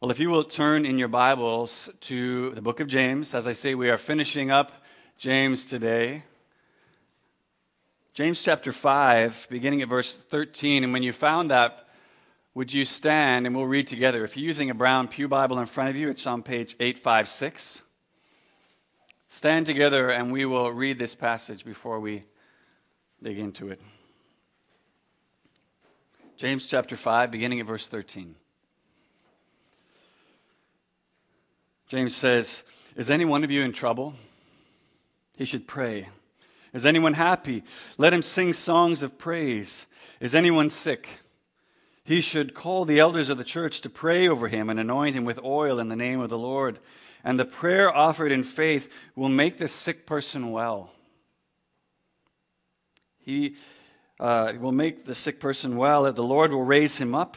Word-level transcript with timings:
Well, 0.00 0.12
if 0.12 0.20
you 0.20 0.30
will 0.30 0.44
turn 0.44 0.86
in 0.86 0.96
your 0.96 1.08
Bibles 1.08 1.90
to 2.02 2.52
the 2.52 2.62
book 2.62 2.78
of 2.78 2.86
James, 2.86 3.34
as 3.34 3.48
I 3.48 3.52
say, 3.52 3.74
we 3.74 3.90
are 3.90 3.98
finishing 3.98 4.48
up 4.48 4.70
James 5.16 5.66
today. 5.66 6.22
James 8.14 8.40
chapter 8.40 8.70
5, 8.70 9.48
beginning 9.50 9.82
at 9.82 9.88
verse 9.88 10.14
13. 10.14 10.84
And 10.84 10.92
when 10.92 11.02
you 11.02 11.12
found 11.12 11.50
that, 11.50 11.88
would 12.54 12.72
you 12.72 12.84
stand 12.84 13.44
and 13.44 13.56
we'll 13.56 13.66
read 13.66 13.88
together? 13.88 14.22
If 14.22 14.36
you're 14.36 14.46
using 14.46 14.70
a 14.70 14.74
brown 14.74 15.08
Pew 15.08 15.26
Bible 15.26 15.58
in 15.58 15.66
front 15.66 15.90
of 15.90 15.96
you, 15.96 16.08
it's 16.10 16.28
on 16.28 16.44
page 16.44 16.76
856. 16.78 17.82
Stand 19.26 19.66
together 19.66 20.10
and 20.10 20.30
we 20.30 20.44
will 20.44 20.70
read 20.70 21.00
this 21.00 21.16
passage 21.16 21.64
before 21.64 21.98
we 21.98 22.22
dig 23.20 23.36
into 23.36 23.72
it. 23.72 23.80
James 26.36 26.70
chapter 26.70 26.94
5, 26.94 27.32
beginning 27.32 27.58
at 27.58 27.66
verse 27.66 27.88
13. 27.88 28.36
James 31.88 32.14
says, 32.14 32.64
Is 32.96 33.08
any 33.08 33.24
one 33.24 33.44
of 33.44 33.50
you 33.50 33.62
in 33.62 33.72
trouble? 33.72 34.14
He 35.36 35.44
should 35.44 35.66
pray. 35.66 36.08
Is 36.74 36.84
anyone 36.84 37.14
happy? 37.14 37.62
Let 37.96 38.12
him 38.12 38.22
sing 38.22 38.52
songs 38.52 39.02
of 39.02 39.18
praise. 39.18 39.86
Is 40.20 40.34
anyone 40.34 40.68
sick? 40.68 41.08
He 42.04 42.20
should 42.20 42.54
call 42.54 42.84
the 42.84 43.00
elders 43.00 43.30
of 43.30 43.38
the 43.38 43.44
church 43.44 43.80
to 43.82 43.90
pray 43.90 44.28
over 44.28 44.48
him 44.48 44.68
and 44.68 44.78
anoint 44.78 45.14
him 45.14 45.24
with 45.24 45.42
oil 45.42 45.78
in 45.78 45.88
the 45.88 45.96
name 45.96 46.20
of 46.20 46.28
the 46.28 46.38
Lord. 46.38 46.78
And 47.24 47.38
the 47.38 47.44
prayer 47.44 47.94
offered 47.94 48.32
in 48.32 48.44
faith 48.44 48.92
will 49.16 49.28
make 49.28 49.58
the 49.58 49.68
sick 49.68 50.06
person 50.06 50.50
well. 50.50 50.92
He 53.18 53.56
uh, 54.20 54.54
will 54.58 54.72
make 54.72 55.04
the 55.04 55.14
sick 55.14 55.40
person 55.40 55.76
well. 55.76 56.04
That 56.04 56.16
the 56.16 56.22
Lord 56.22 56.50
will 56.50 56.64
raise 56.64 56.98
him 56.98 57.14
up. 57.14 57.36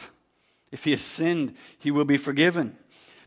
If 0.70 0.84
he 0.84 0.90
has 0.92 1.02
sinned, 1.02 1.54
he 1.78 1.90
will 1.90 2.04
be 2.04 2.16
forgiven. 2.16 2.76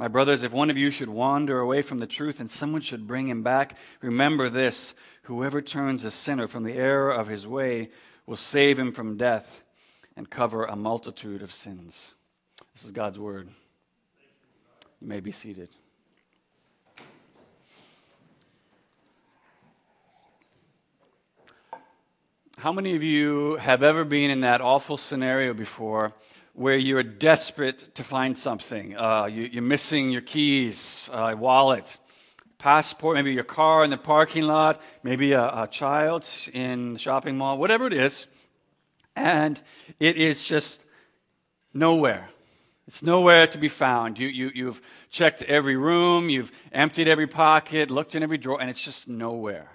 My 0.00 0.08
brothers, 0.08 0.42
if 0.42 0.52
one 0.54 0.70
of 0.70 0.78
you 0.78 0.90
should 0.90 1.10
wander 1.10 1.60
away 1.60 1.82
from 1.82 1.98
the 1.98 2.06
truth 2.06 2.40
and 2.40 2.50
someone 2.50 2.80
should 2.80 3.06
bring 3.06 3.28
him 3.28 3.42
back, 3.42 3.76
remember 4.00 4.48
this 4.48 4.94
whoever 5.24 5.60
turns 5.60 6.06
a 6.06 6.10
sinner 6.10 6.46
from 6.46 6.62
the 6.62 6.72
error 6.72 7.10
of 7.10 7.28
his 7.28 7.46
way 7.46 7.90
will 8.24 8.38
save 8.38 8.78
him 8.78 8.92
from 8.92 9.18
death 9.18 9.62
and 10.16 10.30
cover 10.30 10.64
a 10.64 10.74
multitude 10.74 11.42
of 11.42 11.52
sins. 11.52 12.14
This 12.72 12.82
is 12.82 12.92
God's 12.92 13.18
word. 13.18 13.50
You 15.02 15.06
may 15.06 15.20
be 15.20 15.32
seated. 15.32 15.68
How 22.56 22.72
many 22.72 22.96
of 22.96 23.02
you 23.02 23.56
have 23.56 23.82
ever 23.82 24.04
been 24.04 24.30
in 24.30 24.40
that 24.40 24.62
awful 24.62 24.96
scenario 24.96 25.52
before 25.52 26.14
where 26.52 26.76
you're 26.76 27.02
desperate 27.02 27.94
to 27.94 28.04
find 28.04 28.36
something. 28.36 28.96
Uh, 28.96 29.26
you, 29.26 29.58
are 29.58 29.62
missing 29.62 30.10
your 30.10 30.20
keys, 30.20 31.08
uh, 31.12 31.34
wallet, 31.38 31.96
passport, 32.58 33.16
maybe 33.16 33.32
your 33.32 33.44
car 33.44 33.84
in 33.84 33.90
the 33.90 33.96
parking 33.96 34.44
lot, 34.44 34.80
maybe 35.02 35.32
a, 35.32 35.62
a 35.62 35.68
child 35.70 36.28
in 36.52 36.94
the 36.94 36.98
shopping 36.98 37.38
mall, 37.38 37.58
whatever 37.58 37.86
it 37.86 37.92
is. 37.92 38.26
And 39.16 39.60
it 39.98 40.16
is 40.16 40.46
just 40.46 40.84
nowhere. 41.72 42.28
It's 42.86 43.02
nowhere 43.02 43.46
to 43.46 43.58
be 43.58 43.68
found. 43.68 44.18
You, 44.18 44.28
you, 44.28 44.50
you've 44.54 44.82
checked 45.10 45.42
every 45.42 45.76
room, 45.76 46.28
you've 46.28 46.50
emptied 46.72 47.08
every 47.08 47.26
pocket, 47.26 47.90
looked 47.90 48.14
in 48.14 48.22
every 48.22 48.38
drawer, 48.38 48.60
and 48.60 48.68
it's 48.68 48.84
just 48.84 49.08
nowhere. 49.08 49.70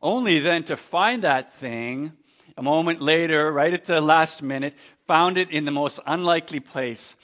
Only 0.00 0.38
then 0.38 0.62
to 0.64 0.76
find 0.76 1.22
that 1.22 1.52
thing 1.52 2.12
a 2.56 2.62
moment 2.62 3.00
later, 3.00 3.50
right 3.52 3.72
at 3.72 3.86
the 3.86 4.00
last 4.00 4.42
minute, 4.42 4.74
found 5.10 5.36
it 5.38 5.50
in 5.50 5.64
the 5.64 5.72
most 5.72 5.98
unlikely 6.06 6.60
place. 6.60 7.16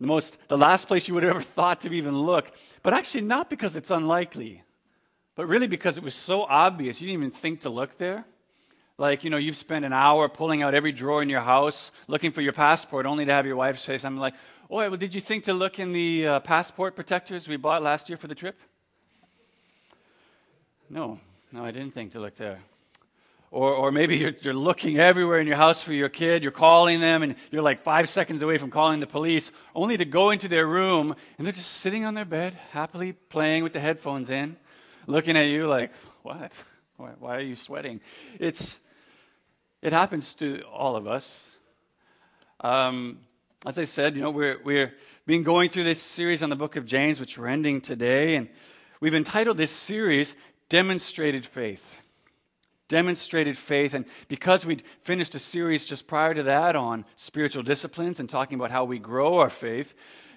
The, 0.00 0.06
most, 0.08 0.36
the 0.48 0.58
last 0.58 0.88
place 0.88 1.06
you 1.06 1.14
would 1.14 1.22
have 1.22 1.30
ever 1.30 1.42
thought 1.42 1.82
to 1.82 1.92
even 1.92 2.20
look. 2.20 2.50
But 2.82 2.92
actually, 2.92 3.20
not 3.20 3.48
because 3.48 3.76
it's 3.76 3.92
unlikely, 3.92 4.64
but 5.36 5.46
really 5.46 5.68
because 5.68 5.96
it 5.96 6.02
was 6.02 6.16
so 6.16 6.42
obvious. 6.42 7.00
You 7.00 7.06
didn't 7.06 7.20
even 7.20 7.30
think 7.30 7.60
to 7.60 7.70
look 7.70 7.96
there. 7.98 8.24
Like, 8.98 9.22
you 9.22 9.30
know, 9.30 9.36
you've 9.36 9.56
spent 9.56 9.84
an 9.84 9.92
hour 9.92 10.28
pulling 10.28 10.62
out 10.62 10.74
every 10.74 10.90
drawer 10.90 11.22
in 11.22 11.28
your 11.28 11.42
house 11.42 11.92
looking 12.08 12.32
for 12.32 12.40
your 12.40 12.52
passport, 12.52 13.06
only 13.06 13.24
to 13.24 13.32
have 13.32 13.46
your 13.46 13.54
wife 13.54 13.78
say 13.78 13.96
something 13.96 14.20
like, 14.20 14.34
Oh, 14.68 14.78
well, 14.78 14.96
did 14.96 15.14
you 15.14 15.20
think 15.20 15.44
to 15.44 15.52
look 15.52 15.78
in 15.78 15.92
the 15.92 16.26
uh, 16.26 16.40
passport 16.40 16.96
protectors 16.96 17.46
we 17.46 17.56
bought 17.56 17.80
last 17.80 18.08
year 18.08 18.16
for 18.16 18.26
the 18.26 18.34
trip? 18.34 18.58
No, 20.88 21.20
no, 21.52 21.64
I 21.64 21.70
didn't 21.70 21.94
think 21.94 22.10
to 22.12 22.18
look 22.18 22.34
there. 22.34 22.58
Or, 23.52 23.72
or 23.74 23.90
maybe 23.90 24.16
you're, 24.16 24.34
you're 24.42 24.54
looking 24.54 24.98
everywhere 24.98 25.40
in 25.40 25.46
your 25.48 25.56
house 25.56 25.82
for 25.82 25.92
your 25.92 26.08
kid, 26.08 26.44
you're 26.44 26.52
calling 26.52 27.00
them, 27.00 27.24
and 27.24 27.34
you're 27.50 27.62
like 27.62 27.80
five 27.80 28.08
seconds 28.08 28.42
away 28.42 28.58
from 28.58 28.70
calling 28.70 29.00
the 29.00 29.08
police, 29.08 29.50
only 29.74 29.96
to 29.96 30.04
go 30.04 30.30
into 30.30 30.46
their 30.46 30.66
room, 30.66 31.16
and 31.36 31.46
they're 31.46 31.52
just 31.52 31.72
sitting 31.72 32.04
on 32.04 32.14
their 32.14 32.24
bed, 32.24 32.54
happily 32.70 33.12
playing 33.12 33.64
with 33.64 33.72
the 33.72 33.80
headphones 33.80 34.30
in, 34.30 34.56
looking 35.08 35.36
at 35.36 35.46
you 35.46 35.66
like, 35.66 35.90
what? 36.22 36.52
Why, 36.96 37.10
why 37.18 37.36
are 37.36 37.40
you 37.40 37.56
sweating? 37.56 38.00
It's, 38.38 38.78
it 39.82 39.92
happens 39.92 40.34
to 40.36 40.62
all 40.72 40.94
of 40.94 41.08
us. 41.08 41.46
Um, 42.60 43.18
as 43.66 43.78
I 43.80 43.84
said, 43.84 44.14
you 44.14 44.22
know, 44.22 44.30
we're, 44.30 44.60
we're 44.62 44.94
been 45.26 45.42
going 45.42 45.70
through 45.70 45.84
this 45.84 46.00
series 46.00 46.42
on 46.42 46.50
the 46.50 46.56
book 46.56 46.76
of 46.76 46.86
James, 46.86 47.18
which 47.18 47.36
we're 47.36 47.48
ending 47.48 47.80
today, 47.80 48.36
and 48.36 48.48
we've 49.00 49.14
entitled 49.14 49.56
this 49.56 49.72
series 49.72 50.36
Demonstrated 50.68 51.44
Faith 51.44 51.99
demonstrated 52.90 53.56
faith. 53.56 53.94
And 53.94 54.04
because 54.28 54.66
we'd 54.66 54.82
finished 55.02 55.34
a 55.34 55.38
series 55.38 55.86
just 55.86 56.06
prior 56.06 56.34
to 56.34 56.42
that 56.42 56.76
on 56.76 57.06
spiritual 57.16 57.62
disciplines 57.62 58.20
and 58.20 58.28
talking 58.28 58.56
about 58.56 58.70
how 58.70 58.84
we 58.84 58.98
grow 58.98 59.38
our 59.38 59.48
faith, 59.48 59.94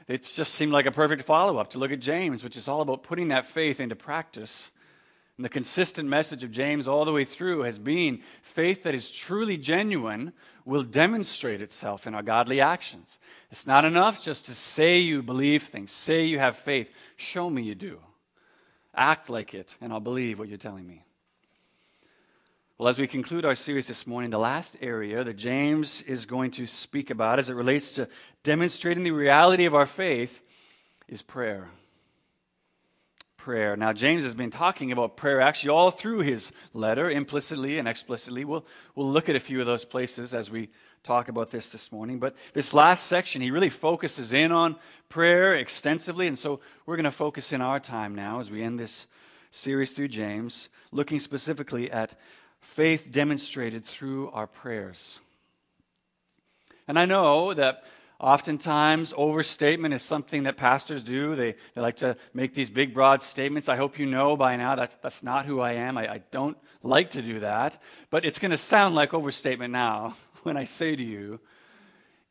it 0.07 0.23
just 0.23 0.53
seemed 0.53 0.71
like 0.71 0.85
a 0.85 0.91
perfect 0.91 1.23
follow 1.23 1.57
up 1.57 1.71
to 1.71 1.79
look 1.79 1.91
at 1.91 1.99
James, 1.99 2.43
which 2.43 2.55
is 2.55 2.69
all 2.69 2.81
about 2.81 3.03
putting 3.03 3.29
that 3.29 3.45
faith 3.45 3.81
into 3.81 3.95
practice. 3.95 4.69
And 5.37 5.43
the 5.43 5.49
consistent 5.49 6.07
message 6.07 6.43
of 6.43 6.51
James 6.51 6.87
all 6.87 7.05
the 7.05 7.11
way 7.11 7.25
through 7.25 7.63
has 7.63 7.79
been 7.79 8.21
faith 8.43 8.83
that 8.83 8.93
is 8.93 9.11
truly 9.11 9.57
genuine 9.57 10.31
will 10.63 10.83
demonstrate 10.83 11.61
itself 11.61 12.05
in 12.05 12.13
our 12.13 12.21
godly 12.21 12.61
actions. 12.61 13.19
It's 13.49 13.65
not 13.65 13.83
enough 13.83 14.23
just 14.23 14.45
to 14.45 14.53
say 14.53 14.99
you 14.99 15.23
believe 15.23 15.63
things, 15.63 15.91
say 15.91 16.25
you 16.25 16.37
have 16.37 16.55
faith. 16.55 16.93
Show 17.17 17.49
me 17.49 17.63
you 17.63 17.73
do. 17.75 17.99
Act 18.93 19.29
like 19.29 19.55
it, 19.55 19.75
and 19.81 19.91
I'll 19.91 19.99
believe 19.99 20.37
what 20.37 20.49
you're 20.49 20.57
telling 20.59 20.85
me. 20.85 21.03
Well, 22.83 22.89
as 22.89 22.99
we 22.99 23.07
conclude 23.07 23.45
our 23.45 23.55
series 23.55 23.88
this 23.88 24.05
morning, 24.05 24.29
the 24.29 24.38
last 24.38 24.75
area 24.81 25.23
that 25.23 25.38
James 25.38 26.01
is 26.01 26.25
going 26.25 26.51
to 26.51 26.67
speak 26.67 27.11
about 27.11 27.39
as 27.39 27.49
it 27.49 27.53
relates 27.53 27.94
to 27.94 28.09
demonstrating 28.44 29.05
the 29.05 29.11
reality 29.11 29.63
of 29.63 29.73
our 29.73 29.85
faith 29.85 30.41
is 31.07 31.21
prayer. 31.21 31.69
Prayer. 33.38 33.77
Now, 33.77 33.94
James 33.94 34.25
has 34.25 34.35
been 34.35 34.49
talking 34.49 34.91
about 34.91 35.16
prayer 35.16 35.39
actually 35.39 35.69
all 35.69 35.91
through 35.91 36.23
his 36.23 36.51
letter, 36.73 37.09
implicitly 37.09 37.79
and 37.79 37.88
explicitly. 37.88 38.44
We'll, 38.44 38.66
we'll 38.95 39.09
look 39.09 39.29
at 39.29 39.38
a 39.38 39.39
few 39.39 39.61
of 39.61 39.65
those 39.65 39.85
places 39.85 40.33
as 40.33 40.51
we 40.51 40.69
talk 41.03 41.29
about 41.29 41.51
this 41.51 41.69
this 41.69 41.89
morning. 41.89 42.19
But 42.19 42.35
this 42.51 42.73
last 42.73 43.07
section, 43.07 43.41
he 43.41 43.51
really 43.51 43.69
focuses 43.69 44.33
in 44.33 44.51
on 44.51 44.75
prayer 45.07 45.55
extensively. 45.55 46.27
And 46.27 46.38
so 46.38 46.59
we're 46.85 46.97
going 46.97 47.05
to 47.05 47.11
focus 47.11 47.53
in 47.53 47.61
our 47.61 47.79
time 47.79 48.13
now 48.13 48.41
as 48.41 48.51
we 48.51 48.61
end 48.61 48.77
this 48.77 49.07
series 49.51 49.91
through 49.91 50.09
James, 50.09 50.68
looking 50.91 51.19
specifically 51.19 51.89
at 51.89 52.15
faith 52.63 53.12
demonstrated 53.12 53.86
through 53.86 54.31
our 54.31 54.48
prayers. 54.48 55.19
And 56.88 56.98
I 56.98 57.06
know 57.06 57.54
that 57.54 57.83
oftentimes 58.19 59.13
overstatement 59.18 59.94
is 59.94 60.01
something 60.01 60.44
that 60.44 60.57
pastors 60.57 61.04
do. 61.04 61.36
They, 61.36 61.56
they 61.75 61.81
like 61.81 61.98
to 61.98 62.18
make 62.33 62.54
these 62.54 62.69
big, 62.69 62.94
broad 62.94 63.21
statements. 63.21 63.69
I 63.69 63.75
hope 63.75 64.00
you 64.00 64.06
know 64.06 64.38
by 64.38 64.56
now 64.56 64.75
that's, 64.75 64.95
that's 64.95 65.24
not 65.24 65.45
who 65.45 65.60
I 65.60 65.74
am. 65.74 65.98
I, 65.98 66.13
I 66.13 66.21
don't 66.31 66.57
like 66.81 67.12
to 67.12 67.21
do 67.21 67.42
that. 67.42 67.81
But 68.10 68.25
it's 68.25 68.39
going 68.39 68.51
to 68.51 68.57
sound 68.57 68.95
like 68.95 69.13
overstatement 69.13 69.71
now 69.71 70.16
when 70.44 70.57
I 70.57 70.63
say 70.63 70.95
to 70.95 71.04
you, 71.04 71.39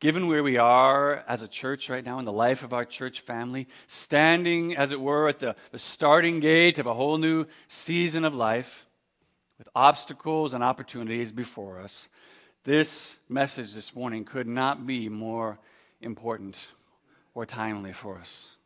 given 0.01 0.27
where 0.27 0.43
we 0.43 0.57
are 0.57 1.25
as 1.29 1.43
a 1.43 1.49
church 1.49 1.89
right 1.89 2.05
now 2.05 2.19
in 2.19 2.25
the 2.25 2.33
life 2.33 2.63
of 2.63 2.73
our 2.73 2.85
church 2.85 3.21
family, 3.21 3.69
standing, 3.87 4.77
as 4.77 4.93
it 4.93 5.01
were, 5.01 5.29
at 5.29 5.39
the, 5.39 5.55
the 5.71 5.79
starting 5.79 6.41
gate 6.41 6.79
of 6.79 6.87
a 6.87 6.95
whole 6.95 7.19
new 7.19 7.47
season 7.69 8.25
of 8.25 8.35
life, 8.35 8.87
with 9.63 9.69
obstacles 9.77 10.55
and 10.55 10.65
opportunities 10.65 11.31
before 11.31 11.79
us, 11.79 12.09
this 12.65 13.19
message 13.29 13.75
this 13.75 13.95
morning 13.95 14.25
could 14.25 14.49
not 14.49 14.89
be 14.89 15.09
more 15.09 15.57
important 16.01 16.59
or 17.33 17.47
timely 17.47 17.93
for 17.93 18.19
us. 18.19 18.57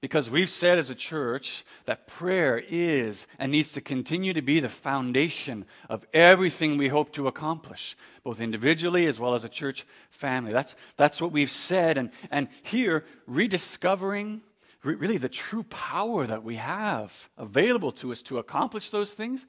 Because 0.00 0.30
we've 0.30 0.48
said 0.48 0.78
as 0.78 0.88
a 0.88 0.94
church 0.94 1.62
that 1.84 2.06
prayer 2.06 2.64
is 2.70 3.26
and 3.38 3.52
needs 3.52 3.72
to 3.72 3.82
continue 3.82 4.32
to 4.32 4.40
be 4.40 4.60
the 4.60 4.70
foundation 4.70 5.66
of 5.90 6.06
everything 6.14 6.78
we 6.78 6.88
hope 6.88 7.12
to 7.12 7.28
accomplish, 7.28 7.98
both 8.24 8.40
individually 8.40 9.04
as 9.04 9.20
well 9.20 9.34
as 9.34 9.44
a 9.44 9.48
church 9.50 9.84
family. 10.08 10.54
That's, 10.54 10.74
that's 10.96 11.20
what 11.20 11.32
we've 11.32 11.50
said. 11.50 11.98
And, 11.98 12.10
and 12.30 12.48
here, 12.62 13.04
rediscovering 13.26 14.40
re- 14.82 14.94
really 14.94 15.18
the 15.18 15.28
true 15.28 15.64
power 15.64 16.26
that 16.26 16.44
we 16.44 16.56
have 16.56 17.28
available 17.36 17.92
to 17.92 18.10
us 18.10 18.22
to 18.22 18.38
accomplish 18.38 18.88
those 18.88 19.12
things 19.12 19.44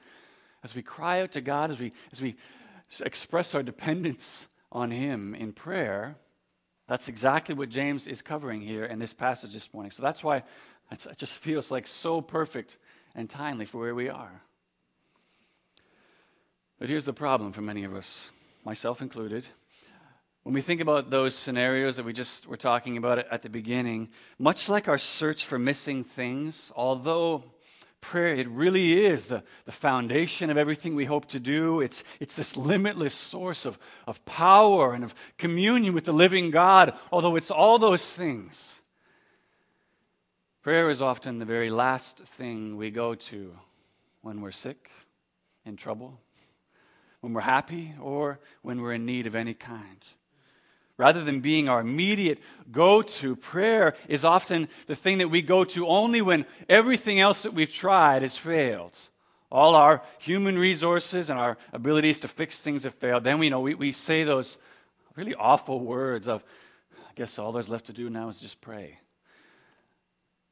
as 0.69 0.75
we 0.75 0.81
cry 0.81 1.21
out 1.21 1.31
to 1.31 1.41
God, 1.41 1.71
as 1.71 1.79
we, 1.79 1.91
as 2.11 2.21
we 2.21 2.35
express 3.01 3.55
our 3.55 3.63
dependence 3.63 4.47
on 4.71 4.91
Him 4.91 5.33
in 5.33 5.53
prayer 5.53 6.17
that's 6.87 7.09
exactly 7.09 7.53
what 7.53 7.69
James 7.69 8.07
is 8.07 8.21
covering 8.21 8.61
here 8.61 8.85
in 8.85 8.97
this 8.97 9.13
passage 9.13 9.53
this 9.53 9.73
morning. 9.73 9.91
So 9.91 10.01
that's 10.01 10.23
why 10.23 10.43
it 10.89 11.17
just 11.17 11.37
feels 11.39 11.69
like 11.69 11.85
so 11.85 12.21
perfect 12.21 12.77
and 13.13 13.29
timely 13.29 13.65
for 13.65 13.79
where 13.79 13.95
we 13.95 14.07
are. 14.07 14.41
But 16.79 16.89
here's 16.89 17.05
the 17.05 17.13
problem 17.13 17.51
for 17.51 17.61
many 17.61 17.83
of 17.83 17.93
us, 17.93 18.31
myself 18.63 19.01
included. 19.01 19.45
When 20.43 20.53
we 20.53 20.61
think 20.61 20.79
about 20.79 21.09
those 21.09 21.35
scenarios 21.35 21.97
that 21.97 22.05
we 22.05 22.13
just 22.13 22.47
were 22.47 22.55
talking 22.55 22.95
about 22.95 23.19
at 23.19 23.41
the 23.41 23.49
beginning, 23.49 24.09
much 24.39 24.69
like 24.69 24.87
our 24.87 24.97
search 24.97 25.43
for 25.43 25.59
missing 25.59 26.05
things, 26.05 26.71
although 26.73 27.43
prayer, 28.07 28.33
it 28.33 28.47
really 28.47 29.05
is 29.05 29.25
the, 29.25 29.43
the 29.65 29.71
foundation 29.71 30.49
of 30.49 30.55
everything 30.55 30.95
we 30.95 31.03
hope 31.03 31.25
to 31.25 31.41
do. 31.41 31.81
It's, 31.81 32.05
it's 32.21 32.37
this 32.37 32.55
limitless 32.55 33.13
source 33.13 33.65
of, 33.65 33.77
of 34.07 34.23
power 34.23 34.93
and 34.93 35.03
of 35.03 35.13
communion 35.37 35.93
with 35.93 36.05
the 36.05 36.13
living 36.13 36.49
God, 36.49 36.93
although 37.11 37.35
it's 37.35 37.51
all 37.51 37.77
those 37.77 38.13
things. 38.13 38.79
Prayer 40.61 40.89
is 40.89 41.01
often 41.01 41.37
the 41.37 41.45
very 41.45 41.69
last 41.69 42.19
thing 42.19 42.77
we 42.77 42.91
go 42.91 43.13
to 43.13 43.53
when 44.21 44.39
we're 44.39 44.51
sick, 44.51 44.89
in 45.65 45.75
trouble, 45.75 46.17
when 47.19 47.33
we're 47.33 47.41
happy, 47.41 47.93
or 48.01 48.39
when 48.61 48.79
we're 48.79 48.93
in 48.93 49.05
need 49.05 49.27
of 49.27 49.35
any 49.35 49.53
kind. 49.53 50.05
Rather 50.97 51.23
than 51.23 51.41
being 51.41 51.69
our 51.69 51.79
immediate 51.79 52.39
go 52.71 53.03
to, 53.03 53.35
prayer 53.35 53.95
is 54.07 54.25
often 54.25 54.67
the 54.87 54.95
thing 54.95 55.19
that 55.19 55.29
we 55.29 55.43
go 55.43 55.63
to 55.63 55.87
only 55.87 56.21
when 56.21 56.45
everything 56.67 57.19
else 57.19 57.43
that 57.43 57.53
we've 57.53 57.71
tried 57.71 58.23
has 58.23 58.35
failed. 58.35 58.97
All 59.51 59.75
our 59.75 60.01
human 60.19 60.57
resources 60.57 61.29
and 61.29 61.39
our 61.39 61.57
abilities 61.71 62.19
to 62.21 62.27
fix 62.27 62.61
things 62.61 62.83
have 62.83 62.95
failed. 62.95 63.23
Then 63.23 63.37
we 63.37 63.49
know 63.49 63.61
we, 63.61 63.75
we 63.75 63.91
say 63.91 64.23
those 64.23 64.57
really 65.15 65.35
awful 65.35 65.79
words 65.79 66.27
of, 66.27 66.43
I 66.97 67.13
guess 67.15 67.37
all 67.37 67.51
there's 67.51 67.69
left 67.69 67.85
to 67.85 67.93
do 67.93 68.09
now 68.09 68.27
is 68.27 68.41
just 68.41 68.59
pray. 68.59 68.99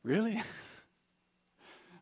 Really? 0.04 0.42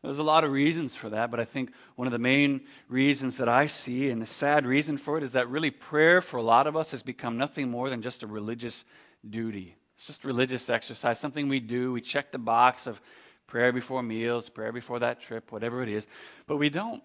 There's 0.04 0.18
a 0.18 0.22
lot 0.22 0.44
of 0.44 0.52
reasons 0.52 0.94
for 0.94 1.08
that, 1.08 1.30
but 1.30 1.40
I 1.40 1.44
think 1.44 1.72
one 1.96 2.06
of 2.06 2.12
the 2.12 2.18
main 2.18 2.66
reasons 2.88 3.38
that 3.38 3.48
I 3.48 3.66
see, 3.66 4.10
and 4.10 4.20
the 4.20 4.26
sad 4.26 4.66
reason 4.66 4.98
for 4.98 5.16
it, 5.16 5.24
is 5.24 5.32
that 5.32 5.48
really 5.48 5.70
prayer 5.70 6.20
for 6.20 6.36
a 6.36 6.42
lot 6.42 6.66
of 6.66 6.76
us 6.76 6.90
has 6.90 7.02
become 7.02 7.38
nothing 7.38 7.70
more 7.70 7.88
than 7.88 8.02
just 8.02 8.22
a 8.22 8.26
religious 8.26 8.84
duty. 9.28 9.76
It's 9.96 10.06
just 10.06 10.24
religious 10.24 10.68
exercise, 10.68 11.18
something 11.18 11.48
we 11.48 11.58
do. 11.58 11.90
We 11.92 12.02
check 12.02 12.32
the 12.32 12.38
box 12.38 12.86
of 12.86 13.00
prayer 13.46 13.72
before 13.72 14.02
meals, 14.02 14.50
prayer 14.50 14.72
before 14.72 14.98
that 14.98 15.20
trip, 15.20 15.50
whatever 15.50 15.82
it 15.82 15.88
is, 15.88 16.06
but 16.46 16.58
we 16.58 16.68
don't. 16.68 17.02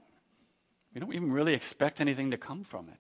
We 0.94 1.00
don't 1.00 1.14
even 1.14 1.32
really 1.32 1.54
expect 1.54 2.02
anything 2.02 2.32
to 2.32 2.38
come 2.38 2.64
from 2.64 2.90
it. 2.90 3.00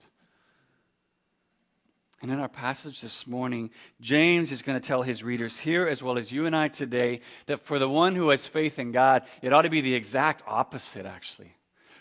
And 2.22 2.32
in 2.32 2.40
our 2.40 2.50
passage 2.50 3.00
this 3.00 3.26
morning, 3.26 3.70
James 4.02 4.52
is 4.52 4.62
going 4.62 4.80
to 4.80 4.86
tell 4.86 5.04
his 5.04 5.24
readers 5.24 5.60
here, 5.60 5.88
as 5.88 6.04
well 6.04 6.18
as 6.18 6.32
you 6.32 6.46
and 6.46 6.56
I 6.56 6.68
today, 6.68 7.22
that 7.46 7.62
for 7.62 7.80
the 7.80 7.88
one 7.88 8.14
who 8.14 8.30
has 8.30 8.46
faith 8.46 8.78
in 8.78 8.92
God, 8.92 9.24
it 9.42 9.54
ought 9.54 9.62
to 9.62 9.70
be 9.70 9.80
the 9.80 9.96
exact 9.96 10.44
opposite, 10.46 11.06
actually. 11.06 11.54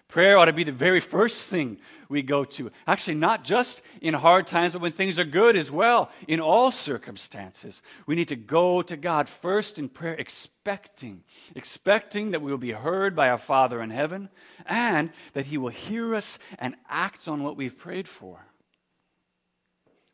Prayer 0.09 0.39
ought 0.39 0.47
to 0.47 0.55
be 0.55 0.65
the 0.65 0.73
very 0.73 1.01
first 1.01 1.51
thing 1.51 1.79
we 2.09 2.23
go 2.23 2.43
to. 2.43 2.73
Actually, 2.87 3.17
not 3.17 3.45
just 3.45 3.83
in 4.01 4.15
hard 4.15 4.47
times, 4.47 4.73
but 4.73 4.81
when 4.81 4.91
things 4.91 5.19
are 5.19 5.25
good 5.25 5.55
as 5.55 5.71
well. 5.71 6.11
In 6.27 6.41
all 6.41 6.71
circumstances, 6.71 7.83
we 8.07 8.17
need 8.17 8.29
to 8.29 8.37
go 8.37 8.81
to 8.81 8.97
God 8.97 9.29
first 9.29 9.79
in 9.79 9.91
prayer, 9.91 10.15
expecting, 10.15 11.23
expecting 11.55 12.31
that 12.31 12.41
we 12.41 12.51
will 12.51 12.59
be 12.59 12.73
heard 12.73 13.15
by 13.15 13.29
our 13.29 13.39
Father 13.39 13.83
in 13.83 13.91
heaven 13.91 14.31
and 14.65 15.11
that 15.35 15.47
He 15.47 15.59
will 15.59 15.69
hear 15.69 16.15
us 16.15 16.39
and 16.59 16.75
act 16.89 17.29
on 17.29 17.45
what 17.45 17.57
we've 17.57 17.77
prayed 17.77 18.09
for. 18.09 18.47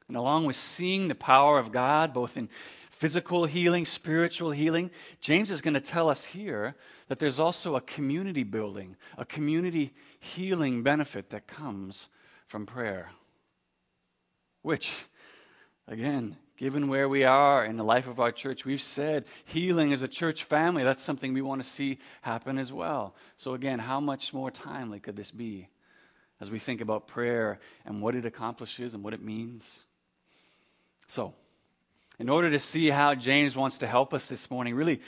And 0.08 0.16
along 0.16 0.44
with 0.44 0.56
seeing 0.56 1.08
the 1.08 1.14
power 1.14 1.58
of 1.58 1.72
God, 1.72 2.12
both 2.12 2.36
in 2.36 2.48
physical 2.90 3.44
healing, 3.46 3.84
spiritual 3.84 4.50
healing, 4.50 4.90
James 5.20 5.50
is 5.50 5.60
going 5.60 5.74
to 5.74 5.80
tell 5.80 6.08
us 6.08 6.24
here 6.24 6.74
that 7.08 7.18
there's 7.18 7.40
also 7.40 7.76
a 7.76 7.80
community 7.80 8.44
building, 8.44 8.96
a 9.18 9.24
community 9.24 9.92
healing 10.20 10.82
benefit 10.82 11.30
that 11.30 11.46
comes 11.46 12.08
from 12.46 12.66
prayer. 12.66 13.10
Which, 14.62 14.94
again, 15.88 16.36
given 16.56 16.88
where 16.88 17.08
we 17.08 17.24
are 17.24 17.64
in 17.64 17.76
the 17.76 17.84
life 17.84 18.06
of 18.06 18.20
our 18.20 18.32
church, 18.32 18.64
we've 18.64 18.80
said 18.80 19.24
healing 19.44 19.92
as 19.92 20.02
a 20.02 20.08
church 20.08 20.44
family, 20.44 20.84
that's 20.84 21.02
something 21.02 21.32
we 21.32 21.42
want 21.42 21.62
to 21.62 21.68
see 21.68 21.98
happen 22.22 22.58
as 22.58 22.72
well. 22.72 23.14
So, 23.36 23.54
again, 23.54 23.78
how 23.78 24.00
much 24.00 24.32
more 24.32 24.50
timely 24.50 25.00
could 25.00 25.16
this 25.16 25.30
be 25.30 25.68
as 26.40 26.50
we 26.50 26.58
think 26.58 26.80
about 26.80 27.08
prayer 27.08 27.58
and 27.84 28.00
what 28.00 28.14
it 28.14 28.24
accomplishes 28.24 28.94
and 28.94 29.02
what 29.02 29.14
it 29.14 29.22
means? 29.22 29.84
So, 31.06 31.34
in 32.18 32.28
order 32.28 32.50
to 32.50 32.58
see 32.58 32.90
how 32.90 33.14
James 33.14 33.56
wants 33.56 33.78
to 33.78 33.86
help 33.86 34.14
us 34.14 34.28
this 34.28 34.50
morning, 34.50 34.74
really 34.74 35.00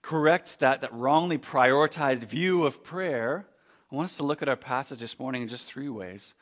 correct 0.00 0.60
that, 0.60 0.80
that 0.80 0.92
wrongly 0.92 1.38
prioritized 1.38 2.24
view 2.24 2.64
of 2.64 2.84
prayer, 2.84 3.46
I 3.90 3.94
want 3.94 4.06
us 4.06 4.16
to 4.18 4.24
look 4.24 4.42
at 4.42 4.48
our 4.48 4.56
passage 4.56 5.00
this 5.00 5.18
morning 5.18 5.42
in 5.42 5.48
just 5.48 5.66
three 5.66 5.88
ways. 5.88 6.34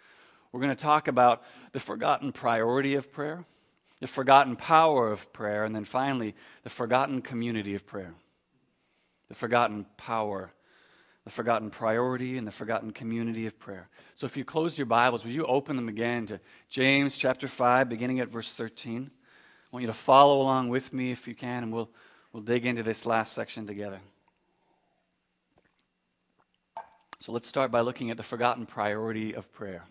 We're 0.53 0.61
going 0.61 0.75
to 0.75 0.83
talk 0.83 1.09
about 1.09 1.43
the 1.73 1.81
forgotten 1.81 2.33
priority 2.33 2.95
of 2.95 3.13
prayer, 3.13 3.45
the 4.01 4.07
forgotten 4.07 4.57
power 4.57 5.11
of 5.11 5.33
prayer, 5.33 5.65
and 5.65 5.75
then 5.75 5.85
finally, 5.85 6.35
the 6.63 6.71
forgotten 6.71 7.23
community 7.23 7.75
of 7.75 7.87
prayer. 7.87 8.15
The 9.29 9.35
forgotten 9.35 9.87
power, 9.97 10.53
the 11.25 11.31
forgotten 11.31 11.71
priority, 11.71 12.39
and 12.39 12.47
the 12.47 12.53
forgotten 12.53 12.93
community 12.93 13.47
of 13.47 13.59
prayer. 13.59 13.89
So 14.15 14.27
if 14.27 14.37
you 14.37 14.45
close 14.45 14.79
your 14.79 14.87
Bibles, 14.87 15.23
would 15.23 15.33
you 15.33 15.45
open 15.45 15.77
them 15.77 15.89
again 15.89 16.27
to 16.27 16.41
James 16.69 17.19
chapter 17.19 17.47
5, 17.47 17.89
beginning 17.89 18.21
at 18.21 18.29
verse 18.29 18.55
13? 18.55 19.11
I 19.11 19.77
want 19.77 19.83
you 19.83 19.87
to 19.87 19.95
follow 19.95 20.41
along 20.41 20.71
with 20.71 20.93
me 20.93 21.13
if 21.13 21.29
you 21.29 21.35
can, 21.35 21.63
and 21.63 21.73
we'll, 21.73 21.91
we'll 22.33 22.43
dig 22.43 22.65
into 22.65 22.83
this 22.83 23.05
last 23.05 23.35
section 23.35 23.67
together. 23.67 24.01
So 27.21 27.33
let's 27.33 27.47
start 27.47 27.71
by 27.71 27.81
looking 27.81 28.11
at 28.11 28.17
the 28.17 28.23
forgotten 28.23 28.65
priority 28.65 29.35
of 29.35 29.53
prayer. 29.53 29.85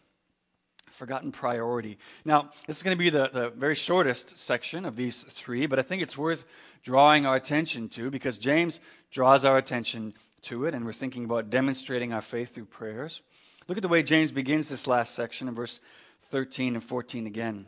Forgotten 0.89 1.32
priority. 1.32 2.00
Now, 2.25 2.50
this 2.65 2.77
is 2.77 2.84
going 2.84 2.98
to 2.98 3.00
be 3.00 3.12
the, 3.12 3.30
the 3.32 3.50
very 3.51 3.75
shortest 3.75 4.36
section 4.36 4.84
of 4.84 4.96
these 4.96 5.22
three, 5.22 5.68
but 5.68 5.77
I 5.77 5.84
think 5.84 6.01
it's 6.01 6.18
worth 6.18 6.44
drawing 6.82 7.27
our 7.27 7.36
attention 7.36 7.88
to 7.89 8.10
because 8.10 8.39
James 8.39 8.80
draws 9.12 9.46
our 9.46 9.58
attention 9.58 10.15
to 10.43 10.65
it, 10.65 10.74
and 10.74 10.86
we're 10.86 10.93
thinking 10.93 11.25
about 11.25 11.50
demonstrating 11.50 12.13
our 12.13 12.22
faith 12.22 12.53
through 12.53 12.65
prayers. 12.65 13.22
Look 13.67 13.77
at 13.77 13.81
the 13.81 13.88
way 13.88 14.03
James 14.03 14.31
begins 14.31 14.69
this 14.69 14.88
last 14.88 15.13
section 15.13 15.48
in 15.48 15.53
verse 15.53 15.79
13 16.24 16.75
and 16.75 16.84
14 16.84 17.27
again. 17.27 17.67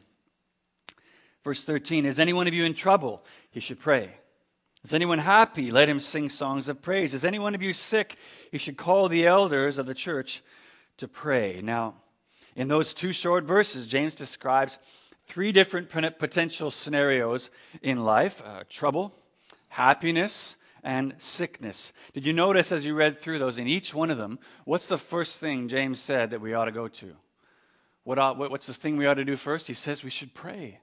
Verse 1.43 1.63
13 1.63 2.05
Is 2.05 2.19
any 2.19 2.33
one 2.33 2.47
of 2.47 2.53
you 2.53 2.65
in 2.65 2.73
trouble? 2.73 3.23
He 3.49 3.59
should 3.59 3.79
pray. 3.79 4.15
Is 4.83 4.93
anyone 4.93 5.19
happy? 5.19 5.69
Let 5.69 5.89
him 5.89 5.99
sing 5.99 6.29
songs 6.29 6.67
of 6.67 6.81
praise. 6.81 7.13
Is 7.13 7.23
any 7.23 7.37
one 7.37 7.53
of 7.53 7.61
you 7.61 7.71
sick? 7.71 8.15
He 8.51 8.57
should 8.57 8.77
call 8.77 9.07
the 9.07 9.27
elders 9.27 9.77
of 9.77 9.85
the 9.85 9.93
church 9.93 10.41
to 10.97 11.07
pray. 11.07 11.61
Now, 11.61 11.93
in 12.55 12.67
those 12.67 12.93
two 12.93 13.11
short 13.11 13.43
verses, 13.43 13.85
James 13.85 14.15
describes 14.15 14.79
three 15.27 15.51
different 15.51 15.89
potential 15.89 16.71
scenarios 16.71 17.51
in 17.81 18.03
life 18.03 18.41
uh, 18.43 18.63
trouble, 18.69 19.13
happiness, 19.69 20.55
and 20.83 21.13
sickness. 21.17 21.93
Did 22.13 22.25
you 22.25 22.33
notice 22.33 22.71
as 22.71 22.85
you 22.85 22.93
read 22.93 23.19
through 23.19 23.39
those, 23.39 23.57
in 23.57 23.67
each 23.67 23.93
one 23.93 24.09
of 24.09 24.17
them, 24.17 24.39
what's 24.65 24.87
the 24.87 24.97
first 24.97 25.39
thing 25.39 25.67
James 25.67 25.99
said 25.99 26.31
that 26.31 26.41
we 26.41 26.53
ought 26.53 26.65
to 26.65 26.71
go 26.71 26.87
to? 26.87 27.15
What 28.03 28.17
ought, 28.17 28.37
what's 28.37 28.67
the 28.67 28.73
thing 28.73 28.97
we 28.97 29.05
ought 29.05 29.15
to 29.15 29.25
do 29.25 29.35
first? 29.35 29.67
He 29.67 29.73
says 29.73 30.03
we 30.03 30.09
should 30.09 30.33
pray. 30.33 30.79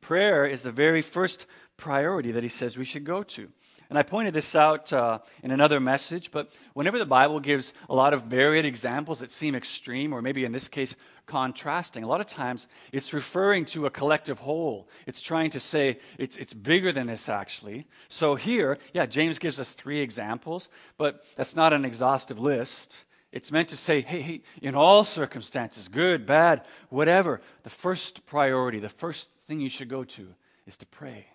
Prayer 0.00 0.44
is 0.44 0.62
the 0.62 0.72
very 0.72 1.00
first 1.00 1.46
priority 1.76 2.32
that 2.32 2.42
he 2.42 2.48
says 2.48 2.76
we 2.76 2.84
should 2.84 3.04
go 3.04 3.22
to. 3.22 3.50
And 3.92 3.98
I 3.98 4.04
pointed 4.04 4.32
this 4.32 4.54
out 4.54 4.90
uh, 4.90 5.18
in 5.42 5.50
another 5.50 5.78
message, 5.78 6.30
but 6.30 6.50
whenever 6.72 6.98
the 6.98 7.04
Bible 7.04 7.40
gives 7.40 7.74
a 7.90 7.94
lot 7.94 8.14
of 8.14 8.22
varied 8.22 8.64
examples 8.64 9.20
that 9.20 9.30
seem 9.30 9.54
extreme, 9.54 10.14
or 10.14 10.22
maybe 10.22 10.46
in 10.46 10.52
this 10.52 10.66
case, 10.66 10.96
contrasting, 11.26 12.02
a 12.02 12.06
lot 12.06 12.22
of 12.22 12.26
times 12.26 12.68
it's 12.90 13.12
referring 13.12 13.66
to 13.66 13.84
a 13.84 13.90
collective 13.90 14.38
whole. 14.38 14.88
It's 15.06 15.20
trying 15.20 15.50
to 15.50 15.60
say 15.60 15.98
it's, 16.16 16.38
it's 16.38 16.54
bigger 16.54 16.90
than 16.90 17.06
this, 17.06 17.28
actually. 17.28 17.86
So 18.08 18.34
here, 18.34 18.78
yeah, 18.94 19.04
James 19.04 19.38
gives 19.38 19.60
us 19.60 19.72
three 19.72 20.00
examples, 20.00 20.70
but 20.96 21.26
that's 21.34 21.54
not 21.54 21.74
an 21.74 21.84
exhaustive 21.84 22.40
list. 22.40 23.04
It's 23.30 23.52
meant 23.52 23.68
to 23.68 23.76
say, 23.76 24.00
hey, 24.00 24.22
hey, 24.22 24.40
in 24.62 24.74
all 24.74 25.04
circumstances, 25.04 25.88
good, 25.88 26.24
bad, 26.24 26.64
whatever, 26.88 27.42
the 27.62 27.68
first 27.68 28.24
priority, 28.24 28.78
the 28.78 28.88
first 28.88 29.30
thing 29.30 29.60
you 29.60 29.68
should 29.68 29.90
go 29.90 30.02
to 30.02 30.28
is 30.66 30.78
to 30.78 30.86
pray. 30.86 31.26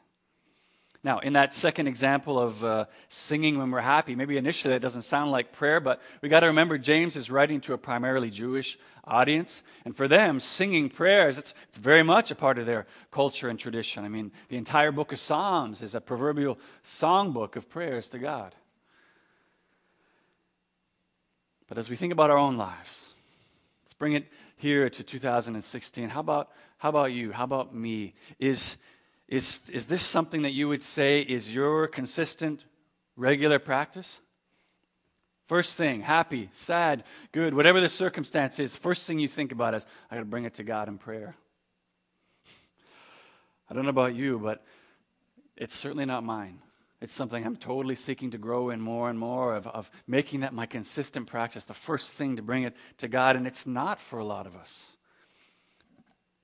Now, 1.04 1.20
in 1.20 1.34
that 1.34 1.54
second 1.54 1.88
example 1.88 2.40
of 2.40 2.64
uh, 2.64 2.86
singing 3.08 3.58
when 3.58 3.72
we're 3.72 3.82
happy, 3.82 4.16
maybe 4.16 4.38
initially 4.38 4.74
that 4.74 4.82
doesn't 4.82 5.04
sound 5.04 5.32
like 5.32 5.52
prayer, 5.52 5.80
but 5.80 6.02
we 6.22 6.30
got 6.30 6.42
to 6.42 6.48
remember 6.48 6.78
James 6.78 7.16
is 7.16 7.30
writing 7.30 7.62
to 7.62 7.74
a 7.74 7.78
primarily 7.78 8.30
Jewish 8.30 8.78
audience. 9.04 9.64
And 9.86 9.96
for 9.96 10.08
them, 10.08 10.40
singing 10.40 10.90
prayers, 10.90 11.38
it's, 11.38 11.54
it's 11.70 11.78
very 11.78 12.04
much 12.04 12.32
a 12.32 12.36
part 12.36 12.58
of 12.58 12.66
their 12.66 12.88
culture 13.12 13.48
and 13.48 13.60
tradition. 13.60 14.04
I 14.04 14.10
mean, 14.10 14.32
the 14.50 14.58
entire 14.58 14.92
book 14.92 15.12
of 15.12 15.20
Psalms 15.20 15.82
is 15.82 15.96
a 15.96 16.02
proverbial 16.02 16.60
songbook 16.84 17.56
of 17.56 17.70
prayers 17.70 18.10
to 18.10 18.20
God. 18.20 18.56
But 21.68 21.78
as 21.78 21.90
we 21.90 21.96
think 21.96 22.14
about 22.14 22.32
our 22.32 22.38
own 22.38 22.58
lives, 22.58 23.04
let's 23.84 23.94
bring 23.94 24.14
it 24.14 24.26
here 24.56 24.90
to 24.90 25.04
2016. 25.04 26.10
How 26.10 26.20
about, 26.22 26.50
how 26.78 26.90
about 26.90 27.12
you? 27.12 27.32
How 27.32 27.44
about 27.44 27.76
me? 27.76 28.16
Is 28.40 28.78
is, 29.28 29.60
is 29.72 29.88
this 29.88 30.04
something 30.04 30.44
that 30.44 30.54
you 30.54 30.68
would 30.68 30.84
say 30.84 31.22
is 31.22 31.54
your 31.54 31.88
consistent, 31.88 32.64
regular 33.16 33.60
practice? 33.60 34.20
First 35.48 35.78
thing, 35.78 36.02
happy, 36.02 36.50
sad, 36.52 37.04
good, 37.32 37.54
whatever 37.54 37.80
the 37.80 37.90
circumstance 37.90 38.60
is, 38.60 38.76
first 38.76 39.08
thing 39.08 39.20
you 39.20 39.30
think 39.30 39.52
about 39.52 39.74
is, 39.74 39.86
I 40.12 40.16
got 40.16 40.22
to 40.22 40.26
bring 40.26 40.44
it 40.44 40.56
to 40.56 40.64
God 40.64 40.90
in 40.90 40.98
prayer. 40.98 41.36
I 43.70 43.74
don't 43.74 43.84
know 43.84 43.90
about 43.90 44.16
you, 44.16 44.40
but 44.40 44.66
it's 45.56 45.76
certainly 45.76 46.06
not 46.06 46.24
mine. 46.24 46.60
It's 47.00 47.14
something 47.14 47.46
I'm 47.46 47.56
totally 47.56 47.96
seeking 47.96 48.32
to 48.32 48.38
grow 48.38 48.72
in 48.72 48.82
more 48.82 49.10
and 49.10 49.20
more 49.20 49.56
of, 49.56 49.68
of 49.68 49.92
making 50.08 50.40
that 50.42 50.54
my 50.54 50.66
consistent 50.66 51.28
practice, 51.28 51.64
the 51.64 51.74
first 51.74 52.16
thing 52.16 52.38
to 52.38 52.42
bring 52.42 52.64
it 52.64 52.76
to 52.98 53.08
God, 53.08 53.36
and 53.36 53.46
it's 53.46 53.68
not 53.68 54.00
for 54.00 54.20
a 54.20 54.26
lot 54.26 54.48
of 54.48 54.56
us. 54.56 54.98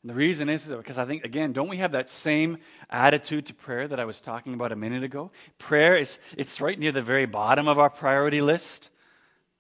And 0.04 0.10
the 0.10 0.16
reason 0.16 0.50
is, 0.50 0.66
because 0.66 0.98
I 0.98 1.06
think, 1.06 1.24
again, 1.24 1.54
don't 1.54 1.70
we 1.70 1.78
have 1.78 1.94
that 1.94 2.10
same 2.10 2.58
attitude 2.90 3.46
to 3.46 3.54
prayer 3.54 3.88
that 3.88 4.02
I 4.02 4.06
was 4.06 4.20
talking 4.20 4.54
about 4.54 4.74
a 4.74 4.76
minute 4.76 5.02
ago? 5.02 5.32
Prayer 5.58 5.96
is 5.96 6.20
it's 6.38 6.60
right 6.60 6.78
near 6.78 6.92
the 6.92 7.02
very 7.02 7.26
bottom 7.26 7.70
of 7.70 7.80
our 7.80 7.90
priority 7.90 8.42
list. 8.42 8.90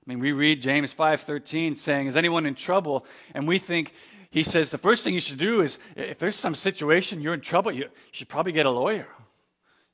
I 0.05 0.09
mean, 0.09 0.19
we 0.19 0.33
read 0.33 0.61
James 0.61 0.93
5:13 0.93 1.77
saying, 1.77 2.07
"Is 2.07 2.17
anyone 2.17 2.45
in 2.45 2.55
trouble?" 2.55 3.05
And 3.33 3.47
we 3.47 3.57
think 3.57 3.93
he 4.31 4.43
says 4.43 4.69
the 4.69 4.77
first 4.77 5.05
thing 5.05 5.13
you 5.13 5.21
should 5.21 5.37
do 5.37 5.61
is 5.61 5.79
if 5.95 6.19
there's 6.19 6.35
some 6.35 6.55
situation 6.55 7.21
you're 7.21 7.35
in 7.35 7.41
trouble, 7.41 7.71
you 7.71 7.89
should 8.11 8.27
probably 8.27 8.51
get 8.51 8.65
a 8.65 8.69
lawyer. 8.69 9.07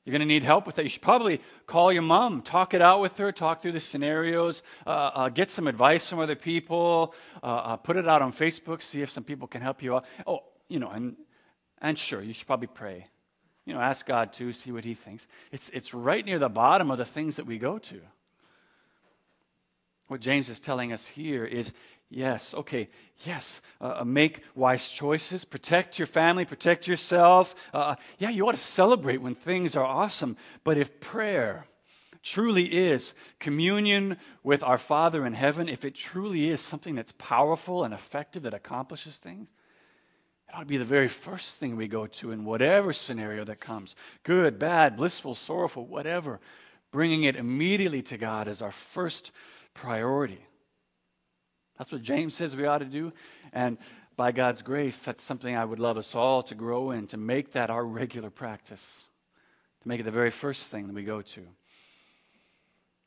You're 0.04 0.12
going 0.12 0.20
to 0.20 0.26
need 0.26 0.44
help 0.44 0.66
with 0.66 0.76
that. 0.76 0.82
You 0.82 0.88
should 0.88 1.02
probably 1.02 1.40
call 1.66 1.92
your 1.92 2.02
mom, 2.02 2.40
talk 2.40 2.72
it 2.72 2.80
out 2.80 3.00
with 3.00 3.18
her, 3.18 3.32
talk 3.32 3.60
through 3.60 3.72
the 3.72 3.80
scenarios, 3.80 4.62
uh, 4.86 4.90
uh, 4.90 5.28
get 5.28 5.50
some 5.50 5.66
advice 5.66 6.08
from 6.08 6.20
other 6.20 6.36
people, 6.36 7.14
uh, 7.42 7.46
uh, 7.46 7.76
put 7.76 7.96
it 7.96 8.08
out 8.08 8.22
on 8.22 8.32
Facebook, 8.32 8.80
see 8.80 9.02
if 9.02 9.10
some 9.10 9.24
people 9.24 9.46
can 9.46 9.60
help 9.60 9.82
you 9.82 9.96
out. 9.96 10.06
Oh, 10.26 10.40
you 10.68 10.78
know, 10.78 10.90
and, 10.90 11.16
and 11.82 11.98
sure, 11.98 12.22
you 12.22 12.32
should 12.32 12.46
probably 12.46 12.68
pray. 12.68 13.08
You 13.66 13.74
know, 13.74 13.80
ask 13.80 14.06
God 14.06 14.32
to 14.34 14.52
see 14.54 14.72
what 14.72 14.84
He 14.84 14.94
thinks. 14.94 15.26
It's, 15.52 15.68
it's 15.68 15.92
right 15.92 16.24
near 16.24 16.38
the 16.38 16.48
bottom 16.48 16.90
of 16.90 16.96
the 16.96 17.04
things 17.04 17.36
that 17.36 17.46
we 17.46 17.58
go 17.58 17.78
to. 17.78 18.00
What 20.08 20.20
James 20.20 20.48
is 20.48 20.58
telling 20.58 20.92
us 20.92 21.06
here 21.06 21.44
is 21.44 21.72
Yes, 22.10 22.54
okay, 22.54 22.88
yes. 23.18 23.60
Uh, 23.80 23.98
uh, 24.00 24.04
make 24.04 24.42
wise 24.56 24.88
choices. 24.88 25.44
Protect 25.44 25.96
your 25.96 26.06
family, 26.06 26.44
protect 26.44 26.88
yourself. 26.88 27.54
Uh, 27.72 27.78
uh, 27.78 27.94
yeah, 28.18 28.30
you 28.30 28.46
ought 28.48 28.52
to 28.52 28.58
celebrate 28.58 29.18
when 29.18 29.36
things 29.36 29.76
are 29.76 29.84
awesome. 29.84 30.36
But 30.64 30.76
if 30.76 30.98
prayer 30.98 31.66
truly 32.22 32.64
is 32.64 33.14
communion 33.38 34.16
with 34.42 34.64
our 34.64 34.76
Father 34.76 35.24
in 35.24 35.34
heaven, 35.34 35.68
if 35.68 35.84
it 35.84 35.94
truly 35.94 36.50
is 36.50 36.60
something 36.60 36.96
that's 36.96 37.12
powerful 37.12 37.84
and 37.84 37.94
effective 37.94 38.42
that 38.42 38.54
accomplishes 38.54 39.18
things, 39.18 39.52
it 40.48 40.54
ought 40.56 40.60
to 40.60 40.66
be 40.66 40.78
the 40.78 40.84
very 40.84 41.08
first 41.08 41.58
thing 41.58 41.76
we 41.76 41.86
go 41.86 42.08
to 42.08 42.32
in 42.32 42.44
whatever 42.44 42.92
scenario 42.92 43.44
that 43.44 43.60
comes 43.60 43.94
good, 44.24 44.58
bad, 44.58 44.96
blissful, 44.96 45.36
sorrowful, 45.36 45.86
whatever. 45.86 46.40
Bringing 46.90 47.22
it 47.22 47.36
immediately 47.36 48.02
to 48.02 48.18
God 48.18 48.48
as 48.48 48.62
our 48.62 48.72
first 48.72 49.30
priority. 49.74 50.40
That's 51.80 51.92
what 51.92 52.02
James 52.02 52.34
says 52.34 52.54
we 52.54 52.66
ought 52.66 52.80
to 52.80 52.84
do. 52.84 53.10
And 53.54 53.78
by 54.14 54.32
God's 54.32 54.60
grace, 54.60 55.00
that's 55.00 55.22
something 55.22 55.56
I 55.56 55.64
would 55.64 55.78
love 55.78 55.96
us 55.96 56.14
all 56.14 56.42
to 56.42 56.54
grow 56.54 56.90
in, 56.90 57.06
to 57.06 57.16
make 57.16 57.52
that 57.52 57.70
our 57.70 57.82
regular 57.82 58.28
practice, 58.28 59.06
to 59.80 59.88
make 59.88 59.98
it 59.98 60.02
the 60.02 60.10
very 60.10 60.30
first 60.30 60.70
thing 60.70 60.88
that 60.88 60.92
we 60.92 61.04
go 61.04 61.22
to. 61.22 61.40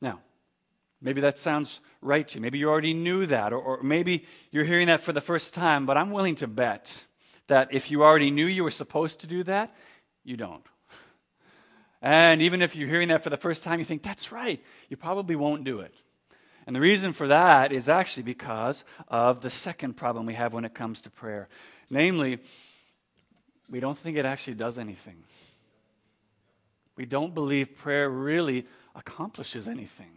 Now, 0.00 0.18
maybe 1.00 1.20
that 1.20 1.38
sounds 1.38 1.78
right 2.02 2.26
to 2.26 2.38
you. 2.38 2.42
Maybe 2.42 2.58
you 2.58 2.68
already 2.68 2.94
knew 2.94 3.26
that, 3.26 3.52
or, 3.52 3.58
or 3.60 3.82
maybe 3.84 4.26
you're 4.50 4.64
hearing 4.64 4.88
that 4.88 5.02
for 5.02 5.12
the 5.12 5.20
first 5.20 5.54
time, 5.54 5.86
but 5.86 5.96
I'm 5.96 6.10
willing 6.10 6.34
to 6.34 6.48
bet 6.48 7.00
that 7.46 7.68
if 7.70 7.92
you 7.92 8.02
already 8.02 8.32
knew 8.32 8.46
you 8.46 8.64
were 8.64 8.72
supposed 8.72 9.20
to 9.20 9.28
do 9.28 9.44
that, 9.44 9.72
you 10.24 10.36
don't. 10.36 10.66
And 12.02 12.42
even 12.42 12.60
if 12.60 12.74
you're 12.74 12.88
hearing 12.88 13.06
that 13.10 13.22
for 13.22 13.30
the 13.30 13.36
first 13.36 13.62
time, 13.62 13.78
you 13.78 13.84
think, 13.84 14.02
that's 14.02 14.32
right, 14.32 14.60
you 14.88 14.96
probably 14.96 15.36
won't 15.36 15.62
do 15.62 15.78
it. 15.78 15.94
And 16.66 16.74
the 16.74 16.80
reason 16.80 17.12
for 17.12 17.28
that 17.28 17.72
is 17.72 17.88
actually 17.88 18.22
because 18.22 18.84
of 19.08 19.42
the 19.42 19.50
second 19.50 19.94
problem 19.94 20.26
we 20.26 20.34
have 20.34 20.54
when 20.54 20.64
it 20.64 20.74
comes 20.74 21.02
to 21.02 21.10
prayer. 21.10 21.48
Namely, 21.90 22.38
we 23.70 23.80
don't 23.80 23.98
think 23.98 24.16
it 24.16 24.24
actually 24.24 24.54
does 24.54 24.78
anything. 24.78 25.24
We 26.96 27.04
don't 27.06 27.34
believe 27.34 27.76
prayer 27.76 28.08
really 28.08 28.66
accomplishes 28.94 29.68
anything. 29.68 30.10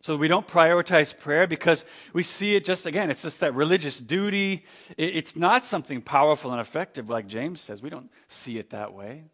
So 0.00 0.16
we 0.16 0.28
don't 0.28 0.46
prioritize 0.46 1.16
prayer 1.16 1.46
because 1.46 1.84
we 2.12 2.22
see 2.22 2.56
it 2.56 2.64
just, 2.64 2.84
again, 2.84 3.10
it's 3.10 3.22
just 3.22 3.40
that 3.40 3.54
religious 3.54 4.00
duty. 4.00 4.66
It's 4.98 5.34
not 5.34 5.64
something 5.64 6.02
powerful 6.02 6.50
and 6.52 6.60
effective 6.60 7.08
like 7.08 7.26
James 7.26 7.60
says. 7.60 7.80
We 7.80 7.90
don't 7.90 8.10
see 8.28 8.58
it 8.58 8.70
that 8.70 8.92
way. 8.92 9.24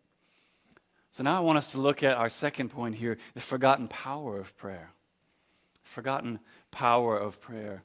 So 1.10 1.24
now 1.24 1.36
I 1.36 1.40
want 1.40 1.58
us 1.58 1.72
to 1.72 1.78
look 1.80 2.04
at 2.04 2.16
our 2.16 2.28
second 2.28 2.68
point 2.68 2.94
here 2.94 3.18
the 3.34 3.40
forgotten 3.40 3.88
power 3.88 4.38
of 4.38 4.56
prayer 4.56 4.92
forgotten 5.90 6.38
power 6.70 7.18
of 7.18 7.40
prayer. 7.40 7.82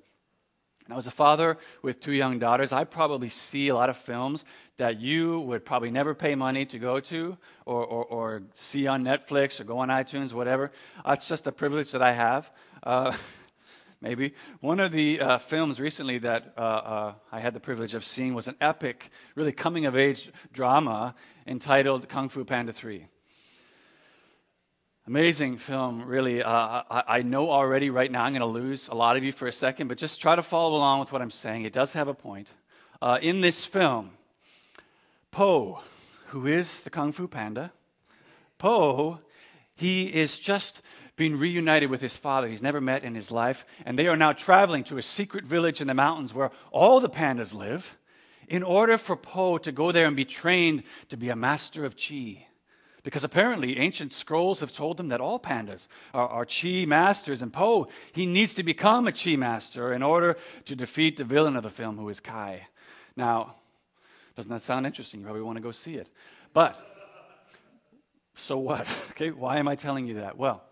Now, 0.87 0.97
as 0.97 1.07
a 1.07 1.11
father 1.11 1.57
with 1.81 1.99
two 1.99 2.11
young 2.11 2.37
daughters, 2.37 2.71
I 2.71 2.83
probably 2.83 3.27
see 3.27 3.69
a 3.69 3.75
lot 3.75 3.89
of 3.89 3.97
films 3.97 4.45
that 4.77 4.99
you 4.99 5.39
would 5.39 5.65
probably 5.65 5.89
never 5.89 6.13
pay 6.13 6.35
money 6.35 6.65
to 6.67 6.77
go 6.77 6.99
to 6.99 7.37
or, 7.65 7.83
or, 7.83 8.05
or 8.05 8.43
see 8.53 8.85
on 8.85 9.03
Netflix 9.03 9.59
or 9.59 9.63
go 9.63 9.79
on 9.79 9.89
iTunes, 9.89 10.31
whatever. 10.31 10.71
It's 11.07 11.27
just 11.27 11.47
a 11.47 11.51
privilege 11.51 11.91
that 11.91 12.03
I 12.03 12.13
have. 12.13 12.51
Uh, 12.83 13.15
maybe. 14.01 14.35
One 14.59 14.79
of 14.79 14.91
the 14.91 15.19
uh, 15.19 15.37
films 15.39 15.79
recently 15.79 16.19
that 16.19 16.53
uh, 16.55 16.61
uh, 16.61 17.13
I 17.31 17.39
had 17.39 17.55
the 17.55 17.59
privilege 17.59 17.95
of 17.95 18.03
seeing 18.03 18.35
was 18.35 18.47
an 18.47 18.55
epic, 18.61 19.09
really 19.33 19.53
coming 19.53 19.87
of 19.87 19.97
age 19.97 20.31
drama 20.53 21.15
entitled 21.47 22.07
Kung 22.07 22.29
Fu 22.29 22.45
Panda 22.45 22.71
3. 22.71 23.07
Amazing 25.07 25.57
film, 25.57 26.03
really. 26.03 26.41
Uh, 26.41 26.49
I, 26.49 27.03
I, 27.07 27.21
know 27.21 27.51
already 27.51 27.91
right 27.91 28.11
now 28.11 28.23
I'm 28.23 28.31
going 28.31 28.39
to 28.39 28.47
lose 28.47 28.87
a 28.87 28.95
lot 28.95 29.15
of 29.15 29.23
you 29.23 29.31
for 29.31 29.47
a 29.47 29.51
second, 29.51 29.87
but 29.87 29.99
just 29.99 30.19
try 30.19 30.35
to 30.35 30.41
follow 30.41 30.75
along 30.75 30.99
with 30.99 31.11
what 31.11 31.21
I'm 31.21 31.29
saying. 31.29 31.63
It 31.63 31.73
does 31.73 31.93
have 31.93 32.07
a 32.07 32.15
point. 32.15 32.47
Uh, 33.03 33.19
in 33.21 33.41
this 33.41 33.65
film, 33.65 34.09
Po, 35.29 35.81
who 36.29 36.47
is 36.47 36.81
the 36.81 36.89
Kung 36.89 37.11
Fu 37.11 37.27
Panda, 37.27 37.71
Po, 38.57 39.19
he 39.75 40.07
is 40.07 40.39
just 40.39 40.81
being 41.15 41.37
reunited 41.37 41.91
with 41.91 42.01
his 42.01 42.17
father 42.17 42.47
he's 42.47 42.63
never 42.63 42.81
met 42.81 43.03
in 43.03 43.13
his 43.13 43.29
life, 43.29 43.63
and 43.85 43.99
they 43.99 44.07
are 44.07 44.17
now 44.17 44.33
traveling 44.33 44.83
to 44.85 44.97
a 44.97 45.03
secret 45.03 45.45
village 45.45 45.81
in 45.81 45.87
the 45.87 45.93
mountains 45.93 46.33
where 46.33 46.49
all 46.71 46.99
the 46.99 47.09
pandas 47.09 47.53
live 47.53 47.95
in 48.47 48.63
order 48.63 48.97
for 48.97 49.15
Po 49.15 49.59
to 49.59 49.71
go 49.71 49.91
there 49.91 50.07
and 50.07 50.15
be 50.15 50.25
trained 50.25 50.81
to 51.09 51.15
be 51.15 51.29
a 51.29 51.35
master 51.35 51.85
of 51.85 51.95
Chi. 51.95 52.47
Because 53.05 53.23
apparently, 53.23 53.77
ancient 53.77 54.13
scrolls 54.13 54.61
have 54.61 54.71
told 54.71 54.99
him 54.99 55.09
that 55.09 55.21
all 55.21 55.39
pandas 55.39 55.87
are, 56.11 56.27
are 56.27 56.43
chi 56.43 56.85
masters, 56.87 57.43
and 57.43 57.53
Po, 57.53 57.87
he 58.11 58.25
needs 58.25 58.55
to 58.55 58.63
become 58.63 59.07
a 59.07 59.11
chi 59.11 59.35
master 59.35 59.93
in 59.93 60.01
order 60.01 60.37
to 60.65 60.75
defeat 60.75 61.15
the 61.15 61.23
villain 61.23 61.55
of 61.55 61.61
the 61.61 61.69
film, 61.69 61.99
who 61.99 62.09
is 62.09 62.19
Kai. 62.19 62.65
Now, 63.15 63.57
doesn't 64.35 64.51
that 64.51 64.63
sound 64.63 64.87
interesting? 64.87 65.19
You 65.19 65.25
probably 65.27 65.43
want 65.43 65.57
to 65.57 65.61
go 65.61 65.71
see 65.71 65.93
it. 65.93 66.09
But, 66.51 66.83
so 68.33 68.57
what? 68.57 68.87
Okay, 69.11 69.29
why 69.29 69.57
am 69.57 69.67
I 69.67 69.75
telling 69.75 70.07
you 70.07 70.15
that? 70.15 70.35
Well, 70.35 70.63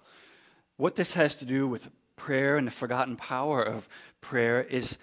what 0.77 0.95
this 0.95 1.13
has 1.13 1.35
to 1.35 1.45
do 1.45 1.67
with 1.67 1.87
prayer 2.15 2.57
and 2.57 2.65
the 2.65 2.71
forgotten 2.71 3.15
power 3.15 3.61
of 3.61 3.87
prayer 4.21 4.63
is 4.63 4.97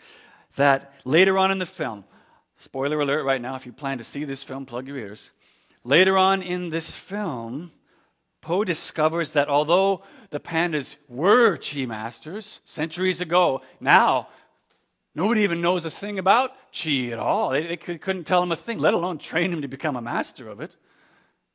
that 0.56 0.92
later 1.04 1.38
on 1.38 1.52
in 1.52 1.60
the 1.60 1.64
film, 1.64 2.04
spoiler 2.56 2.99
alert 2.99 3.25
right 3.25 3.40
now, 3.40 3.54
if 3.54 3.66
you 3.66 3.72
plan 3.72 3.99
to 3.99 4.04
see 4.04 4.25
this 4.25 4.42
film, 4.42 4.66
plug 4.66 4.88
your 4.88 4.99
ears. 4.99 5.30
Later 5.84 6.18
on 6.18 6.42
in 6.42 6.70
this 6.70 6.90
film, 6.92 7.72
Po 8.40 8.64
discovers 8.64 9.32
that 9.32 9.49
although 9.49 10.02
the 10.30 10.40
pandas 10.40 10.96
were 11.08 11.56
chi 11.56 11.87
masters 11.87 12.60
centuries 12.64 13.20
ago, 13.20 13.62
now 13.80 14.28
nobody 15.14 15.42
even 15.42 15.60
knows 15.60 15.84
a 15.84 15.90
thing 15.90 16.18
about 16.18 16.52
chi 16.72 17.08
at 17.08 17.18
all. 17.18 17.50
They, 17.50 17.66
they 17.66 17.76
couldn't 17.76 18.25
tell 18.25 18.42
him 18.42 18.52
a 18.52 18.56
thing, 18.56 18.78
let 18.78 18.94
alone 18.94 19.18
train 19.18 19.52
him 19.52 19.62
to 19.62 19.68
become 19.68 19.96
a 19.96 20.02
master 20.02 20.49
of 20.49 20.60
it. 20.60 20.75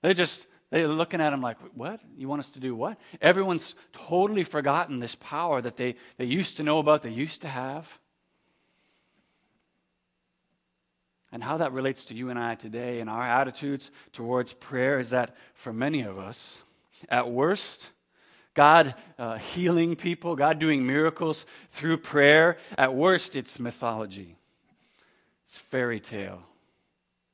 They 0.02 0.14
just 0.14 0.48
they're 0.72 0.88
looking 0.88 1.22
at 1.22 1.32
him 1.32 1.42
like, 1.42 1.58
what? 1.74 2.02
You 2.18 2.28
want 2.28 2.40
us 2.40 2.50
to 2.52 2.60
do 2.60 2.76
what? 2.76 3.00
Everyone's 3.22 3.76
totally 3.94 4.44
forgotten 4.44 5.00
this 5.00 5.16
power 5.16 5.62
that 5.62 5.78
they, 5.78 5.96
they 6.18 6.26
used 6.26 6.58
to 6.58 6.64
know 6.64 6.80
about, 6.80 7.02
they 7.02 7.12
used 7.12 7.42
to 7.44 7.48
have. 7.48 8.00
And 11.36 11.44
how 11.44 11.58
that 11.58 11.74
relates 11.74 12.06
to 12.06 12.16
you 12.16 12.30
and 12.30 12.40
I 12.40 12.56
today 12.56 13.02
and 13.02 13.10
our 13.10 13.22
attitudes 13.22 13.92
towards 14.14 14.54
prayer 14.54 15.00
is 15.00 15.10
that 15.10 15.36
for 15.54 15.74
many 15.74 16.00
of 16.00 16.18
us, 16.18 16.64
at 17.10 17.30
worst, 17.30 17.90
God 18.54 18.96
uh, 19.20 19.38
healing 19.38 19.98
people, 19.98 20.38
God 20.38 20.60
doing 20.60 20.88
miracles 20.88 21.46
through 21.72 21.98
prayer, 21.98 22.56
at 22.78 22.96
worst, 22.96 23.36
it's 23.36 23.60
mythology. 23.60 24.38
It's 25.44 25.58
fairy 25.58 26.00
tale. 26.00 26.42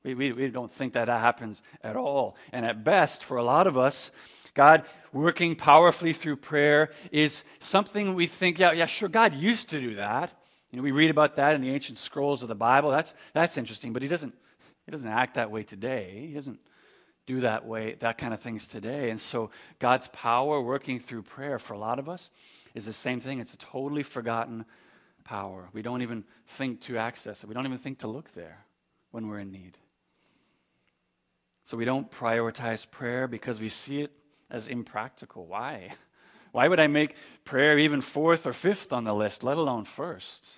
We, 0.04 0.16
we, 0.16 0.32
we 0.32 0.48
don't 0.48 0.72
think 0.72 0.94
that, 0.94 1.06
that 1.06 1.20
happens 1.20 1.62
at 1.84 1.96
all. 1.96 2.36
And 2.52 2.66
at 2.66 2.84
best, 2.84 3.24
for 3.24 3.38
a 3.38 3.44
lot 3.44 3.68
of 3.68 3.78
us, 3.78 4.10
God 4.56 4.84
working 5.14 5.56
powerfully 5.56 6.14
through 6.14 6.38
prayer 6.38 6.90
is 7.12 7.44
something 7.60 8.16
we 8.16 8.26
think, 8.26 8.58
yeah, 8.58 8.72
yeah, 8.72 8.88
sure, 8.88 9.10
God 9.10 9.36
used 9.36 9.70
to 9.70 9.80
do 9.80 9.94
that. 9.98 10.34
You 10.72 10.78
know, 10.78 10.84
we 10.84 10.92
read 10.92 11.10
about 11.10 11.36
that 11.36 11.56
in 11.56 11.62
the 11.62 11.70
ancient 11.70 11.98
scrolls 11.98 12.42
of 12.42 12.48
the 12.48 12.56
Bible. 12.56 12.92
That's, 12.92 13.14
that's 13.34 13.58
interesting, 13.58 13.92
but 13.92 14.02
he 14.02 14.08
doesn't, 14.08 14.34
he 14.86 14.92
doesn't 14.92 15.10
act 15.10 15.34
that 15.36 15.52
way 15.52 15.64
today. 15.64 16.26
He 16.28 16.34
doesn't 16.34 16.60
do 17.28 17.42
that 17.42 17.66
way, 17.66 17.96
that 18.00 18.18
kind 18.18 18.34
of 18.34 18.40
things 18.40 18.68
today. 18.68 19.10
And 19.10 19.20
so 19.20 19.52
God's 19.80 20.08
power 20.10 20.62
working 20.62 21.00
through 21.00 21.24
prayer 21.24 21.60
for 21.60 21.74
a 21.74 21.78
lot 21.78 22.00
of 22.00 22.10
us 22.10 22.30
is 22.74 22.86
the 22.86 22.94
same 22.94 23.20
thing. 23.20 23.40
It's 23.40 23.54
a 23.54 23.58
totally 23.58 24.04
forgotten 24.04 24.66
power. 25.24 25.70
We 25.74 25.82
don't 25.82 26.02
even 26.02 26.24
think 26.48 26.82
to 26.82 26.98
access 26.98 27.44
it. 27.44 27.48
We 27.48 27.54
don't 27.54 27.66
even 27.66 27.78
think 27.78 28.00
to 28.00 28.08
look 28.08 28.34
there 28.34 28.66
when 29.12 29.28
we're 29.28 29.40
in 29.40 29.52
need. 29.52 29.78
So 31.64 31.78
we 31.78 31.86
don't 31.86 32.10
prioritize 32.10 32.90
prayer 32.90 33.28
because 33.28 33.60
we 33.60 33.70
see 33.70 34.02
it 34.02 34.12
as 34.50 34.68
impractical. 34.68 35.46
Why? 35.46 35.90
Why 36.52 36.68
would 36.68 36.80
I 36.80 36.88
make 36.88 37.16
prayer 37.46 37.78
even 37.78 38.02
fourth 38.02 38.46
or 38.46 38.52
fifth 38.52 38.92
on 38.92 39.04
the 39.04 39.14
list, 39.14 39.44
let 39.44 39.58
alone 39.58 39.86
first? 39.86 40.58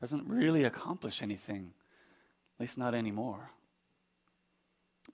Doesn't 0.00 0.28
really 0.28 0.64
accomplish 0.64 1.22
anything, 1.22 1.72
at 2.56 2.60
least 2.60 2.78
not 2.78 2.94
anymore. 2.94 3.50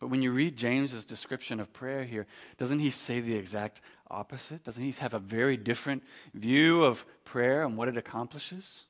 But 0.01 0.09
when 0.09 0.23
you 0.23 0.33
read 0.33 0.57
James's 0.57 1.05
description 1.05 1.61
of 1.61 1.73
prayer 1.73 2.05
here, 2.05 2.27
doesn't 2.59 2.81
he 2.81 2.91
say 2.91 3.21
the 3.21 3.37
exact 3.37 3.81
opposite? 4.11 4.65
Doesn't 4.65 4.83
he 4.83 4.91
have 4.93 5.15
a 5.15 5.19
very 5.19 5.57
different 5.57 6.03
view 6.35 6.85
of 6.85 7.07
prayer 7.25 7.65
and 7.65 7.77
what 7.77 7.89
it 7.89 7.97
accomplishes? 7.97 8.87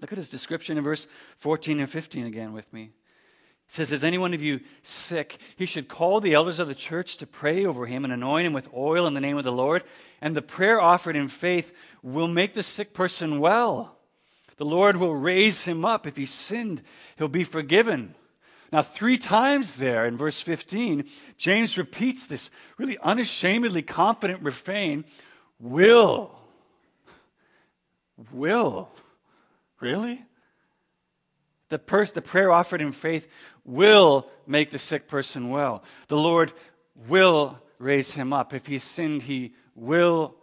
Look 0.00 0.12
at 0.12 0.18
his 0.18 0.30
description 0.30 0.78
in 0.78 0.84
verse 0.84 1.06
14 1.36 1.80
and 1.80 1.90
15 1.90 2.26
again 2.26 2.52
with 2.52 2.72
me. 2.72 2.84
It 2.84 3.72
says, 3.72 3.92
Is 3.92 4.04
any 4.04 4.16
one 4.16 4.32
of 4.32 4.42
you 4.42 4.60
sick? 4.82 5.38
He 5.56 5.66
should 5.66 5.88
call 5.88 6.20
the 6.20 6.34
elders 6.34 6.58
of 6.58 6.68
the 6.68 6.74
church 6.74 7.18
to 7.18 7.26
pray 7.26 7.66
over 7.66 7.86
him 7.86 8.04
and 8.04 8.12
anoint 8.12 8.46
him 8.46 8.52
with 8.52 8.72
oil 8.74 9.06
in 9.06 9.14
the 9.14 9.20
name 9.20 9.36
of 9.36 9.44
the 9.44 9.52
Lord. 9.52 9.84
And 10.22 10.34
the 10.34 10.42
prayer 10.42 10.80
offered 10.80 11.16
in 11.16 11.28
faith 11.28 11.74
will 12.02 12.28
make 12.28 12.54
the 12.54 12.62
sick 12.62 12.94
person 12.94 13.40
well. 13.40 13.97
The 14.58 14.64
Lord 14.64 14.96
will 14.96 15.16
raise 15.16 15.64
him 15.64 15.84
up. 15.84 16.06
If 16.06 16.16
he 16.16 16.26
sinned, 16.26 16.82
he'll 17.16 17.28
be 17.28 17.44
forgiven. 17.44 18.14
Now, 18.70 18.82
three 18.82 19.16
times 19.16 19.76
there 19.76 20.04
in 20.04 20.16
verse 20.16 20.40
15, 20.42 21.04
James 21.38 21.78
repeats 21.78 22.26
this 22.26 22.50
really 22.76 22.98
unashamedly 22.98 23.82
confident 23.82 24.42
refrain 24.42 25.04
will. 25.58 26.38
Will. 28.32 28.90
Really? 29.80 30.24
The, 31.68 31.80
the 32.14 32.22
prayer 32.22 32.50
offered 32.50 32.82
in 32.82 32.92
faith 32.92 33.28
will 33.64 34.28
make 34.46 34.70
the 34.70 34.78
sick 34.78 35.06
person 35.06 35.50
well. 35.50 35.84
The 36.08 36.16
Lord 36.16 36.52
will 37.08 37.58
raise 37.78 38.14
him 38.14 38.32
up. 38.32 38.52
If 38.52 38.66
he 38.66 38.78
sinned, 38.78 39.22
he 39.22 39.54
will 39.74 40.34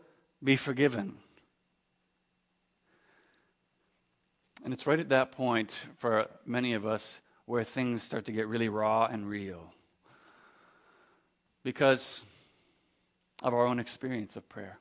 be 0.41 0.55
forgiven. 0.55 1.17
And 4.65 4.73
it's 4.73 4.87
right 4.87 4.99
at 4.99 5.09
that 5.09 5.31
point 5.31 5.71
for 5.97 6.27
many 6.43 6.73
of 6.73 6.87
us 6.87 7.21
where 7.45 7.63
things 7.63 8.01
start 8.01 8.25
to 8.25 8.31
get 8.31 8.47
really 8.47 8.67
raw 8.67 9.05
and 9.05 9.29
real 9.29 9.71
because 11.63 12.23
of 13.43 13.53
our 13.53 13.67
own 13.67 13.79
experience 13.79 14.35
of 14.35 14.49
prayer. 14.49 14.79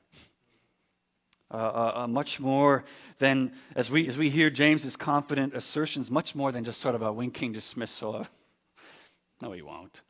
Uh, 1.51 1.57
uh, 1.57 1.91
uh, 1.97 2.07
much 2.07 2.39
more 2.39 2.83
than, 3.19 3.51
as 3.75 3.91
we, 3.91 4.07
as 4.07 4.17
we 4.17 4.31
hear 4.31 4.49
James's 4.49 4.95
confident 4.95 5.53
assertions, 5.53 6.09
much 6.09 6.33
more 6.33 6.51
than 6.51 6.63
just 6.63 6.81
sort 6.81 6.95
of 6.95 7.03
a 7.03 7.13
winking 7.13 7.53
dismissal 7.53 8.15
of, 8.15 8.31
no, 9.41 9.51
he 9.51 9.61
won't. 9.61 10.01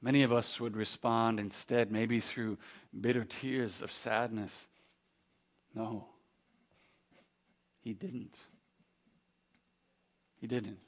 Many 0.00 0.22
of 0.22 0.32
us 0.32 0.60
would 0.60 0.76
respond 0.76 1.40
instead, 1.40 1.90
maybe 1.90 2.20
through 2.20 2.56
bitter 2.98 3.24
tears 3.24 3.82
of 3.82 3.90
sadness. 3.90 4.68
No, 5.74 6.06
he 7.80 7.94
didn't. 7.94 8.36
He 10.40 10.46
didn't. 10.46 10.78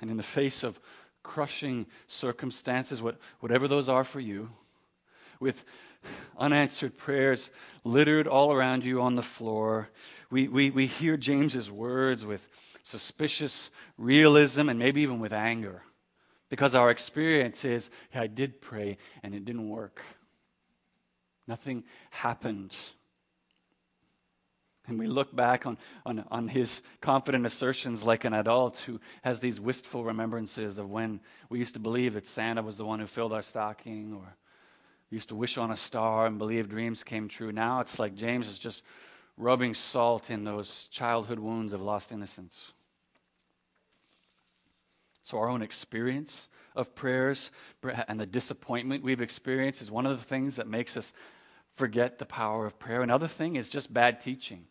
And 0.00 0.10
in 0.10 0.16
the 0.16 0.22
face 0.22 0.62
of 0.62 0.78
crushing 1.22 1.86
circumstances, 2.06 3.02
what, 3.02 3.18
whatever 3.40 3.66
those 3.66 3.88
are 3.88 4.04
for 4.04 4.20
you, 4.20 4.50
with 5.40 5.64
unanswered 6.38 6.96
prayers 6.96 7.50
littered 7.84 8.28
all 8.28 8.52
around 8.52 8.84
you 8.84 9.02
on 9.02 9.16
the 9.16 9.22
floor, 9.22 9.88
we, 10.30 10.48
we, 10.48 10.70
we 10.70 10.86
hear 10.86 11.16
James's 11.16 11.70
words 11.70 12.24
with 12.24 12.48
suspicious 12.82 13.70
realism 13.98 14.68
and 14.68 14.78
maybe 14.78 15.00
even 15.02 15.18
with 15.18 15.32
anger. 15.32 15.82
Because 16.48 16.76
our 16.76 16.90
experience 16.90 17.64
is, 17.64 17.90
hey, 18.10 18.20
I 18.20 18.26
did 18.28 18.60
pray 18.60 18.98
and 19.22 19.34
it 19.34 19.44
didn't 19.44 19.68
work. 19.68 20.00
Nothing 21.48 21.82
happened. 22.10 22.76
And 24.88 24.98
we 24.98 25.06
look 25.06 25.34
back 25.34 25.66
on, 25.66 25.78
on, 26.04 26.24
on 26.30 26.48
his 26.48 26.80
confident 27.00 27.44
assertions 27.44 28.04
like 28.04 28.24
an 28.24 28.32
adult 28.32 28.78
who 28.78 29.00
has 29.22 29.40
these 29.40 29.60
wistful 29.60 30.04
remembrances 30.04 30.78
of 30.78 30.90
when 30.90 31.20
we 31.48 31.58
used 31.58 31.74
to 31.74 31.80
believe 31.80 32.14
that 32.14 32.26
Santa 32.26 32.62
was 32.62 32.76
the 32.76 32.84
one 32.84 33.00
who 33.00 33.06
filled 33.06 33.32
our 33.32 33.42
stocking, 33.42 34.14
or 34.14 34.36
used 35.10 35.28
to 35.30 35.34
wish 35.34 35.58
on 35.58 35.70
a 35.70 35.76
star 35.76 36.26
and 36.26 36.38
believe 36.38 36.68
dreams 36.68 37.02
came 37.02 37.28
true. 37.28 37.52
Now 37.52 37.80
it's 37.80 37.98
like 37.98 38.14
James 38.14 38.48
is 38.48 38.58
just 38.58 38.84
rubbing 39.36 39.74
salt 39.74 40.30
in 40.30 40.44
those 40.44 40.88
childhood 40.88 41.38
wounds 41.38 41.72
of 41.72 41.80
lost 41.80 42.12
innocence. 42.12 42.72
So, 45.22 45.38
our 45.38 45.48
own 45.48 45.60
experience 45.60 46.48
of 46.76 46.94
prayers 46.94 47.50
and 48.06 48.20
the 48.20 48.26
disappointment 48.26 49.02
we've 49.02 49.20
experienced 49.20 49.82
is 49.82 49.90
one 49.90 50.06
of 50.06 50.16
the 50.16 50.24
things 50.24 50.54
that 50.54 50.68
makes 50.68 50.96
us 50.96 51.12
forget 51.74 52.18
the 52.18 52.26
power 52.26 52.64
of 52.64 52.78
prayer. 52.78 53.02
Another 53.02 53.26
thing 53.26 53.56
is 53.56 53.68
just 53.68 53.92
bad 53.92 54.20
teaching. 54.20 54.66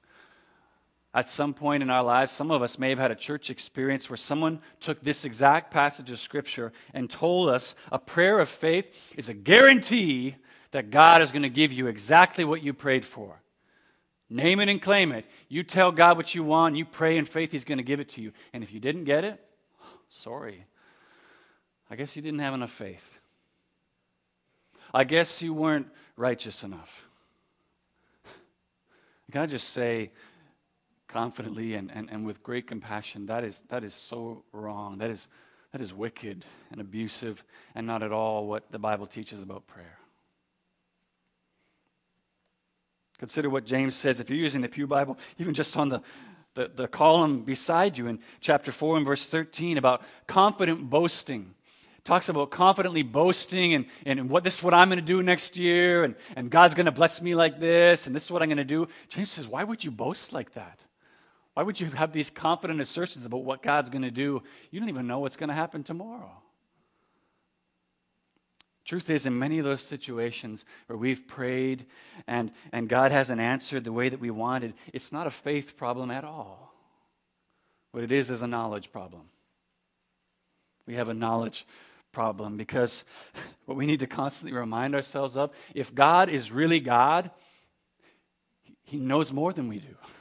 At 1.16 1.30
some 1.30 1.54
point 1.54 1.82
in 1.82 1.90
our 1.90 2.04
lives, 2.04 2.34
some 2.34 2.52
of 2.52 2.62
us 2.62 2.78
may 2.78 2.90
have 2.90 3.00
had 3.00 3.10
a 3.10 3.16
church 3.16 3.50
experience 3.50 4.10
where 4.10 4.18
someone 4.18 4.60
took 4.82 5.02
this 5.02 5.24
exact 5.24 5.72
passage 5.72 6.12
of 6.12 6.20
Scripture 6.20 6.74
and 6.94 7.10
told 7.10 7.48
us 7.48 7.74
a 7.90 7.98
prayer 7.98 8.38
of 8.40 8.50
faith 8.50 9.14
is 9.16 9.30
a 9.30 9.34
guarantee 9.34 10.36
that 10.72 10.90
God 10.90 11.22
is 11.22 11.32
going 11.32 11.44
to 11.44 11.50
give 11.50 11.72
you 11.72 11.88
exactly 11.88 12.44
what 12.44 12.62
you 12.62 12.74
prayed 12.74 13.06
for. 13.06 13.42
Name 14.30 14.60
it 14.60 14.68
and 14.68 14.82
claim 14.82 15.14
it. 15.14 15.26
You 15.48 15.64
tell 15.64 15.90
God 15.90 16.18
what 16.18 16.36
you 16.36 16.44
want, 16.44 16.76
you 16.76 16.84
pray 16.84 17.18
in 17.18 17.24
faith, 17.24 17.54
He's 17.54 17.64
going 17.64 17.78
to 17.78 17.84
give 17.84 18.02
it 18.02 18.10
to 18.10 18.22
you. 18.22 18.34
And 18.52 18.62
if 18.62 18.74
you 18.74 18.82
didn't 18.82 19.06
get 19.06 19.24
it, 19.24 19.40
sorry. 20.10 20.66
I 21.90 21.96
guess 21.96 22.18
you 22.18 22.22
didn't 22.22 22.40
have 22.40 22.54
enough 22.54 22.72
faith. 22.72 23.20
I 24.94 25.06
guess 25.06 25.42
you 25.42 25.54
weren't 25.54 25.88
righteous 26.18 26.62
enough. 26.62 27.06
Can 29.32 29.42
I 29.42 29.46
just 29.46 29.70
say, 29.70 30.12
confidently 31.16 31.76
and, 31.76 31.90
and, 31.94 32.10
and 32.12 32.26
with 32.26 32.44
great 32.44 32.68
compassion, 32.68 33.28
that 33.28 33.42
is, 33.46 33.64
that 33.70 33.86
is 33.86 33.94
so 33.94 34.44
wrong. 34.52 34.98
That 34.98 35.10
is, 35.10 35.30
that 35.72 35.80
is 35.80 35.94
wicked 35.94 36.44
and 36.74 36.82
abusive 36.82 37.42
and 37.74 37.88
not 37.88 38.04
at 38.04 38.12
all 38.12 38.48
what 38.48 38.70
the 38.70 38.80
Bible 38.80 39.08
teaches 39.08 39.42
about 39.42 39.66
prayer. 39.66 39.98
Consider 43.18 43.50
what 43.50 43.66
James 43.66 43.96
says. 43.96 44.20
If 44.20 44.30
you're 44.30 44.38
using 44.38 44.60
the 44.60 44.68
Pew 44.68 44.88
Bible, 44.88 45.18
even 45.38 45.54
just 45.54 45.78
on 45.78 45.88
the, 45.88 46.02
the, 46.54 46.70
the 46.76 46.88
column 46.90 47.44
beside 47.44 47.98
you 47.98 48.08
in 48.08 48.20
chapter 48.42 48.74
4 48.74 48.98
and 48.98 49.06
verse 49.06 49.26
13 49.26 49.78
about 49.78 50.02
confident 50.28 50.90
boasting 50.90 51.56
talks 52.04 52.28
about 52.28 52.52
confidently 52.52 53.04
boasting 53.04 53.74
and, 53.74 53.86
and 54.06 54.30
what 54.30 54.44
this 54.44 54.58
is 54.58 54.64
what 54.64 54.74
I'm 54.74 54.90
going 54.90 55.00
to 55.00 55.06
do 55.06 55.24
next 55.24 55.56
year 55.56 56.04
and, 56.04 56.16
and 56.36 56.52
God's 56.52 56.74
going 56.74 56.88
to 56.88 56.92
bless 56.92 57.22
me 57.22 57.36
like 57.36 57.58
this 57.58 58.06
and 58.06 58.14
this 58.14 58.26
is 58.26 58.32
what 58.32 58.42
I'm 58.42 58.50
going 58.50 58.58
to 58.58 58.66
do. 58.66 58.90
James 59.08 59.32
says, 59.32 59.48
why 59.48 59.64
would 59.64 59.82
you 59.82 59.92
boast 59.92 60.34
like 60.34 60.52
that? 60.56 60.82
Why 61.56 61.64
would 61.64 61.80
you 61.80 61.90
have 61.92 62.12
these 62.12 62.30
confident 62.30 62.82
assertions 62.82 63.26
about 63.26 63.44
what 63.44 63.64
God's 63.64 63.90
going 63.90 64.02
to 64.04 64.12
do? 64.12 64.44
You 64.72 64.80
don't 64.80 64.90
even 64.90 65.08
know 65.08 65.20
what's 65.20 65.38
going 65.38 65.48
to 65.48 65.56
happen 65.56 65.84
tomorrow. 65.84 66.32
Truth 68.84 69.10
is, 69.10 69.26
in 69.26 69.40
many 69.40 69.58
of 69.58 69.66
those 69.66 69.82
situations 69.82 70.64
where 70.86 70.98
we've 70.98 71.26
prayed 71.28 71.86
and, 72.28 72.52
and 72.72 72.88
God 72.88 73.12
hasn't 73.12 73.42
answered 73.42 73.84
the 73.84 73.92
way 73.92 74.10
that 74.10 74.20
we 74.20 74.30
wanted, 74.30 74.76
it's 74.94 75.12
not 75.12 75.26
a 75.26 75.32
faith 75.32 75.76
problem 75.76 76.12
at 76.12 76.24
all. 76.24 76.72
What 77.92 78.04
it 78.04 78.12
is 78.12 78.30
is 78.30 78.44
a 78.44 78.48
knowledge 78.48 78.92
problem. 78.92 79.24
We 80.86 80.96
have 80.96 81.10
a 81.10 81.14
knowledge 81.14 81.66
problem 82.12 82.58
because 82.58 83.06
what 83.66 83.78
we 83.78 83.86
need 83.86 84.02
to 84.02 84.08
constantly 84.08 84.56
remind 84.56 84.94
ourselves 84.94 85.38
of 85.38 85.52
if 85.74 85.96
God 85.96 86.30
is 86.30 86.52
really 86.52 86.82
God, 86.82 87.32
He 88.84 88.98
knows 88.98 89.32
more 89.32 89.54
than 89.54 89.70
we 89.70 89.80
do. 89.80 89.96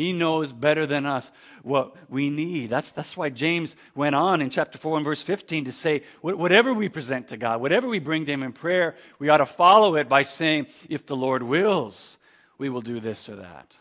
He 0.00 0.14
knows 0.14 0.50
better 0.50 0.86
than 0.86 1.04
us 1.04 1.30
what 1.62 1.94
we 2.08 2.30
need. 2.30 2.70
That's, 2.70 2.90
that's 2.90 3.18
why 3.18 3.28
James 3.28 3.76
went 3.94 4.14
on 4.14 4.40
in 4.40 4.48
chapter 4.48 4.78
4 4.78 4.96
and 4.96 5.04
verse 5.04 5.20
15 5.20 5.66
to 5.66 5.72
say, 5.72 6.04
whatever 6.22 6.72
we 6.72 6.88
present 6.88 7.28
to 7.28 7.36
God, 7.36 7.60
whatever 7.60 7.86
we 7.86 7.98
bring 7.98 8.24
to 8.24 8.32
Him 8.32 8.42
in 8.42 8.52
prayer, 8.52 8.96
we 9.18 9.28
ought 9.28 9.44
to 9.44 9.46
follow 9.46 9.96
it 9.96 10.08
by 10.08 10.22
saying, 10.22 10.68
if 10.88 11.04
the 11.04 11.16
Lord 11.16 11.42
wills, 11.42 12.16
we 12.56 12.70
will 12.70 12.80
do 12.80 12.98
this 12.98 13.28
or 13.28 13.36
that. 13.36 13.74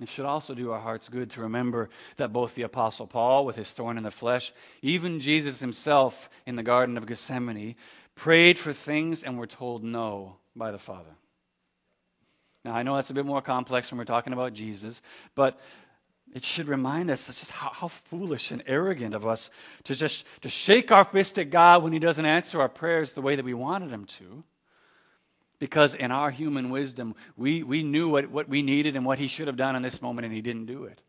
It 0.00 0.08
should 0.08 0.26
also 0.26 0.54
do 0.54 0.72
our 0.72 0.80
hearts 0.80 1.08
good 1.08 1.30
to 1.30 1.42
remember 1.42 1.90
that 2.16 2.32
both 2.32 2.56
the 2.56 2.62
Apostle 2.62 3.06
Paul, 3.06 3.46
with 3.46 3.54
his 3.54 3.70
thorn 3.70 3.98
in 3.98 4.02
the 4.02 4.10
flesh, 4.10 4.52
even 4.82 5.20
Jesus 5.20 5.60
himself 5.60 6.28
in 6.44 6.56
the 6.56 6.64
Garden 6.64 6.98
of 6.98 7.06
Gethsemane, 7.06 7.76
prayed 8.16 8.58
for 8.58 8.72
things 8.72 9.22
and 9.22 9.38
were 9.38 9.46
told 9.46 9.84
no 9.84 10.38
by 10.56 10.72
the 10.72 10.78
Father. 10.78 11.14
Now, 12.64 12.74
I 12.74 12.82
know 12.82 12.96
that's 12.96 13.10
a 13.10 13.14
bit 13.14 13.26
more 13.26 13.42
complex 13.42 13.90
when 13.90 13.98
we're 13.98 14.04
talking 14.04 14.32
about 14.32 14.54
Jesus, 14.54 15.02
but 15.34 15.60
it 16.34 16.44
should 16.44 16.66
remind 16.66 17.10
us 17.10 17.26
that's 17.26 17.40
just 17.40 17.52
how, 17.52 17.70
how, 17.72 17.88
foolish 17.88 18.50
and 18.50 18.62
arrogant 18.66 19.14
of 19.14 19.26
us 19.26 19.50
to 19.84 19.94
just 19.94 20.24
to 20.40 20.48
shake 20.48 20.90
our 20.90 21.04
fist 21.04 21.38
at 21.38 21.50
God 21.50 21.82
when 21.82 21.92
He 21.92 21.98
doesn't 21.98 22.24
answer 22.24 22.60
our 22.60 22.68
prayers 22.68 23.12
the 23.12 23.22
way 23.22 23.36
that 23.36 23.44
we 23.44 23.54
wanted 23.54 23.90
Him 23.90 24.04
to. 24.06 24.42
Because 25.60 25.94
in 25.94 26.10
our 26.10 26.30
human 26.30 26.70
wisdom, 26.70 27.14
we, 27.36 27.62
we 27.62 27.82
knew 27.82 28.08
what, 28.08 28.28
what 28.30 28.48
we 28.48 28.62
needed 28.62 28.96
and 28.96 29.06
what 29.06 29.18
He 29.18 29.28
should 29.28 29.46
have 29.46 29.56
done 29.56 29.76
in 29.76 29.82
this 29.82 30.02
moment, 30.02 30.24
and 30.24 30.34
He 30.34 30.42
didn't 30.42 30.66
do 30.66 30.84
it. 30.84 31.00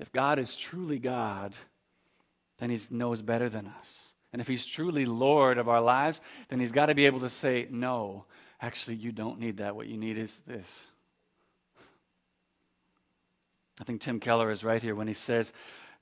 If 0.00 0.12
God 0.12 0.38
is 0.38 0.56
truly 0.56 0.98
God, 0.98 1.54
then 2.58 2.70
He 2.70 2.78
knows 2.90 3.22
better 3.22 3.48
than 3.48 3.66
us. 3.66 4.14
And 4.32 4.40
if 4.40 4.48
He's 4.48 4.66
truly 4.66 5.06
Lord 5.06 5.58
of 5.58 5.68
our 5.68 5.80
lives, 5.80 6.20
then 6.48 6.58
He's 6.58 6.72
got 6.72 6.86
to 6.86 6.94
be 6.94 7.06
able 7.06 7.20
to 7.20 7.30
say, 7.30 7.68
No, 7.70 8.24
Actually, 8.60 8.96
you 8.96 9.12
don't 9.12 9.38
need 9.38 9.58
that. 9.58 9.76
What 9.76 9.86
you 9.86 9.96
need 9.96 10.18
is 10.18 10.38
this. 10.46 10.86
I 13.80 13.84
think 13.84 14.00
Tim 14.00 14.18
Keller 14.18 14.50
is 14.50 14.64
right 14.64 14.82
here 14.82 14.94
when 14.94 15.06
he 15.06 15.14
says, 15.14 15.52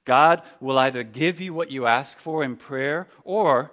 God 0.07 0.43
will 0.61 0.79
either 0.79 1.03
give 1.03 1.41
you 1.41 1.53
what 1.53 1.71
you 1.71 1.87
ask 1.87 2.19
for 2.19 2.43
in 2.43 2.57
prayer 2.57 3.09
or 3.25 3.73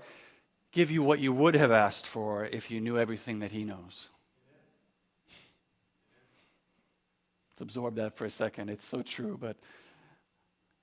give 0.74 0.92
you 0.92 1.04
what 1.04 1.20
you 1.20 1.32
would 1.32 1.56
have 1.56 1.72
asked 1.72 2.08
for 2.08 2.46
if 2.46 2.70
you 2.70 2.82
knew 2.82 2.98
everything 2.98 3.40
that 3.40 3.52
He 3.52 3.64
knows. 3.64 4.10
Let's 7.52 7.62
absorb 7.62 7.96
that 7.96 8.18
for 8.18 8.26
a 8.26 8.32
second. 8.32 8.70
It's 8.70 8.84
so 8.84 9.04
true, 9.04 9.38
but 9.40 9.56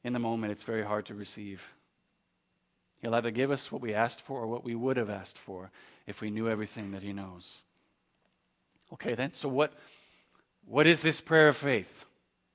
in 0.05 0.13
the 0.13 0.21
moment, 0.21 0.53
it's 0.53 0.63
very 0.63 0.85
hard 0.85 1.07
to 1.07 1.15
receive. 1.15 1.75
He'll 3.03 3.15
either 3.15 3.33
give 3.33 3.51
us 3.51 3.73
what 3.73 3.83
we 3.83 3.93
asked 3.93 4.23
for 4.23 4.41
or 4.43 4.47
what 4.47 4.65
we 4.65 4.77
would 4.77 4.97
have 4.97 5.11
asked 5.11 5.39
for 5.39 5.73
if 6.07 6.21
we 6.21 6.31
knew 6.31 6.49
everything 6.49 6.93
that 6.93 7.03
He 7.03 7.13
knows. 7.13 7.63
Okay, 8.93 9.15
then, 9.15 9.33
so 9.33 9.49
what, 9.49 9.73
what 10.65 10.87
is 10.87 11.03
this 11.03 11.21
prayer 11.21 11.49
of 11.49 11.57
faith? 11.57 12.05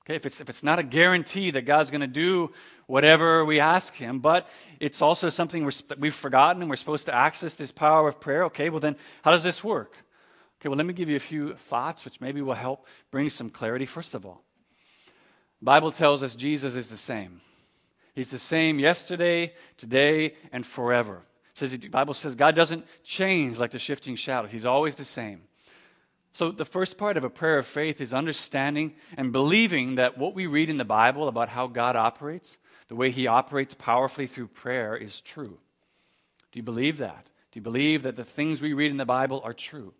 Okay, 0.04 0.14
if 0.14 0.24
it's, 0.24 0.40
if 0.40 0.48
it's 0.48 0.62
not 0.62 0.78
a 0.78 0.82
guarantee 0.82 1.50
that 1.50 1.62
God's 1.62 1.90
going 1.90 2.00
to 2.00 2.06
do 2.06 2.52
whatever 2.86 3.44
we 3.44 3.58
ask 3.58 3.94
Him, 3.94 4.20
but 4.20 4.48
it's 4.78 5.02
also 5.02 5.28
something 5.28 5.64
we 5.64 5.72
we've 5.98 6.14
forgotten 6.14 6.62
and 6.62 6.70
we're 6.70 6.76
supposed 6.76 7.06
to 7.06 7.14
access 7.14 7.54
this 7.54 7.72
power 7.72 8.06
of 8.08 8.20
prayer, 8.20 8.44
okay, 8.44 8.70
well, 8.70 8.80
then 8.80 8.96
how 9.22 9.32
does 9.32 9.42
this 9.42 9.64
work? 9.64 9.96
Okay, 10.60 10.68
well, 10.68 10.76
let 10.76 10.86
me 10.86 10.94
give 10.94 11.08
you 11.08 11.16
a 11.16 11.20
few 11.20 11.54
thoughts 11.54 12.04
which 12.04 12.20
maybe 12.20 12.40
will 12.40 12.54
help 12.54 12.86
bring 13.10 13.28
some 13.30 13.50
clarity. 13.50 13.84
First 13.84 14.14
of 14.14 14.24
all, 14.24 14.42
Bible 15.60 15.90
tells 15.90 16.22
us 16.22 16.36
Jesus 16.36 16.76
is 16.76 16.88
the 16.88 16.96
same. 16.96 17.40
He's 18.14 18.30
the 18.30 18.38
same 18.38 18.78
yesterday, 18.78 19.52
today, 19.76 20.34
and 20.52 20.64
forever. 20.64 21.22
It 21.50 21.58
says 21.58 21.76
the 21.76 21.88
Bible 21.88 22.14
says 22.14 22.34
God 22.34 22.54
doesn't 22.54 22.86
change 23.02 23.58
like 23.58 23.72
the 23.72 23.78
shifting 23.78 24.16
shadows. 24.16 24.52
He's 24.52 24.64
always 24.64 24.94
the 24.94 25.04
same. 25.04 25.42
So, 26.36 26.50
the 26.50 26.66
first 26.66 26.98
part 26.98 27.16
of 27.16 27.24
a 27.24 27.30
prayer 27.30 27.56
of 27.56 27.66
faith 27.66 27.98
is 27.98 28.12
understanding 28.12 28.92
and 29.16 29.32
believing 29.32 29.94
that 29.94 30.18
what 30.18 30.34
we 30.34 30.46
read 30.46 30.68
in 30.68 30.76
the 30.76 30.84
Bible 30.84 31.28
about 31.28 31.48
how 31.48 31.66
God 31.66 31.96
operates, 31.96 32.58
the 32.88 32.94
way 32.94 33.10
He 33.10 33.26
operates 33.26 33.72
powerfully 33.72 34.26
through 34.26 34.48
prayer, 34.48 34.94
is 34.94 35.22
true. 35.22 35.58
Do 36.52 36.58
you 36.58 36.62
believe 36.62 36.98
that? 36.98 37.30
Do 37.52 37.58
you 37.58 37.62
believe 37.62 38.02
that 38.02 38.16
the 38.16 38.22
things 38.22 38.60
we 38.60 38.74
read 38.74 38.90
in 38.90 38.98
the 38.98 39.06
Bible 39.06 39.40
are 39.44 39.54
true? 39.54 39.94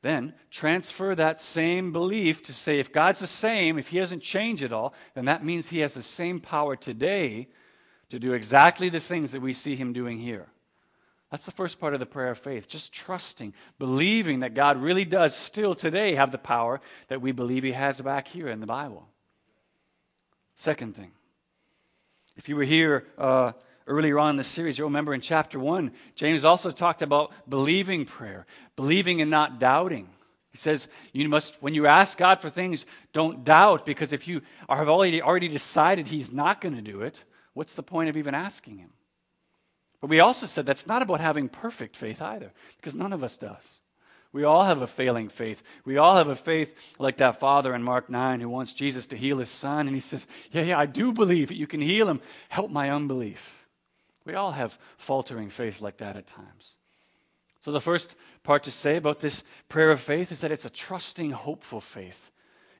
Then 0.00 0.32
transfer 0.48 1.16
that 1.16 1.40
same 1.40 1.90
belief 1.92 2.44
to 2.44 2.52
say 2.52 2.78
if 2.78 2.92
God's 2.92 3.18
the 3.18 3.26
same, 3.26 3.80
if 3.80 3.88
He 3.88 3.98
hasn't 3.98 4.22
changed 4.22 4.62
at 4.62 4.72
all, 4.72 4.94
then 5.14 5.24
that 5.24 5.44
means 5.44 5.70
He 5.70 5.80
has 5.80 5.94
the 5.94 6.04
same 6.04 6.38
power 6.38 6.76
today 6.76 7.48
to 8.10 8.20
do 8.20 8.32
exactly 8.32 8.88
the 8.88 9.00
things 9.00 9.32
that 9.32 9.42
we 9.42 9.54
see 9.54 9.74
Him 9.74 9.92
doing 9.92 10.20
here. 10.20 10.46
That's 11.30 11.46
the 11.46 11.52
first 11.52 11.78
part 11.78 11.94
of 11.94 12.00
the 12.00 12.06
prayer 12.06 12.30
of 12.30 12.38
faith. 12.38 12.66
Just 12.68 12.92
trusting, 12.92 13.54
believing 13.78 14.40
that 14.40 14.54
God 14.54 14.76
really 14.82 15.04
does 15.04 15.34
still 15.34 15.74
today 15.74 16.16
have 16.16 16.32
the 16.32 16.38
power 16.38 16.80
that 17.08 17.20
we 17.20 17.30
believe 17.32 17.62
He 17.62 17.72
has 17.72 18.00
back 18.00 18.26
here 18.26 18.48
in 18.48 18.60
the 18.60 18.66
Bible. 18.66 19.08
Second 20.56 20.96
thing, 20.96 21.12
if 22.36 22.48
you 22.48 22.56
were 22.56 22.64
here 22.64 23.06
uh, 23.16 23.52
earlier 23.86 24.18
on 24.18 24.30
in 24.30 24.36
the 24.36 24.44
series, 24.44 24.76
you'll 24.76 24.88
remember 24.88 25.14
in 25.14 25.20
chapter 25.20 25.58
1, 25.58 25.92
James 26.16 26.44
also 26.44 26.72
talked 26.72 27.00
about 27.00 27.32
believing 27.48 28.04
prayer, 28.04 28.44
believing 28.74 29.20
and 29.20 29.30
not 29.30 29.60
doubting. 29.60 30.08
He 30.50 30.58
says, 30.58 30.88
you 31.12 31.28
must, 31.28 31.62
when 31.62 31.74
you 31.74 31.86
ask 31.86 32.18
God 32.18 32.42
for 32.42 32.50
things, 32.50 32.86
don't 33.12 33.44
doubt, 33.44 33.86
because 33.86 34.12
if 34.12 34.26
you 34.26 34.42
have 34.68 34.88
already, 34.88 35.22
already 35.22 35.48
decided 35.48 36.08
He's 36.08 36.32
not 36.32 36.60
going 36.60 36.74
to 36.74 36.82
do 36.82 37.02
it, 37.02 37.22
what's 37.54 37.76
the 37.76 37.84
point 37.84 38.08
of 38.08 38.16
even 38.16 38.34
asking 38.34 38.78
Him? 38.78 38.90
But 40.00 40.10
we 40.10 40.20
also 40.20 40.46
said 40.46 40.66
that's 40.66 40.86
not 40.86 41.02
about 41.02 41.20
having 41.20 41.48
perfect 41.48 41.96
faith 41.96 42.22
either, 42.22 42.52
because 42.76 42.94
none 42.94 43.12
of 43.12 43.22
us 43.22 43.36
does. 43.36 43.80
We 44.32 44.44
all 44.44 44.64
have 44.64 44.80
a 44.80 44.86
failing 44.86 45.28
faith. 45.28 45.62
We 45.84 45.96
all 45.96 46.16
have 46.16 46.28
a 46.28 46.36
faith 46.36 46.94
like 46.98 47.16
that 47.16 47.40
father 47.40 47.74
in 47.74 47.82
Mark 47.82 48.08
9 48.08 48.40
who 48.40 48.48
wants 48.48 48.72
Jesus 48.72 49.08
to 49.08 49.16
heal 49.16 49.38
his 49.38 49.50
son. 49.50 49.88
And 49.88 49.96
he 49.96 50.00
says, 50.00 50.26
Yeah, 50.52 50.62
yeah, 50.62 50.78
I 50.78 50.86
do 50.86 51.12
believe 51.12 51.48
that 51.48 51.56
you 51.56 51.66
can 51.66 51.80
heal 51.80 52.08
him. 52.08 52.20
Help 52.48 52.70
my 52.70 52.90
unbelief. 52.90 53.66
We 54.24 54.34
all 54.34 54.52
have 54.52 54.78
faltering 54.98 55.50
faith 55.50 55.80
like 55.80 55.96
that 55.96 56.16
at 56.16 56.28
times. 56.28 56.76
So, 57.60 57.72
the 57.72 57.80
first 57.80 58.14
part 58.42 58.62
to 58.64 58.70
say 58.70 58.96
about 58.96 59.20
this 59.20 59.42
prayer 59.68 59.90
of 59.90 60.00
faith 60.00 60.30
is 60.32 60.40
that 60.40 60.52
it's 60.52 60.64
a 60.64 60.70
trusting, 60.70 61.32
hopeful 61.32 61.80
faith. 61.80 62.30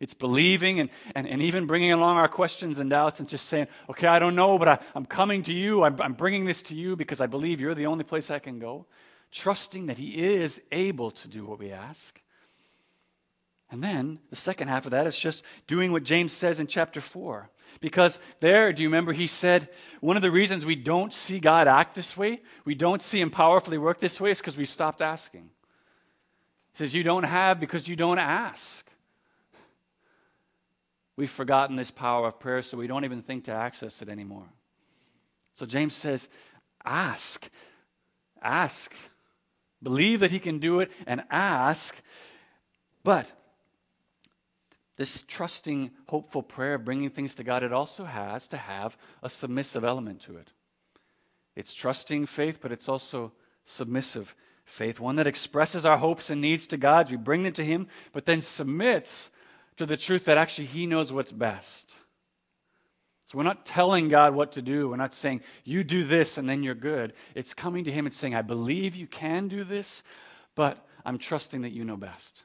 It's 0.00 0.14
believing 0.14 0.80
and, 0.80 0.88
and, 1.14 1.28
and 1.28 1.42
even 1.42 1.66
bringing 1.66 1.92
along 1.92 2.16
our 2.16 2.28
questions 2.28 2.78
and 2.78 2.88
doubts 2.88 3.20
and 3.20 3.28
just 3.28 3.46
saying, 3.46 3.68
okay, 3.90 4.06
I 4.06 4.18
don't 4.18 4.34
know, 4.34 4.58
but 4.58 4.68
I, 4.68 4.78
am 4.96 5.04
coming 5.04 5.42
to 5.42 5.52
you. 5.52 5.84
I'm, 5.84 6.00
I'm 6.00 6.14
bringing 6.14 6.46
this 6.46 6.62
to 6.64 6.74
you 6.74 6.96
because 6.96 7.20
I 7.20 7.26
believe 7.26 7.60
you're 7.60 7.74
the 7.74 7.86
only 7.86 8.04
place 8.04 8.30
I 8.30 8.38
can 8.38 8.58
go. 8.58 8.86
Trusting 9.30 9.86
that 9.86 9.98
He 9.98 10.18
is 10.18 10.62
able 10.72 11.10
to 11.10 11.28
do 11.28 11.44
what 11.44 11.58
we 11.58 11.70
ask. 11.70 12.20
And 13.70 13.84
then 13.84 14.18
the 14.30 14.36
second 14.36 14.68
half 14.68 14.86
of 14.86 14.90
that 14.92 15.06
is 15.06 15.18
just 15.18 15.44
doing 15.66 15.92
what 15.92 16.02
James 16.02 16.32
says 16.32 16.58
in 16.58 16.66
chapter 16.66 17.00
4. 17.00 17.50
Because 17.80 18.18
there, 18.40 18.72
do 18.72 18.82
you 18.82 18.88
remember 18.88 19.12
he 19.12 19.28
said, 19.28 19.68
one 20.00 20.16
of 20.16 20.22
the 20.22 20.30
reasons 20.30 20.64
we 20.64 20.74
don't 20.74 21.12
see 21.12 21.38
God 21.38 21.68
act 21.68 21.94
this 21.94 22.16
way, 22.16 22.40
we 22.64 22.74
don't 22.74 23.00
see 23.00 23.20
him 23.20 23.30
powerfully 23.30 23.78
work 23.78 24.00
this 24.00 24.18
way, 24.18 24.32
is 24.32 24.38
because 24.38 24.56
we 24.56 24.64
stopped 24.64 25.00
asking. 25.00 25.50
He 26.72 26.78
says, 26.78 26.94
You 26.94 27.04
don't 27.04 27.22
have 27.22 27.60
because 27.60 27.86
you 27.86 27.94
don't 27.94 28.18
ask. 28.18 28.89
We've 31.20 31.30
forgotten 31.30 31.76
this 31.76 31.90
power 31.90 32.28
of 32.28 32.40
prayer, 32.40 32.62
so 32.62 32.78
we 32.78 32.86
don't 32.86 33.04
even 33.04 33.20
think 33.20 33.44
to 33.44 33.52
access 33.52 34.00
it 34.00 34.08
anymore. 34.08 34.46
So 35.52 35.66
James 35.66 35.94
says, 35.94 36.28
ask. 36.82 37.50
Ask. 38.40 38.94
Believe 39.82 40.20
that 40.20 40.30
he 40.30 40.38
can 40.38 40.60
do 40.60 40.80
it 40.80 40.90
and 41.06 41.22
ask. 41.30 42.00
But 43.04 43.30
this 44.96 45.20
trusting, 45.28 45.90
hopeful 46.08 46.42
prayer 46.42 46.76
of 46.76 46.86
bringing 46.86 47.10
things 47.10 47.34
to 47.34 47.44
God, 47.44 47.62
it 47.62 47.72
also 47.74 48.04
has 48.04 48.48
to 48.48 48.56
have 48.56 48.96
a 49.22 49.28
submissive 49.28 49.84
element 49.84 50.22
to 50.22 50.38
it. 50.38 50.52
It's 51.54 51.74
trusting 51.74 52.24
faith, 52.24 52.60
but 52.62 52.72
it's 52.72 52.88
also 52.88 53.32
submissive 53.62 54.34
faith, 54.64 54.98
one 54.98 55.16
that 55.16 55.26
expresses 55.26 55.84
our 55.84 55.98
hopes 55.98 56.30
and 56.30 56.40
needs 56.40 56.66
to 56.68 56.78
God. 56.78 57.10
We 57.10 57.18
bring 57.18 57.42
them 57.42 57.52
to 57.52 57.64
Him, 57.64 57.88
but 58.12 58.24
then 58.24 58.40
submits 58.40 59.28
to 59.80 59.86
the 59.86 59.96
truth 59.96 60.26
that 60.26 60.36
actually 60.36 60.66
He 60.66 60.84
knows 60.84 61.10
what's 61.10 61.32
best. 61.32 61.96
So 63.24 63.38
we're 63.38 63.44
not 63.44 63.64
telling 63.64 64.10
God 64.10 64.34
what 64.34 64.52
to 64.52 64.62
do. 64.62 64.90
We're 64.90 64.96
not 64.96 65.14
saying, 65.14 65.40
you 65.64 65.84
do 65.84 66.04
this 66.04 66.36
and 66.36 66.46
then 66.46 66.62
you're 66.62 66.74
good. 66.74 67.14
It's 67.34 67.54
coming 67.54 67.84
to 67.84 67.90
Him 67.90 68.04
and 68.04 68.14
saying, 68.14 68.34
I 68.34 68.42
believe 68.42 68.94
you 68.94 69.06
can 69.06 69.48
do 69.48 69.64
this, 69.64 70.02
but 70.54 70.86
I'm 71.06 71.16
trusting 71.16 71.62
that 71.62 71.70
you 71.70 71.86
know 71.86 71.96
best. 71.96 72.44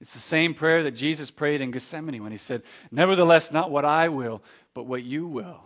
It's 0.00 0.12
the 0.12 0.20
same 0.20 0.54
prayer 0.54 0.84
that 0.84 0.92
Jesus 0.92 1.28
prayed 1.28 1.60
in 1.60 1.72
Gethsemane 1.72 2.22
when 2.22 2.30
He 2.30 2.38
said, 2.38 2.62
Nevertheless, 2.92 3.50
not 3.50 3.72
what 3.72 3.84
I 3.84 4.08
will, 4.08 4.40
but 4.74 4.86
what 4.86 5.02
you 5.02 5.26
will. 5.26 5.60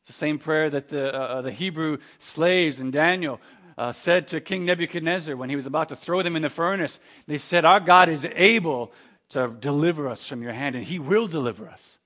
It's 0.00 0.06
the 0.06 0.14
same 0.14 0.38
prayer 0.38 0.70
that 0.70 0.88
the, 0.88 1.14
uh, 1.14 1.18
uh 1.18 1.42
the 1.42 1.52
Hebrew 1.52 1.98
slaves 2.16 2.80
in 2.80 2.90
Daniel 2.90 3.42
uh, 3.76 3.92
said 3.92 4.26
to 4.28 4.40
King 4.40 4.64
Nebuchadnezzar 4.64 5.36
when 5.36 5.50
he 5.50 5.56
was 5.56 5.66
about 5.66 5.90
to 5.90 5.96
throw 5.96 6.22
them 6.22 6.34
in 6.34 6.40
the 6.40 6.48
furnace. 6.48 6.98
They 7.26 7.36
said, 7.36 7.66
Our 7.66 7.80
God 7.80 8.08
is 8.08 8.26
able 8.34 8.92
to 9.30 9.48
deliver 9.48 10.08
us 10.08 10.26
from 10.26 10.42
your 10.42 10.52
hand, 10.52 10.76
and 10.76 10.84
He 10.84 10.98
will 10.98 11.26
deliver 11.26 11.68
us. 11.68 11.98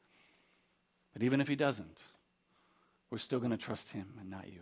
But 1.13 1.23
even 1.23 1.41
if 1.41 1.49
He 1.49 1.57
doesn't, 1.57 2.01
we're 3.11 3.19
still 3.19 3.39
going 3.39 3.51
to 3.51 3.57
trust 3.57 3.93
Him 3.93 4.07
and 4.21 4.31
not 4.31 4.47
you. 4.47 4.61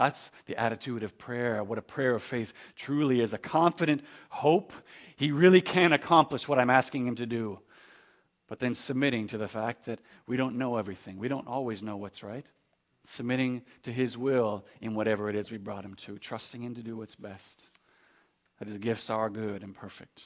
That's 0.00 0.30
the 0.46 0.56
attitude 0.56 1.02
of 1.02 1.18
prayer, 1.18 1.62
what 1.62 1.76
a 1.76 1.82
prayer 1.82 2.14
of 2.14 2.22
faith 2.22 2.54
truly 2.74 3.20
is 3.20 3.34
a 3.34 3.38
confident 3.38 4.02
hope. 4.30 4.72
He 5.16 5.30
really 5.30 5.60
can 5.60 5.92
accomplish 5.92 6.48
what 6.48 6.58
I'm 6.58 6.70
asking 6.70 7.06
him 7.06 7.16
to 7.16 7.26
do. 7.26 7.60
But 8.48 8.60
then 8.60 8.74
submitting 8.74 9.26
to 9.26 9.36
the 9.36 9.46
fact 9.46 9.84
that 9.84 10.00
we 10.26 10.38
don't 10.38 10.56
know 10.56 10.78
everything, 10.78 11.18
we 11.18 11.28
don't 11.28 11.46
always 11.46 11.82
know 11.82 11.98
what's 11.98 12.22
right. 12.22 12.46
Submitting 13.04 13.60
to 13.82 13.92
his 13.92 14.16
will 14.16 14.64
in 14.80 14.94
whatever 14.94 15.28
it 15.28 15.36
is 15.36 15.50
we 15.50 15.58
brought 15.58 15.84
him 15.84 15.94
to, 15.96 16.16
trusting 16.16 16.62
him 16.62 16.74
to 16.76 16.82
do 16.82 16.96
what's 16.96 17.14
best, 17.14 17.66
that 18.58 18.68
his 18.68 18.78
gifts 18.78 19.10
are 19.10 19.28
good 19.28 19.62
and 19.62 19.74
perfect. 19.74 20.24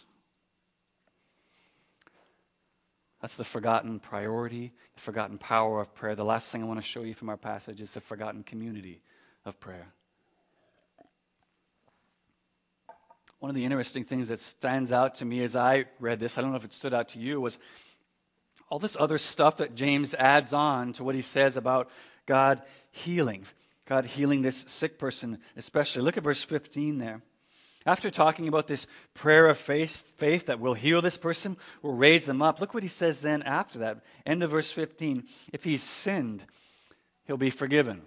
That's 3.24 3.36
the 3.36 3.42
forgotten 3.44 4.00
priority, 4.00 4.70
the 4.96 5.00
forgotten 5.00 5.38
power 5.38 5.80
of 5.80 5.94
prayer. 5.94 6.14
The 6.14 6.26
last 6.26 6.52
thing 6.52 6.62
I 6.62 6.66
want 6.66 6.78
to 6.78 6.86
show 6.86 7.00
you 7.00 7.14
from 7.14 7.30
our 7.30 7.38
passage 7.38 7.80
is 7.80 7.94
the 7.94 8.02
forgotten 8.02 8.42
community 8.42 9.00
of 9.46 9.58
prayer. 9.58 9.86
One 13.38 13.48
of 13.48 13.56
the 13.56 13.64
interesting 13.64 14.04
things 14.04 14.28
that 14.28 14.40
stands 14.40 14.92
out 14.92 15.14
to 15.14 15.24
me 15.24 15.42
as 15.42 15.56
I 15.56 15.86
read 16.00 16.20
this, 16.20 16.36
I 16.36 16.42
don't 16.42 16.50
know 16.50 16.58
if 16.58 16.66
it 16.66 16.74
stood 16.74 16.92
out 16.92 17.08
to 17.08 17.18
you, 17.18 17.40
was 17.40 17.58
all 18.68 18.78
this 18.78 18.94
other 19.00 19.16
stuff 19.16 19.56
that 19.56 19.74
James 19.74 20.12
adds 20.12 20.52
on 20.52 20.92
to 20.92 21.02
what 21.02 21.14
he 21.14 21.22
says 21.22 21.56
about 21.56 21.88
God 22.26 22.60
healing. 22.90 23.46
God 23.86 24.04
healing 24.04 24.42
this 24.42 24.66
sick 24.68 24.98
person, 24.98 25.38
especially. 25.56 26.02
Look 26.02 26.18
at 26.18 26.24
verse 26.24 26.42
15 26.42 26.98
there. 26.98 27.22
After 27.86 28.10
talking 28.10 28.48
about 28.48 28.66
this 28.66 28.86
prayer 29.12 29.46
of 29.46 29.58
faith, 29.58 30.14
faith 30.16 30.46
that 30.46 30.58
will 30.58 30.74
heal 30.74 31.02
this 31.02 31.18
person, 31.18 31.56
will 31.82 31.92
raise 31.92 32.24
them 32.24 32.40
up, 32.40 32.60
look 32.60 32.72
what 32.72 32.82
he 32.82 32.88
says 32.88 33.20
then 33.20 33.42
after 33.42 33.78
that. 33.80 34.02
End 34.24 34.42
of 34.42 34.50
verse 34.50 34.70
15. 34.70 35.24
If 35.52 35.64
he's 35.64 35.82
sinned, 35.82 36.46
he'll 37.26 37.36
be 37.36 37.50
forgiven. 37.50 38.02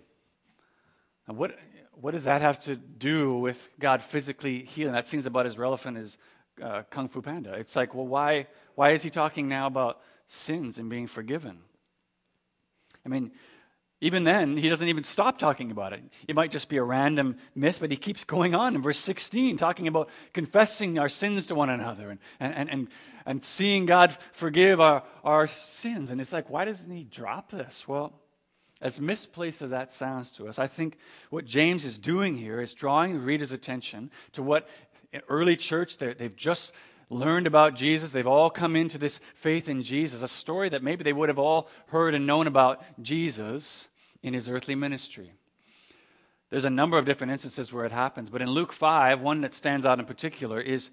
Now, 1.28 1.36
what, 1.36 1.60
what 1.92 2.12
does 2.12 2.24
that 2.24 2.42
have 2.42 2.60
to 2.62 2.76
do 2.76 3.38
with 3.38 3.70
God 3.80 4.02
physically 4.02 4.64
healing? 4.64 4.94
That 4.94 5.08
seems 5.08 5.28
about 5.28 5.46
as 5.46 5.60
relevant 5.60 5.98
as 5.98 6.18
uh, 6.62 6.84
Kung 6.90 7.08
Fu 7.08 7.22
Panda. 7.22 7.54
It's 7.54 7.76
like, 7.76 7.94
well, 7.94 8.08
why, 8.08 8.48
why 8.74 8.92
is 8.92 9.04
he 9.04 9.12
talking 9.12 9.48
now 9.48 9.68
about 9.68 10.02
sins 10.26 10.80
and 10.80 10.90
being 10.90 11.06
forgiven? 11.06 11.60
I 13.06 13.10
mean, 13.10 13.32
even 14.00 14.26
then, 14.26 14.58
he 14.58 14.70
doesn't 14.70 14.88
even 14.88 15.04
stop 15.04 15.40
talking 15.40 15.72
about 15.72 15.92
it. 15.92 16.04
It 16.28 16.36
might 16.36 16.52
just 16.52 16.70
be 16.70 16.78
a 16.78 16.84
random 16.84 17.38
miss, 17.56 17.80
but 17.80 17.90
he 17.90 17.98
keeps 17.98 18.24
going 18.24 18.54
on 18.54 18.76
in 18.76 18.82
verse 18.82 19.00
16, 19.00 19.58
talking 19.58 19.88
about 19.88 20.10
confessing 20.34 21.00
our 21.00 21.10
sins 21.10 21.48
to 21.48 21.56
one 21.56 21.70
another 21.72 22.12
and, 22.12 22.20
and, 22.40 22.70
and, 22.70 22.88
and 23.26 23.44
seeing 23.44 23.88
God 23.88 24.16
forgive 24.34 24.80
our, 24.80 25.04
our 25.24 25.48
sins. 25.48 26.12
And 26.12 26.22
it's 26.22 26.32
like, 26.32 26.50
why 26.50 26.66
doesn't 26.66 26.92
he 26.92 27.06
drop 27.06 27.50
this? 27.50 27.88
Well, 27.88 28.14
as 28.82 29.00
misplaced 29.00 29.64
as 29.64 29.72
that 29.72 29.92
sounds 29.92 30.30
to 30.34 30.48
us, 30.48 30.60
I 30.60 30.68
think 30.68 31.00
what 31.32 31.46
James 31.46 31.84
is 31.84 31.98
doing 31.98 32.38
here 32.38 32.62
is 32.62 32.76
drawing 32.76 33.14
the 33.14 33.20
reader's 33.20 33.52
attention 33.52 34.12
to 34.34 34.44
what 34.44 34.70
early 35.28 35.56
church 35.56 35.98
they've 35.98 36.36
just 36.36 36.72
learned 37.10 37.48
about 37.48 37.76
Jesus. 37.76 38.12
They've 38.12 38.28
all 38.28 38.50
come 38.50 38.76
into 38.76 38.98
this 38.98 39.20
faith 39.36 39.70
in 39.70 39.84
Jesus, 39.84 40.22
a 40.22 40.28
story 40.28 40.70
that 40.70 40.84
maybe 40.84 41.04
they 41.04 41.14
would 41.14 41.30
have 41.30 41.40
all 41.40 41.70
heard 41.88 42.14
and 42.14 42.28
known 42.28 42.48
about 42.48 42.84
Jesus 43.02 43.88
in 44.24 44.34
his 44.34 44.50
earthly 44.50 44.76
ministry. 44.76 45.32
There's 46.50 46.66
a 46.66 46.70
number 46.70 46.98
of 46.98 47.06
different 47.06 47.32
instances 47.32 47.74
where 47.74 47.86
it 47.86 47.92
happens, 47.92 48.30
but 48.30 48.42
in 48.42 48.50
Luke 48.50 48.72
5, 48.72 49.22
one 49.22 49.42
that 49.42 49.54
stands 49.54 49.86
out 49.86 50.00
in 50.00 50.06
particular 50.06 50.62
is 50.62 50.90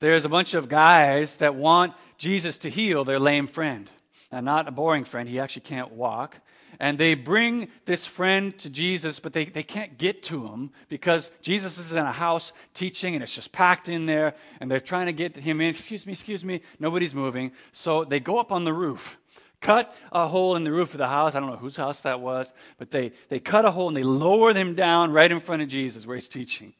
there's 0.00 0.24
a 0.24 0.28
bunch 0.28 0.54
of 0.54 0.68
guys 0.68 1.36
that 1.36 1.54
want 1.54 1.92
Jesus 2.18 2.58
to 2.58 2.70
heal 2.70 3.04
their 3.04 3.20
lame 3.20 3.46
friend. 3.46 3.90
Now, 4.32 4.40
not 4.40 4.68
a 4.68 4.72
boring 4.72 5.04
friend, 5.04 5.28
he 5.28 5.40
actually 5.40 5.62
can't 5.62 5.92
walk 5.92 6.40
and 6.80 6.96
they 6.96 7.14
bring 7.14 7.68
this 7.86 8.06
friend 8.06 8.56
to 8.58 8.70
Jesus, 8.70 9.18
but 9.18 9.32
they, 9.32 9.46
they 9.46 9.64
can't 9.64 9.98
get 9.98 10.22
to 10.24 10.46
him 10.46 10.70
because 10.88 11.30
Jesus 11.42 11.78
is 11.78 11.92
in 11.92 11.98
a 11.98 12.12
house 12.12 12.52
teaching 12.72 13.14
and 13.14 13.22
it's 13.22 13.34
just 13.34 13.50
packed 13.50 13.88
in 13.88 14.06
there, 14.06 14.34
and 14.60 14.70
they're 14.70 14.80
trying 14.80 15.06
to 15.06 15.12
get 15.12 15.36
him 15.36 15.60
in. 15.60 15.70
Excuse 15.70 16.06
me, 16.06 16.12
excuse 16.12 16.44
me, 16.44 16.60
nobody's 16.78 17.14
moving. 17.14 17.52
So 17.72 18.04
they 18.04 18.20
go 18.20 18.38
up 18.38 18.52
on 18.52 18.64
the 18.64 18.72
roof, 18.72 19.18
cut 19.60 19.92
a 20.12 20.28
hole 20.28 20.54
in 20.54 20.62
the 20.62 20.70
roof 20.70 20.94
of 20.94 20.98
the 20.98 21.08
house. 21.08 21.34
I 21.34 21.40
don't 21.40 21.50
know 21.50 21.56
whose 21.56 21.76
house 21.76 22.02
that 22.02 22.20
was, 22.20 22.52
but 22.78 22.92
they, 22.92 23.12
they 23.28 23.40
cut 23.40 23.64
a 23.64 23.72
hole 23.72 23.88
and 23.88 23.96
they 23.96 24.04
lower 24.04 24.52
them 24.52 24.74
down 24.74 25.10
right 25.10 25.30
in 25.30 25.40
front 25.40 25.62
of 25.62 25.68
Jesus 25.68 26.06
where 26.06 26.16
he's 26.16 26.28
teaching. 26.28 26.74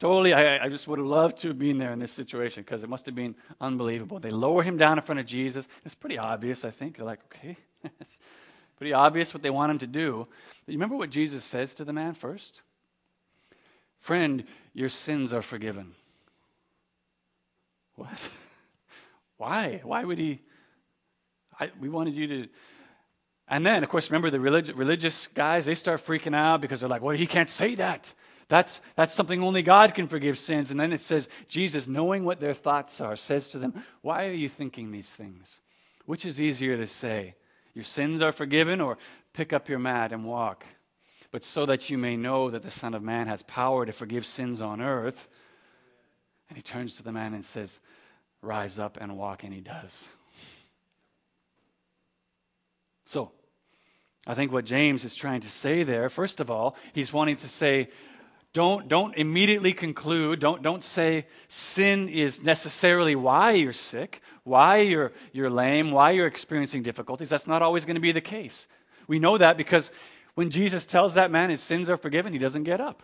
Totally, 0.00 0.34
I, 0.34 0.64
I 0.64 0.68
just 0.68 0.88
would 0.88 0.98
have 0.98 1.06
loved 1.06 1.38
to 1.38 1.48
have 1.48 1.58
been 1.58 1.78
there 1.78 1.92
in 1.92 2.00
this 2.00 2.10
situation 2.10 2.64
because 2.64 2.82
it 2.82 2.88
must 2.88 3.06
have 3.06 3.14
been 3.14 3.36
unbelievable. 3.60 4.18
They 4.18 4.30
lower 4.30 4.64
him 4.64 4.76
down 4.76 4.98
in 4.98 5.04
front 5.04 5.20
of 5.20 5.26
Jesus. 5.26 5.68
It's 5.84 5.94
pretty 5.94 6.18
obvious, 6.18 6.64
I 6.64 6.72
think. 6.72 6.96
They're 6.96 7.06
like, 7.06 7.20
okay. 7.26 7.56
Pretty 8.76 8.92
obvious 8.92 9.32
what 9.32 9.42
they 9.42 9.50
want 9.50 9.70
him 9.70 9.78
to 9.78 9.86
do. 9.86 10.26
But 10.66 10.72
you 10.72 10.78
remember 10.78 10.96
what 10.96 11.10
Jesus 11.10 11.44
says 11.44 11.74
to 11.74 11.84
the 11.84 11.92
man 11.92 12.14
first? 12.14 12.62
Friend, 13.98 14.44
your 14.72 14.88
sins 14.88 15.32
are 15.32 15.42
forgiven. 15.42 15.94
What? 17.94 18.30
Why? 19.36 19.80
Why 19.84 20.04
would 20.04 20.18
he? 20.18 20.40
I, 21.58 21.70
we 21.80 21.88
wanted 21.88 22.14
you 22.14 22.26
to. 22.26 22.48
And 23.48 23.64
then, 23.64 23.82
of 23.82 23.88
course, 23.88 24.10
remember 24.10 24.30
the 24.30 24.40
relig- 24.40 24.76
religious 24.76 25.26
guys, 25.28 25.66
they 25.66 25.74
start 25.74 26.00
freaking 26.00 26.34
out 26.34 26.60
because 26.60 26.80
they're 26.80 26.88
like, 26.88 27.02
well, 27.02 27.16
he 27.16 27.26
can't 27.26 27.50
say 27.50 27.74
that. 27.76 28.12
That's, 28.48 28.80
that's 28.94 29.14
something 29.14 29.42
only 29.42 29.62
God 29.62 29.94
can 29.94 30.06
forgive 30.06 30.38
sins. 30.38 30.70
And 30.70 30.78
then 30.78 30.92
it 30.92 31.00
says, 31.00 31.28
Jesus, 31.48 31.86
knowing 31.86 32.24
what 32.24 32.40
their 32.40 32.54
thoughts 32.54 33.00
are, 33.00 33.16
says 33.16 33.50
to 33.50 33.58
them, 33.58 33.84
Why 34.02 34.26
are 34.26 34.32
you 34.32 34.48
thinking 34.48 34.90
these 34.90 35.10
things? 35.10 35.60
Which 36.04 36.26
is 36.26 36.40
easier 36.40 36.76
to 36.76 36.86
say? 36.86 37.34
Your 37.74 37.84
sins 37.84 38.22
are 38.22 38.32
forgiven, 38.32 38.80
or 38.80 38.98
pick 39.32 39.52
up 39.52 39.68
your 39.68 39.78
mat 39.78 40.12
and 40.12 40.24
walk. 40.24 40.64
But 41.30 41.42
so 41.42 41.66
that 41.66 41.90
you 41.90 41.98
may 41.98 42.16
know 42.16 42.50
that 42.50 42.62
the 42.62 42.70
Son 42.70 42.94
of 42.94 43.02
Man 43.02 43.26
has 43.26 43.42
power 43.42 43.84
to 43.84 43.92
forgive 43.92 44.24
sins 44.24 44.60
on 44.60 44.80
earth. 44.80 45.28
And 46.48 46.56
he 46.56 46.62
turns 46.62 46.96
to 46.96 47.02
the 47.02 47.12
man 47.12 47.34
and 47.34 47.44
says, 47.44 47.80
Rise 48.40 48.78
up 48.78 48.98
and 49.00 49.16
walk. 49.16 49.42
And 49.42 49.52
he 49.52 49.60
does. 49.60 50.08
So, 53.06 53.32
I 54.26 54.34
think 54.34 54.52
what 54.52 54.64
James 54.64 55.04
is 55.04 55.14
trying 55.14 55.40
to 55.42 55.50
say 55.50 55.82
there, 55.82 56.08
first 56.08 56.40
of 56.40 56.50
all, 56.50 56.76
he's 56.92 57.12
wanting 57.12 57.36
to 57.36 57.48
say, 57.48 57.90
don't, 58.54 58.88
don't 58.88 59.16
immediately 59.16 59.72
conclude, 59.72 60.38
don't, 60.38 60.62
don't 60.62 60.84
say 60.84 61.26
sin 61.48 62.08
is 62.08 62.42
necessarily 62.42 63.16
why 63.16 63.50
you're 63.50 63.72
sick, 63.72 64.22
why 64.44 64.76
you're, 64.78 65.12
you're 65.32 65.50
lame, 65.50 65.90
why 65.90 66.12
you're 66.12 66.28
experiencing 66.28 66.84
difficulties. 66.84 67.28
That's 67.28 67.48
not 67.48 67.62
always 67.62 67.84
going 67.84 67.96
to 67.96 68.00
be 68.00 68.12
the 68.12 68.20
case. 68.20 68.68
We 69.08 69.18
know 69.18 69.36
that 69.38 69.56
because 69.56 69.90
when 70.36 70.50
Jesus 70.50 70.86
tells 70.86 71.14
that 71.14 71.32
man 71.32 71.50
his 71.50 71.60
sins 71.60 71.90
are 71.90 71.96
forgiven, 71.96 72.32
he 72.32 72.38
doesn't 72.38 72.62
get 72.62 72.80
up. 72.80 73.02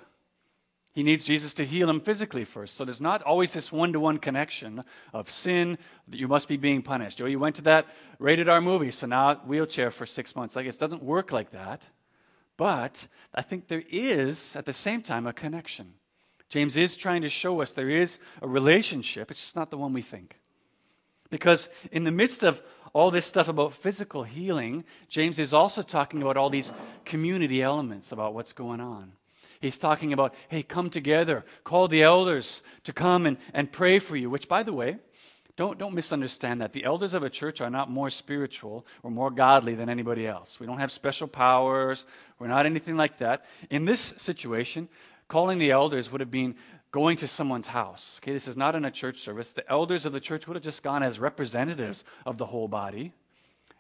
He 0.93 1.03
needs 1.03 1.25
Jesus 1.25 1.53
to 1.55 1.65
heal 1.65 1.91
him 1.91 2.01
physically 2.01 2.45
first. 2.45 2.77
So 2.77 2.85
there's 2.85 3.01
not 3.01 3.21
always 3.23 3.53
this 3.53 3.73
one 3.73 3.93
to 3.93 4.01
one 4.01 4.19
connection 4.19 4.85
of 5.13 5.31
sin 5.31 5.79
that 6.09 6.19
you 6.19 6.29
must 6.29 6.47
be 6.47 6.59
being 6.59 6.81
punished. 6.81 7.21
Oh, 7.21 7.27
you 7.27 7.41
went 7.41 7.57
to 7.57 7.63
that 7.63 7.89
rated 8.21 8.49
R 8.49 8.61
movie, 8.61 8.93
so 8.93 9.09
now 9.09 9.35
wheelchair 9.35 9.91
for 9.91 10.07
six 10.07 10.37
months. 10.37 10.55
Like 10.55 10.67
it 10.67 10.79
doesn't 10.79 11.03
work 11.03 11.33
like 11.33 11.51
that. 11.51 11.83
But 12.61 13.07
I 13.35 13.41
think 13.41 13.69
there 13.69 13.85
is, 13.89 14.55
at 14.55 14.67
the 14.67 14.75
same 14.75 15.01
time, 15.01 15.27
a 15.27 15.33
connection. 15.33 15.95
James 16.51 16.77
is 16.77 16.95
trying 16.95 17.23
to 17.23 17.31
show 17.31 17.63
us 17.63 17.73
there 17.73 17.89
is 17.89 18.19
a 18.43 18.47
relationship, 18.47 19.31
it's 19.31 19.41
just 19.41 19.57
not 19.57 19.71
the 19.71 19.79
one 19.79 19.95
we 19.95 20.03
think. 20.03 20.39
Because 21.31 21.71
in 21.91 22.05
the 22.05 22.11
midst 22.11 22.43
of 22.43 22.61
all 22.93 23.11
this 23.11 23.25
stuff 23.25 23.49
about 23.49 23.73
physical 23.73 24.25
healing, 24.25 24.85
James 25.09 25.39
is 25.39 25.55
also 25.55 25.81
talking 25.81 26.21
about 26.21 26.37
all 26.37 26.51
these 26.51 26.71
community 27.07 27.63
elements 27.63 28.13
about 28.13 28.35
what's 28.35 28.53
going 28.53 28.83
on. 28.83 29.13
He's 29.63 29.79
talking 29.79 30.13
about, 30.13 30.35
hey, 30.49 30.63
come 30.63 30.91
together, 30.91 31.47
call 31.65 31.89
the 31.89 32.03
elders 32.03 32.63
to 32.85 32.93
come 32.93 33.25
and, 33.25 33.39
and 33.55 33.73
pray 33.73 33.99
for 33.99 34.17
you, 34.17 34.29
which, 34.29 34.49
by 34.49 34.65
the 34.65 34.75
way, 34.75 34.99
don't, 35.61 35.77
don't 35.77 35.93
misunderstand 35.93 36.63
that. 36.63 36.73
The 36.73 36.85
elders 36.85 37.13
of 37.13 37.23
a 37.23 37.29
church 37.29 37.61
are 37.61 37.69
not 37.69 37.91
more 37.91 38.09
spiritual 38.09 38.87
or 39.03 39.11
more 39.11 39.31
godly 39.31 39.75
than 39.75 39.91
anybody 39.91 40.27
else. 40.27 40.59
We 40.59 40.67
don't 40.67 40.79
have 40.79 40.91
special 40.91 41.29
powers. 41.29 42.07
We're 42.39 42.49
not 42.49 42.65
anything 42.65 42.97
like 42.97 43.19
that. 43.19 43.45
In 43.69 43.85
this 43.85 44.15
situation, 44.17 44.89
calling 45.29 45.59
the 45.59 45.71
elders 45.71 46.11
would 46.11 46.23
have 46.23 46.31
been 46.31 46.55
going 46.93 47.19
to 47.19 47.29
someone's 47.29 47.67
house. 47.67 48.21
Okay, 48.23 48.33
this 48.33 48.49
is 48.49 48.57
not 48.57 48.75
in 48.75 48.87
a 48.87 48.91
church 48.91 49.19
service. 49.19 49.51
The 49.51 49.71
elders 49.71 50.07
of 50.07 50.13
the 50.13 50.19
church 50.21 50.49
would 50.49 50.55
have 50.55 50.65
just 50.65 50.83
gone 50.83 51.03
as 51.03 51.21
representatives 51.21 52.05
of 52.25 52.39
the 52.39 52.47
whole 52.47 52.67
body. 52.67 53.13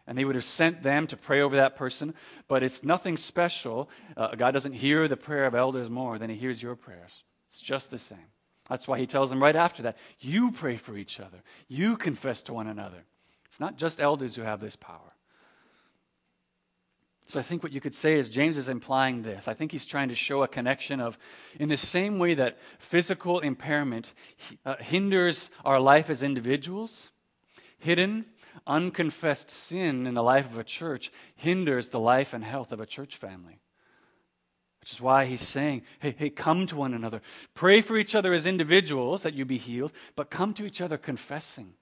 And 0.06 0.18
they 0.18 0.26
would 0.26 0.34
have 0.34 0.44
sent 0.44 0.82
them 0.82 1.06
to 1.06 1.16
pray 1.16 1.40
over 1.40 1.56
that 1.56 1.76
person. 1.76 2.12
But 2.46 2.62
it's 2.62 2.84
nothing 2.84 3.16
special. 3.16 3.88
Uh, 4.18 4.34
God 4.34 4.50
doesn't 4.50 4.74
hear 4.74 5.08
the 5.08 5.16
prayer 5.16 5.46
of 5.46 5.54
elders 5.54 5.88
more 5.88 6.18
than 6.18 6.28
he 6.28 6.36
hears 6.36 6.62
your 6.62 6.76
prayers. 6.76 7.24
It's 7.48 7.58
just 7.58 7.90
the 7.90 7.98
same. 7.98 8.28
That's 8.70 8.86
why 8.86 8.98
he 8.98 9.06
tells 9.06 9.30
them 9.30 9.42
right 9.42 9.56
after 9.56 9.82
that 9.82 9.98
you 10.20 10.52
pray 10.52 10.76
for 10.76 10.96
each 10.96 11.18
other, 11.18 11.42
you 11.68 11.96
confess 11.96 12.40
to 12.44 12.54
one 12.54 12.68
another. 12.68 13.04
It's 13.44 13.58
not 13.58 13.76
just 13.76 14.00
elders 14.00 14.36
who 14.36 14.42
have 14.42 14.60
this 14.60 14.76
power. 14.76 15.12
So 17.26 17.38
I 17.38 17.42
think 17.42 17.62
what 17.62 17.72
you 17.72 17.80
could 17.80 17.94
say 17.94 18.14
is 18.14 18.28
James 18.28 18.56
is 18.56 18.68
implying 18.68 19.22
this. 19.22 19.48
I 19.48 19.54
think 19.54 19.72
he's 19.72 19.86
trying 19.86 20.08
to 20.08 20.14
show 20.14 20.42
a 20.44 20.48
connection 20.48 21.00
of, 21.00 21.18
in 21.58 21.68
the 21.68 21.76
same 21.76 22.18
way 22.18 22.34
that 22.34 22.58
physical 22.78 23.40
impairment 23.40 24.14
uh, 24.64 24.76
hinders 24.76 25.50
our 25.64 25.80
life 25.80 26.08
as 26.08 26.22
individuals, 26.22 27.10
hidden, 27.78 28.26
unconfessed 28.66 29.50
sin 29.50 30.06
in 30.06 30.14
the 30.14 30.22
life 30.22 30.50
of 30.50 30.58
a 30.58 30.64
church 30.64 31.10
hinders 31.34 31.88
the 31.88 32.00
life 32.00 32.32
and 32.32 32.44
health 32.44 32.72
of 32.72 32.80
a 32.80 32.86
church 32.86 33.16
family. 33.16 33.58
Which 34.90 34.96
is 34.96 35.00
why 35.00 35.24
he's 35.24 35.46
saying, 35.46 35.82
hey, 36.00 36.16
hey, 36.18 36.30
come 36.30 36.66
to 36.66 36.74
one 36.74 36.94
another. 36.94 37.20
Pray 37.54 37.80
for 37.80 37.96
each 37.96 38.16
other 38.16 38.32
as 38.32 38.44
individuals 38.44 39.22
that 39.22 39.34
you 39.34 39.44
be 39.44 39.56
healed, 39.56 39.92
but 40.16 40.30
come 40.30 40.52
to 40.54 40.66
each 40.66 40.80
other 40.80 40.98
confessing, 40.98 41.74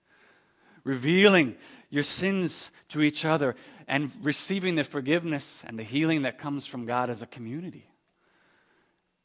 revealing 0.84 1.56
your 1.88 2.02
sins 2.02 2.70
to 2.90 3.00
each 3.00 3.24
other, 3.24 3.56
and 3.86 4.12
receiving 4.22 4.74
the 4.74 4.84
forgiveness 4.84 5.64
and 5.66 5.78
the 5.78 5.82
healing 5.82 6.22
that 6.22 6.36
comes 6.36 6.66
from 6.66 6.84
God 6.84 7.08
as 7.08 7.22
a 7.22 7.26
community. 7.26 7.86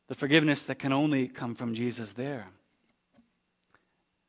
The 0.08 0.16
forgiveness 0.16 0.66
that 0.68 0.76
can 0.76 0.94
only 0.94 1.28
come 1.28 1.54
from 1.54 1.74
Jesus 1.74 2.14
there. 2.14 2.48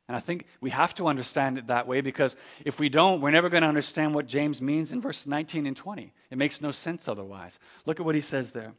And 0.09 0.17
I 0.17 0.19
think 0.19 0.47
we 0.59 0.71
have 0.71 0.93
to 0.95 1.07
understand 1.07 1.57
it 1.57 1.67
that 1.67 1.87
way 1.87 2.01
because 2.01 2.35
if 2.65 2.77
we 2.77 2.89
don't, 2.89 3.21
we're 3.21 3.31
never 3.31 3.47
going 3.47 3.63
to 3.63 3.69
understand 3.69 4.13
what 4.13 4.27
James 4.27 4.61
means 4.61 4.91
in 4.91 4.99
verse 4.99 5.25
19 5.25 5.65
and 5.65 5.77
20. 5.77 6.11
It 6.29 6.37
makes 6.37 6.61
no 6.61 6.71
sense 6.71 7.07
otherwise. 7.07 7.57
Look 7.85 8.01
at 8.01 8.05
what 8.05 8.15
he 8.15 8.21
says 8.21 8.51
there. 8.51 8.73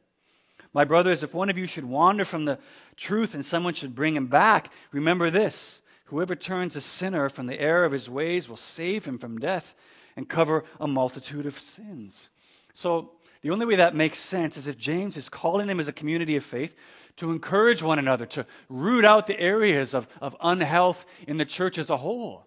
My 0.77 0.85
brothers, 0.85 1.23
if 1.23 1.33
one 1.33 1.49
of 1.49 1.57
you 1.57 1.67
should 1.67 1.87
wander 1.87 2.27
from 2.27 2.45
the 2.45 2.59
truth 2.99 3.35
and 3.35 3.47
someone 3.47 3.73
should 3.73 3.95
bring 3.95 4.15
him 4.15 4.27
back, 4.27 4.71
remember 4.93 5.31
this. 5.31 5.81
Whoever 6.05 6.37
turns 6.37 6.77
a 6.77 6.83
sinner 6.83 7.31
from 7.31 7.47
the 7.47 7.59
error 7.59 7.87
of 7.87 7.93
his 7.93 8.11
ways 8.11 8.47
will 8.47 8.59
save 8.59 9.07
him 9.07 9.17
from 9.17 9.39
death 9.39 9.75
and 10.17 10.29
cover 10.29 10.65
a 10.79 10.87
multitude 10.87 11.47
of 11.47 11.59
sins. 11.59 12.29
So, 12.75 13.13
the 13.41 13.53
only 13.53 13.65
way 13.65 13.77
that 13.77 13.95
makes 13.95 14.19
sense 14.19 14.59
is 14.59 14.69
if 14.69 14.77
James 14.77 15.17
is 15.17 15.31
calling 15.31 15.67
them 15.67 15.81
as 15.81 15.89
a 15.89 15.95
community 15.95 16.37
of 16.37 16.45
faith 16.45 16.77
to 17.17 17.31
encourage 17.31 17.83
one 17.83 17.99
another, 17.99 18.27
to 18.27 18.45
root 18.69 19.07
out 19.07 19.27
the 19.27 19.41
areas 19.41 19.95
of, 19.95 20.07
of 20.21 20.37
unhealth 20.43 21.07
in 21.27 21.39
the 21.39 21.47
church 21.47 21.79
as 21.79 21.89
a 21.89 21.97
whole, 21.97 22.45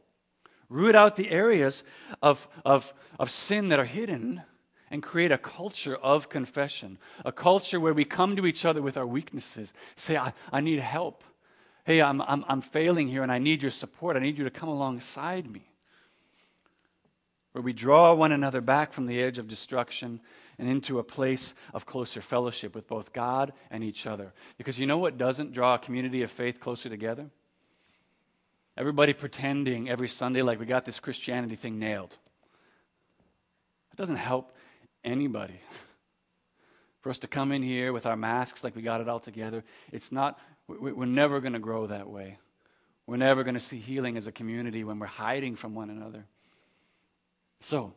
root 0.69 0.93
out 0.93 1.15
the 1.15 1.31
areas 1.31 1.83
of, 2.21 2.47
of, 2.63 2.93
of 3.17 3.31
sin 3.31 3.69
that 3.69 3.79
are 3.79 3.85
hidden, 3.85 4.43
and 4.91 5.03
create 5.03 5.31
a 5.31 5.37
culture 5.37 5.95
of 5.95 6.29
confession, 6.29 6.97
a 7.23 7.31
culture 7.31 7.79
where 7.79 7.93
we 7.93 8.05
come 8.05 8.35
to 8.35 8.45
each 8.45 8.65
other 8.65 8.81
with 8.81 8.97
our 8.97 9.05
weaknesses, 9.05 9.73
say, 9.95 10.17
I, 10.17 10.33
I 10.51 10.61
need 10.61 10.79
help. 10.79 11.23
Hey, 11.85 12.01
I'm, 12.01 12.21
I'm, 12.21 12.45
I'm 12.47 12.61
failing 12.61 13.07
here 13.07 13.23
and 13.23 13.31
I 13.31 13.39
need 13.39 13.61
your 13.61 13.71
support. 13.71 14.15
I 14.15 14.19
need 14.19 14.37
you 14.37 14.43
to 14.43 14.49
come 14.49 14.69
alongside 14.69 15.49
me. 15.49 15.63
Where 17.51 17.63
we 17.63 17.73
draw 17.73 18.13
one 18.13 18.31
another 18.31 18.61
back 18.61 18.93
from 18.93 19.07
the 19.07 19.21
edge 19.21 19.39
of 19.39 19.47
destruction 19.47 20.21
and 20.59 20.69
into 20.69 20.99
a 20.99 21.03
place 21.03 21.55
of 21.73 21.85
closer 21.85 22.21
fellowship 22.21 22.75
with 22.75 22.87
both 22.87 23.13
God 23.13 23.53
and 23.71 23.83
each 23.83 24.05
other. 24.05 24.33
Because 24.57 24.77
you 24.77 24.85
know 24.85 24.97
what 24.97 25.17
doesn't 25.17 25.53
draw 25.53 25.75
a 25.75 25.79
community 25.79 26.21
of 26.21 26.29
faith 26.29 26.59
closer 26.59 26.89
together? 26.89 27.29
Everybody 28.77 29.13
pretending 29.13 29.89
every 29.89 30.07
Sunday 30.07 30.41
like 30.41 30.59
we 30.59 30.65
got 30.65 30.85
this 30.85 30.99
Christianity 30.99 31.55
thing 31.55 31.79
nailed. 31.79 32.15
It 33.91 33.97
doesn't 33.97 34.17
help 34.17 34.55
anybody. 35.03 35.59
For 37.01 37.09
us 37.09 37.19
to 37.19 37.27
come 37.27 37.51
in 37.51 37.63
here 37.63 37.93
with 37.93 38.05
our 38.05 38.17
masks 38.17 38.63
like 38.63 38.75
we 38.75 38.81
got 38.81 38.99
it 38.99 39.07
all 39.07 39.19
together, 39.19 39.63
it's 39.91 40.11
not, 40.11 40.37
we're 40.67 41.05
never 41.05 41.39
going 41.39 41.53
to 41.53 41.59
grow 41.59 41.87
that 41.87 42.09
way. 42.09 42.37
We're 43.07 43.17
never 43.17 43.43
going 43.43 43.55
to 43.55 43.59
see 43.59 43.79
healing 43.79 44.17
as 44.17 44.27
a 44.27 44.31
community 44.31 44.83
when 44.83 44.99
we're 44.99 45.07
hiding 45.07 45.55
from 45.55 45.73
one 45.73 45.89
another. 45.89 46.25
So, 47.61 47.93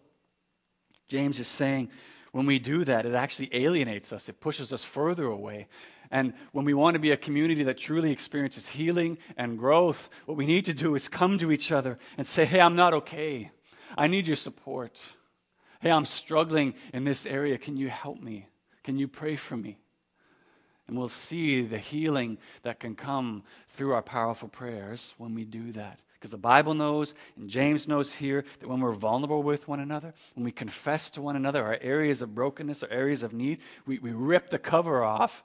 James 1.08 1.38
is 1.38 1.48
saying 1.48 1.90
when 2.32 2.46
we 2.46 2.58
do 2.58 2.84
that, 2.84 3.04
it 3.04 3.14
actually 3.14 3.50
alienates 3.52 4.12
us, 4.12 4.28
it 4.28 4.40
pushes 4.40 4.72
us 4.72 4.84
further 4.84 5.26
away. 5.26 5.68
And 6.10 6.34
when 6.52 6.64
we 6.64 6.74
want 6.74 6.94
to 6.94 7.00
be 7.00 7.10
a 7.10 7.16
community 7.16 7.62
that 7.64 7.78
truly 7.78 8.10
experiences 8.10 8.68
healing 8.68 9.18
and 9.36 9.58
growth, 9.58 10.08
what 10.26 10.36
we 10.36 10.46
need 10.46 10.64
to 10.66 10.74
do 10.74 10.94
is 10.94 11.08
come 11.08 11.38
to 11.38 11.52
each 11.52 11.72
other 11.72 11.98
and 12.16 12.26
say, 12.26 12.44
Hey, 12.44 12.60
I'm 12.60 12.76
not 12.76 12.94
okay. 12.94 13.50
I 13.96 14.06
need 14.06 14.26
your 14.26 14.36
support. 14.36 14.98
Hey, 15.82 15.90
I'm 15.90 16.04
struggling 16.04 16.74
in 16.94 17.02
this 17.02 17.26
area. 17.26 17.58
Can 17.58 17.76
you 17.76 17.88
help 17.88 18.22
me? 18.22 18.46
Can 18.84 18.98
you 18.98 19.08
pray 19.08 19.34
for 19.34 19.56
me? 19.56 19.78
And 20.86 20.96
we'll 20.96 21.08
see 21.08 21.62
the 21.62 21.78
healing 21.78 22.38
that 22.62 22.78
can 22.78 22.94
come 22.94 23.42
through 23.68 23.92
our 23.92 24.02
powerful 24.02 24.48
prayers 24.48 25.12
when 25.18 25.34
we 25.34 25.44
do 25.44 25.72
that. 25.72 25.98
Because 26.14 26.30
the 26.30 26.38
Bible 26.38 26.74
knows, 26.74 27.14
and 27.36 27.50
James 27.50 27.88
knows 27.88 28.14
here, 28.14 28.44
that 28.60 28.68
when 28.68 28.78
we're 28.78 28.92
vulnerable 28.92 29.42
with 29.42 29.66
one 29.66 29.80
another, 29.80 30.14
when 30.34 30.44
we 30.44 30.52
confess 30.52 31.10
to 31.10 31.20
one 31.20 31.34
another 31.34 31.64
our 31.64 31.78
areas 31.80 32.22
of 32.22 32.32
brokenness, 32.32 32.84
our 32.84 32.90
areas 32.90 33.24
of 33.24 33.32
need, 33.32 33.58
we, 33.84 33.98
we 33.98 34.12
rip 34.12 34.50
the 34.50 34.60
cover 34.60 35.02
off 35.02 35.42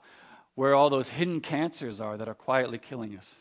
where 0.54 0.72
all 0.72 0.88
those 0.88 1.08
hidden 1.08 1.40
cancers 1.40 2.00
are 2.00 2.16
that 2.16 2.28
are 2.28 2.34
quietly 2.34 2.78
killing 2.78 3.16
us. 3.16 3.34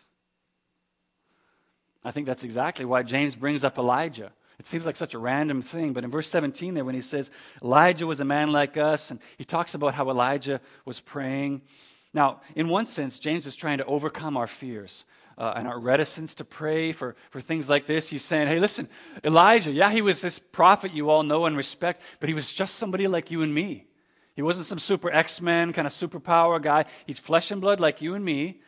I 2.04 2.10
think 2.10 2.26
that's 2.26 2.44
exactly 2.44 2.86
why 2.86 3.04
James 3.04 3.36
brings 3.36 3.64
up 3.64 3.78
Elijah. 3.78 4.32
It 4.60 4.65
seems 4.65 4.86
like 4.86 4.96
such 4.96 5.13
a 5.13 5.20
random 5.20 5.62
thing, 5.62 5.93
but 5.93 6.04
in 6.04 6.10
verse 6.10 6.28
17 6.30 6.74
there, 6.74 6.86
when 6.86 6.96
he 6.96 7.02
says, 7.02 7.30
Elijah 7.63 8.08
was 8.08 8.20
a 8.20 8.26
man 8.26 8.52
like 8.52 8.76
us, 8.76 9.12
and 9.12 9.20
he 9.38 9.46
talks 9.46 9.76
about 9.76 9.93
how 9.93 10.10
Elijah 10.10 10.60
was 10.84 11.00
praying. 11.00 11.62
Now, 12.13 12.41
in 12.56 12.67
one 12.67 12.88
sense, 12.88 13.20
James 13.20 13.46
is 13.46 13.56
trying 13.56 13.78
to 13.78 13.86
overcome 13.86 14.36
our 14.36 14.48
fears 14.48 15.06
uh, 15.38 15.54
and 15.56 15.67
our 15.67 15.80
reticence 15.80 16.36
to 16.36 16.43
pray 16.43 16.91
for, 16.91 17.15
for 17.30 17.39
things 17.39 17.70
like 17.70 17.86
this. 17.86 18.10
He's 18.10 18.24
saying, 18.24 18.48
hey, 18.48 18.60
listen, 18.60 18.89
Elijah, 19.24 19.72
yeah, 19.72 19.91
he 19.91 20.02
was 20.02 20.22
this 20.22 20.39
prophet 20.39 20.91
you 20.91 21.12
all 21.12 21.22
know 21.22 21.46
and 21.46 21.56
respect, 21.56 22.02
but 22.20 22.28
he 22.28 22.34
was 22.34 22.52
just 22.52 22.76
somebody 22.76 23.08
like 23.08 23.30
you 23.30 23.43
and 23.43 23.54
me. 23.54 23.86
He 24.36 24.41
wasn't 24.41 24.67
some 24.67 24.80
super 24.80 25.12
X 25.12 25.41
Men 25.41 25.74
kind 25.74 25.88
of 25.88 25.93
superpower 25.93 26.62
guy. 26.62 26.86
He's 27.06 27.20
flesh 27.20 27.52
and 27.52 27.62
blood 27.62 27.80
like 27.80 28.02
you 28.02 28.13
and 28.13 28.24
me. 28.24 28.62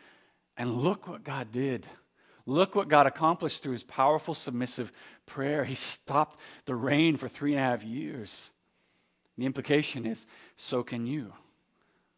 And 0.57 0.81
look 0.81 1.07
what 1.07 1.23
God 1.23 1.51
did. 1.51 1.87
Look 2.49 2.73
what 2.73 2.87
God 2.87 3.05
accomplished 3.05 3.61
through 3.61 3.73
his 3.73 3.83
powerful, 3.83 4.33
submissive 4.33 4.91
prayer. 5.27 5.63
He 5.63 5.75
stopped 5.75 6.39
the 6.65 6.75
rain 6.75 7.15
for 7.15 7.27
three 7.27 7.53
and 7.53 7.59
a 7.59 7.63
half 7.63 7.83
years. 7.83 8.49
The 9.37 9.45
implication 9.45 10.05
is 10.05 10.25
so 10.55 10.81
can 10.81 11.05
you 11.05 11.33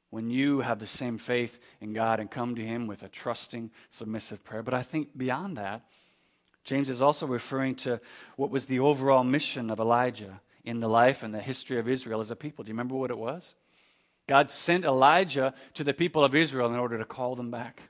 when 0.10 0.30
you 0.30 0.62
have 0.62 0.80
the 0.80 0.88
same 0.88 1.18
faith 1.18 1.60
in 1.82 1.94
God 1.94 2.20
and 2.20 2.32
come 2.32 2.56
to 2.56 2.66
Him 2.66 2.88
with 2.88 3.04
a 3.04 3.10
trusting, 3.10 3.72
submissive 3.90 4.44
prayer. 4.44 4.64
But 4.64 4.74
I 4.74 4.84
think 4.84 5.18
beyond 5.18 5.58
that, 5.58 5.86
James 6.64 6.90
is 6.90 7.02
also 7.02 7.28
referring 7.28 7.76
to 7.76 8.00
what 8.36 8.52
was 8.52 8.66
the 8.66 8.80
overall 8.80 9.24
mission 9.24 9.70
of 9.70 9.80
Elijah 9.80 10.42
in 10.64 10.80
the 10.80 10.90
life 10.90 11.24
and 11.24 11.34
the 11.34 11.42
history 11.42 11.78
of 11.78 11.88
Israel 11.88 12.20
as 12.20 12.32
a 12.32 12.36
people. 12.36 12.64
Do 12.64 12.70
you 12.70 12.74
remember 12.74 12.96
what 12.96 13.12
it 13.12 13.18
was? 13.18 13.54
God 14.28 14.50
sent 14.52 14.86
Elijah 14.86 15.54
to 15.74 15.84
the 15.84 15.94
people 15.94 16.24
of 16.24 16.36
Israel 16.36 16.72
in 16.72 16.80
order 16.80 16.98
to 16.98 17.06
call 17.06 17.36
them 17.36 17.52
back, 17.52 17.82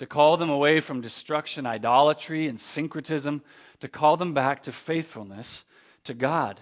to 0.00 0.06
call 0.06 0.36
them 0.36 0.50
away 0.50 0.80
from 0.80 1.00
destruction, 1.00 1.64
idolatry, 1.64 2.48
and 2.48 2.58
syncretism, 2.58 3.42
to 3.78 3.86
call 3.86 4.16
them 4.16 4.34
back 4.34 4.62
to 4.64 4.72
faithfulness 4.72 5.64
to 6.02 6.14
God, 6.14 6.60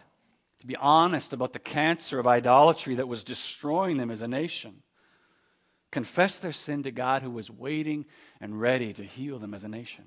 to 0.61 0.67
be 0.67 0.77
honest 0.77 1.33
about 1.33 1.55
the 1.55 1.59
cancer 1.59 2.19
of 2.19 2.27
idolatry 2.27 2.97
that 2.97 3.09
was 3.09 3.25
destroying 3.25 3.97
them 3.97 4.11
as 4.11 4.21
a 4.21 4.29
nation 4.29 4.83
confess 5.91 6.39
their 6.39 6.53
sin 6.53 6.83
to 6.83 6.91
God 6.91 7.23
who 7.23 7.31
was 7.31 7.51
waiting 7.51 8.05
and 8.41 8.61
ready 8.61 8.93
to 8.93 9.03
heal 9.03 9.39
them 9.39 9.55
as 9.55 9.65
a 9.65 9.69
nation. 9.69 10.05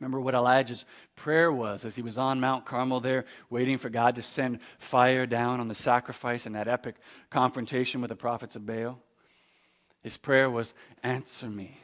Remember 0.00 0.20
what 0.20 0.34
Elijah's 0.34 0.84
prayer 1.14 1.52
was 1.52 1.84
as 1.84 1.94
he 1.94 2.02
was 2.02 2.18
on 2.18 2.40
Mount 2.40 2.64
Carmel 2.64 3.00
there, 3.00 3.26
waiting 3.48 3.78
for 3.78 3.90
God 3.90 4.16
to 4.16 4.22
send 4.22 4.58
fire 4.78 5.24
down 5.24 5.60
on 5.60 5.68
the 5.68 5.74
sacrifice 5.74 6.46
in 6.46 6.52
that 6.54 6.68
epic 6.68 6.96
confrontation 7.30 8.00
with 8.00 8.08
the 8.08 8.16
prophets 8.16 8.56
of 8.56 8.66
Baal? 8.66 8.98
His 10.04 10.18
prayer 10.18 10.50
was, 10.50 10.74
Answer 11.02 11.48
me, 11.48 11.78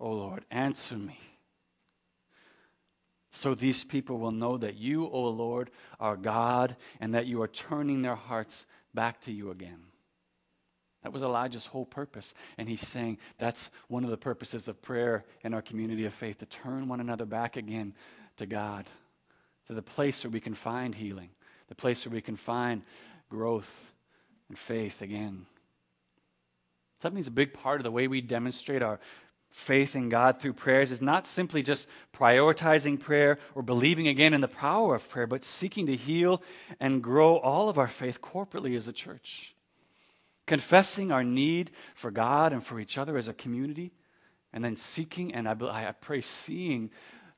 O 0.00 0.10
Lord, 0.12 0.46
answer 0.50 0.96
me. 0.96 1.18
So 3.30 3.54
these 3.54 3.84
people 3.84 4.18
will 4.18 4.30
know 4.30 4.56
that 4.56 4.78
you, 4.78 5.06
O 5.06 5.28
Lord, 5.28 5.70
are 6.00 6.16
God 6.16 6.76
and 7.00 7.14
that 7.14 7.26
you 7.26 7.42
are 7.42 7.48
turning 7.48 8.00
their 8.00 8.14
hearts 8.14 8.64
back 8.94 9.20
to 9.22 9.32
you 9.32 9.50
again. 9.50 9.80
That 11.02 11.12
was 11.12 11.22
Elijah's 11.22 11.66
whole 11.66 11.84
purpose. 11.84 12.32
And 12.56 12.68
he's 12.68 12.86
saying 12.86 13.18
that's 13.38 13.70
one 13.88 14.04
of 14.04 14.10
the 14.10 14.16
purposes 14.16 14.66
of 14.68 14.80
prayer 14.80 15.24
in 15.42 15.52
our 15.52 15.62
community 15.62 16.04
of 16.04 16.14
faith 16.14 16.38
to 16.38 16.46
turn 16.46 16.88
one 16.88 17.00
another 17.00 17.26
back 17.26 17.56
again 17.56 17.94
to 18.38 18.46
God, 18.46 18.86
to 19.66 19.74
the 19.74 19.82
place 19.82 20.24
where 20.24 20.30
we 20.30 20.40
can 20.40 20.54
find 20.54 20.94
healing, 20.94 21.30
the 21.66 21.74
place 21.74 22.06
where 22.06 22.14
we 22.14 22.20
can 22.20 22.36
find 22.36 22.82
growth 23.28 23.92
and 24.48 24.58
faith 24.58 25.02
again. 25.02 25.46
So 26.98 27.08
that 27.08 27.14
means 27.14 27.26
a 27.26 27.32
big 27.32 27.52
part 27.52 27.80
of 27.80 27.84
the 27.84 27.90
way 27.90 28.08
we 28.08 28.20
demonstrate 28.20 28.82
our 28.82 29.00
faith 29.50 29.96
in 29.96 30.08
God 30.08 30.40
through 30.40 30.52
prayers 30.52 30.90
is 30.90 31.00
not 31.00 31.26
simply 31.26 31.62
just 31.62 31.88
prioritizing 32.12 33.00
prayer 33.00 33.38
or 33.54 33.62
believing 33.62 34.08
again 34.08 34.34
in 34.34 34.40
the 34.40 34.48
power 34.48 34.94
of 34.94 35.08
prayer, 35.08 35.26
but 35.26 35.44
seeking 35.44 35.86
to 35.86 35.96
heal 35.96 36.42
and 36.80 37.02
grow 37.02 37.38
all 37.38 37.68
of 37.68 37.78
our 37.78 37.88
faith 37.88 38.20
corporately 38.20 38.76
as 38.76 38.88
a 38.88 38.92
church 38.92 39.54
confessing 40.48 41.12
our 41.12 41.22
need 41.22 41.70
for 41.94 42.10
God 42.10 42.52
and 42.52 42.64
for 42.64 42.80
each 42.80 42.98
other 42.98 43.16
as 43.16 43.28
a 43.28 43.34
community, 43.34 43.92
and 44.52 44.64
then 44.64 44.74
seeking 44.74 45.32
and 45.32 45.46
I, 45.46 45.52
I 45.70 45.92
pray 45.92 46.22
seeing 46.22 46.90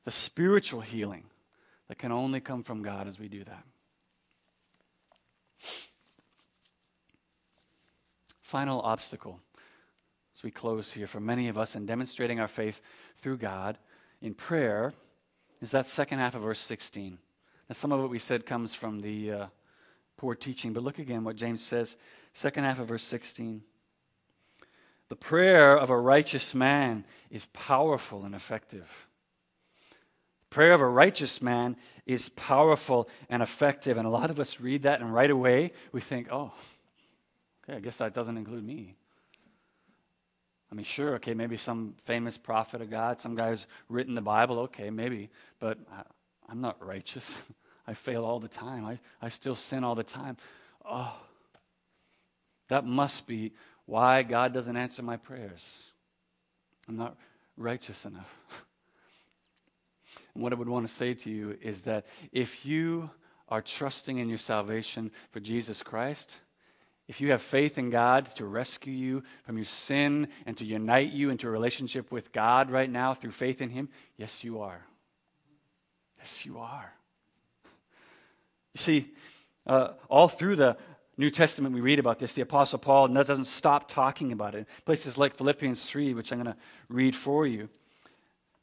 the 0.05 0.11
spiritual 0.11 0.81
healing 0.81 1.25
that 1.89 1.99
can 1.99 2.11
only 2.11 2.39
come 2.39 2.63
from 2.63 2.81
God 2.81 3.07
as 3.07 3.19
we 3.19 3.27
do 3.27 3.43
that. 3.43 3.63
Final 8.41 8.81
obstacle 8.81 9.39
we 10.43 10.51
close 10.51 10.93
here 10.93 11.07
for 11.07 11.19
many 11.19 11.47
of 11.47 11.57
us 11.57 11.75
in 11.75 11.85
demonstrating 11.85 12.39
our 12.39 12.47
faith 12.47 12.81
through 13.17 13.37
God 13.37 13.77
in 14.21 14.33
prayer 14.33 14.93
is 15.61 15.71
that 15.71 15.87
second 15.87 16.19
half 16.19 16.35
of 16.35 16.41
verse 16.41 16.59
16. 16.59 17.17
Now, 17.69 17.73
some 17.73 17.91
of 17.91 17.99
what 17.99 18.09
we 18.09 18.19
said 18.19 18.45
comes 18.45 18.73
from 18.73 19.01
the 19.01 19.31
uh, 19.31 19.45
poor 20.17 20.35
teaching, 20.35 20.73
but 20.73 20.83
look 20.83 20.99
again 20.99 21.23
what 21.23 21.35
James 21.35 21.63
says 21.63 21.97
Second 22.33 22.63
half 22.63 22.79
of 22.79 22.87
verse 22.87 23.03
16. 23.03 23.61
The 25.09 25.15
prayer 25.15 25.77
of 25.77 25.89
a 25.89 25.99
righteous 25.99 26.55
man 26.55 27.05
is 27.29 27.45
powerful 27.47 28.23
and 28.23 28.33
effective. 28.33 29.07
Prayer 30.49 30.73
of 30.73 30.81
a 30.81 30.87
righteous 30.87 31.41
man 31.41 31.75
is 32.05 32.29
powerful 32.29 33.09
and 33.29 33.43
effective. 33.43 33.97
And 33.97 34.07
a 34.07 34.09
lot 34.09 34.29
of 34.29 34.39
us 34.39 34.61
read 34.61 34.83
that, 34.83 35.01
and 35.01 35.13
right 35.13 35.29
away 35.29 35.73
we 35.91 35.99
think, 35.99 36.29
oh, 36.31 36.53
okay, 37.63 37.77
I 37.77 37.79
guess 37.81 37.97
that 37.97 38.13
doesn't 38.13 38.37
include 38.37 38.63
me. 38.63 38.95
I 40.71 40.75
mean, 40.75 40.85
sure, 40.85 41.15
okay, 41.15 41.33
maybe 41.33 41.57
some 41.57 41.95
famous 42.05 42.37
prophet 42.37 42.81
of 42.81 42.89
God, 42.89 43.19
some 43.19 43.35
guy 43.35 43.49
who's 43.49 43.67
written 43.89 44.15
the 44.15 44.21
Bible, 44.21 44.59
okay, 44.59 44.89
maybe, 44.89 45.29
but 45.59 45.77
I, 45.91 46.03
I'm 46.47 46.61
not 46.61 46.83
righteous. 46.85 47.43
I 47.87 47.93
fail 47.93 48.23
all 48.23 48.39
the 48.39 48.47
time. 48.47 48.85
I, 48.85 48.99
I 49.21 49.29
still 49.29 49.55
sin 49.55 49.83
all 49.83 49.95
the 49.95 50.03
time. 50.03 50.37
Oh, 50.85 51.13
that 52.69 52.85
must 52.85 53.27
be 53.27 53.51
why 53.85 54.23
God 54.23 54.53
doesn't 54.53 54.77
answer 54.77 55.01
my 55.01 55.17
prayers. 55.17 55.91
I'm 56.87 56.95
not 56.95 57.17
righteous 57.57 58.05
enough. 58.05 58.37
and 60.33 60.43
what 60.43 60.53
I 60.53 60.55
would 60.55 60.69
want 60.69 60.87
to 60.87 60.93
say 60.93 61.13
to 61.13 61.29
you 61.29 61.57
is 61.61 61.81
that 61.81 62.05
if 62.31 62.65
you 62.65 63.09
are 63.49 63.61
trusting 63.61 64.19
in 64.19 64.29
your 64.29 64.37
salvation 64.37 65.11
for 65.31 65.41
Jesus 65.41 65.83
Christ, 65.83 66.37
if 67.11 67.19
you 67.19 67.31
have 67.31 67.41
faith 67.41 67.77
in 67.77 67.89
God 67.89 68.27
to 68.37 68.45
rescue 68.45 68.93
you 68.93 69.23
from 69.43 69.57
your 69.57 69.65
sin 69.65 70.29
and 70.45 70.55
to 70.55 70.65
unite 70.65 71.11
you 71.11 71.29
into 71.29 71.45
a 71.45 71.51
relationship 71.51 72.09
with 72.09 72.31
God 72.31 72.71
right 72.71 72.89
now 72.89 73.13
through 73.13 73.31
faith 73.31 73.61
in 73.61 73.69
Him, 73.69 73.89
yes, 74.15 74.45
you 74.45 74.61
are. 74.61 74.81
Yes, 76.19 76.45
you 76.45 76.59
are. 76.59 76.93
You 78.73 78.77
see, 78.77 79.11
uh, 79.67 79.89
all 80.09 80.29
through 80.29 80.55
the 80.55 80.77
New 81.17 81.29
Testament, 81.29 81.75
we 81.75 81.81
read 81.81 81.99
about 81.99 82.17
this. 82.17 82.31
The 82.31 82.43
Apostle 82.43 82.79
Paul 82.79 83.09
doesn't 83.09 83.43
stop 83.43 83.91
talking 83.91 84.31
about 84.31 84.55
it. 84.55 84.65
Places 84.85 85.17
like 85.17 85.35
Philippians 85.35 85.83
3, 85.83 86.13
which 86.13 86.31
I'm 86.31 86.41
going 86.41 86.55
to 86.55 86.61
read 86.87 87.13
for 87.13 87.45
you. 87.45 87.67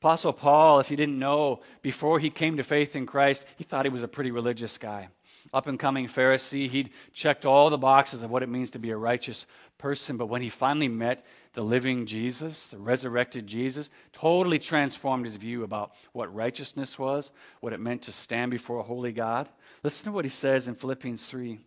Apostle 0.01 0.33
Paul, 0.33 0.81
if 0.81 0.91
you 0.91 0.97
didn't 0.97 1.19
know, 1.19 1.61
before 1.83 2.19
he 2.19 2.31
came 2.31 2.57
to 2.57 2.65
faith 2.65 2.97
in 2.97 3.05
Christ, 3.05 3.45
he 3.59 3.65
thought 3.65 3.85
he 3.85 3.91
was 3.91 4.05
a 4.05 4.09
pretty 4.09 4.31
religious 4.31 4.79
guy 4.79 5.11
up 5.53 5.67
and 5.67 5.79
coming 5.79 6.07
Pharisee. 6.07 6.69
He'd 6.69 6.91
checked 7.13 7.45
all 7.45 7.71
the 7.71 7.79
boxes 7.79 8.23
of 8.23 8.31
what 8.31 8.43
it 8.43 8.49
means 8.49 8.71
to 8.73 8.79
be 8.79 8.91
a 8.91 8.97
righteous 8.97 9.47
person. 9.79 10.17
But 10.17 10.27
when 10.27 10.43
he 10.43 10.49
finally 10.49 10.89
met 10.89 11.25
the 11.55 11.63
living 11.63 12.07
Jesus, 12.07 12.69
the 12.69 12.79
resurrected 12.79 13.47
Jesus, 13.47 13.91
totally 14.13 14.59
transformed 14.59 15.25
his 15.25 15.37
view 15.37 15.65
about 15.65 15.93
what 16.13 16.35
righteousness 16.35 16.99
was, 16.99 17.31
what 17.61 17.73
it 17.73 17.81
meant 17.81 18.03
to 18.03 18.13
stand 18.13 18.51
before 18.51 18.79
a 18.79 18.83
holy 18.83 19.13
God. 19.13 19.49
Listen 19.83 20.07
to 20.07 20.13
what 20.13 20.25
he 20.25 20.31
says 20.31 20.69
in 20.69 20.75
Philippians 20.75 21.27
3. 21.27 21.59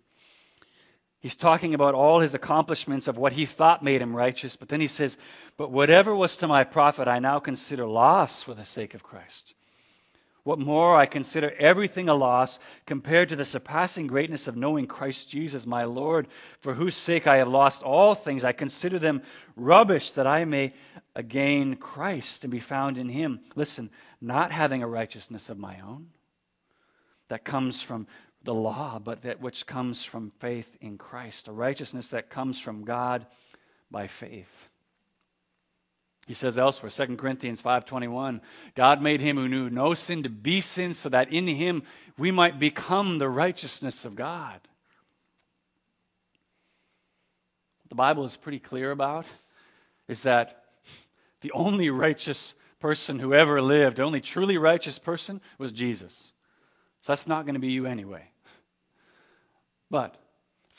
He's 1.19 1.35
talking 1.35 1.75
about 1.75 1.93
all 1.93 2.19
his 2.19 2.33
accomplishments 2.33 3.07
of 3.07 3.17
what 3.17 3.33
he 3.33 3.45
thought 3.45 3.83
made 3.83 4.01
him 4.01 4.15
righteous, 4.15 4.55
but 4.55 4.69
then 4.69 4.81
he 4.81 4.87
says, 4.87 5.17
But 5.55 5.71
whatever 5.71 6.15
was 6.15 6.35
to 6.37 6.47
my 6.47 6.63
profit, 6.63 7.07
I 7.07 7.19
now 7.19 7.39
consider 7.39 7.85
loss 7.85 8.41
for 8.41 8.55
the 8.55 8.65
sake 8.65 8.95
of 8.95 9.03
Christ. 9.03 9.53
What 10.43 10.57
more, 10.57 10.95
I 10.95 11.05
consider 11.05 11.53
everything 11.59 12.09
a 12.09 12.15
loss 12.15 12.57
compared 12.87 13.29
to 13.29 13.35
the 13.35 13.45
surpassing 13.45 14.07
greatness 14.07 14.47
of 14.47 14.57
knowing 14.57 14.87
Christ 14.87 15.29
Jesus, 15.29 15.67
my 15.67 15.83
Lord, 15.83 16.27
for 16.59 16.73
whose 16.73 16.95
sake 16.95 17.27
I 17.27 17.37
have 17.37 17.47
lost 17.47 17.83
all 17.83 18.15
things. 18.15 18.43
I 18.43 18.51
consider 18.51 18.97
them 18.97 19.21
rubbish 19.55 20.11
that 20.11 20.25
I 20.25 20.45
may 20.45 20.73
gain 21.27 21.75
Christ 21.75 22.43
and 22.43 22.51
be 22.51 22.59
found 22.59 22.97
in 22.97 23.09
him. 23.09 23.41
Listen, 23.55 23.91
not 24.19 24.51
having 24.51 24.81
a 24.81 24.87
righteousness 24.87 25.49
of 25.49 25.59
my 25.59 25.79
own 25.81 26.07
that 27.27 27.45
comes 27.45 27.81
from 27.81 28.07
the 28.43 28.53
law, 28.53 28.97
but 28.97 29.21
that 29.21 29.41
which 29.41 29.67
comes 29.67 30.03
from 30.03 30.31
faith 30.31 30.75
in 30.81 30.97
Christ, 30.97 31.47
a 31.47 31.51
righteousness 31.51 32.07
that 32.09 32.31
comes 32.31 32.59
from 32.59 32.83
God 32.83 33.27
by 33.91 34.07
faith. 34.07 34.70
He 36.27 36.33
says 36.33 36.57
elsewhere, 36.57 36.89
2 36.89 37.17
Corinthians 37.17 37.61
5:21, 37.61 38.41
God 38.75 39.01
made 39.01 39.21
him 39.21 39.37
who 39.37 39.49
knew 39.49 39.69
no 39.69 39.93
sin 39.93 40.23
to 40.23 40.29
be 40.29 40.61
sin 40.61 40.93
so 40.93 41.09
that 41.09 41.33
in 41.33 41.47
him 41.47 41.83
we 42.17 42.31
might 42.31 42.59
become 42.59 43.17
the 43.17 43.29
righteousness 43.29 44.05
of 44.05 44.15
God. 44.15 44.59
What 47.81 47.89
the 47.89 47.95
Bible 47.95 48.23
is 48.23 48.37
pretty 48.37 48.59
clear 48.59 48.91
about 48.91 49.25
is 50.07 50.23
that 50.23 50.63
the 51.41 51.51
only 51.53 51.89
righteous 51.89 52.53
person 52.79 53.19
who 53.19 53.33
ever 53.33 53.61
lived, 53.61 53.97
the 53.97 54.03
only 54.03 54.21
truly 54.21 54.57
righteous 54.57 54.99
person 54.99 55.41
was 55.57 55.71
Jesus. 55.71 56.33
So 57.01 57.11
that's 57.11 57.27
not 57.27 57.45
going 57.45 57.55
to 57.55 57.59
be 57.59 57.71
you 57.71 57.87
anyway. 57.87 58.29
But 59.89 60.20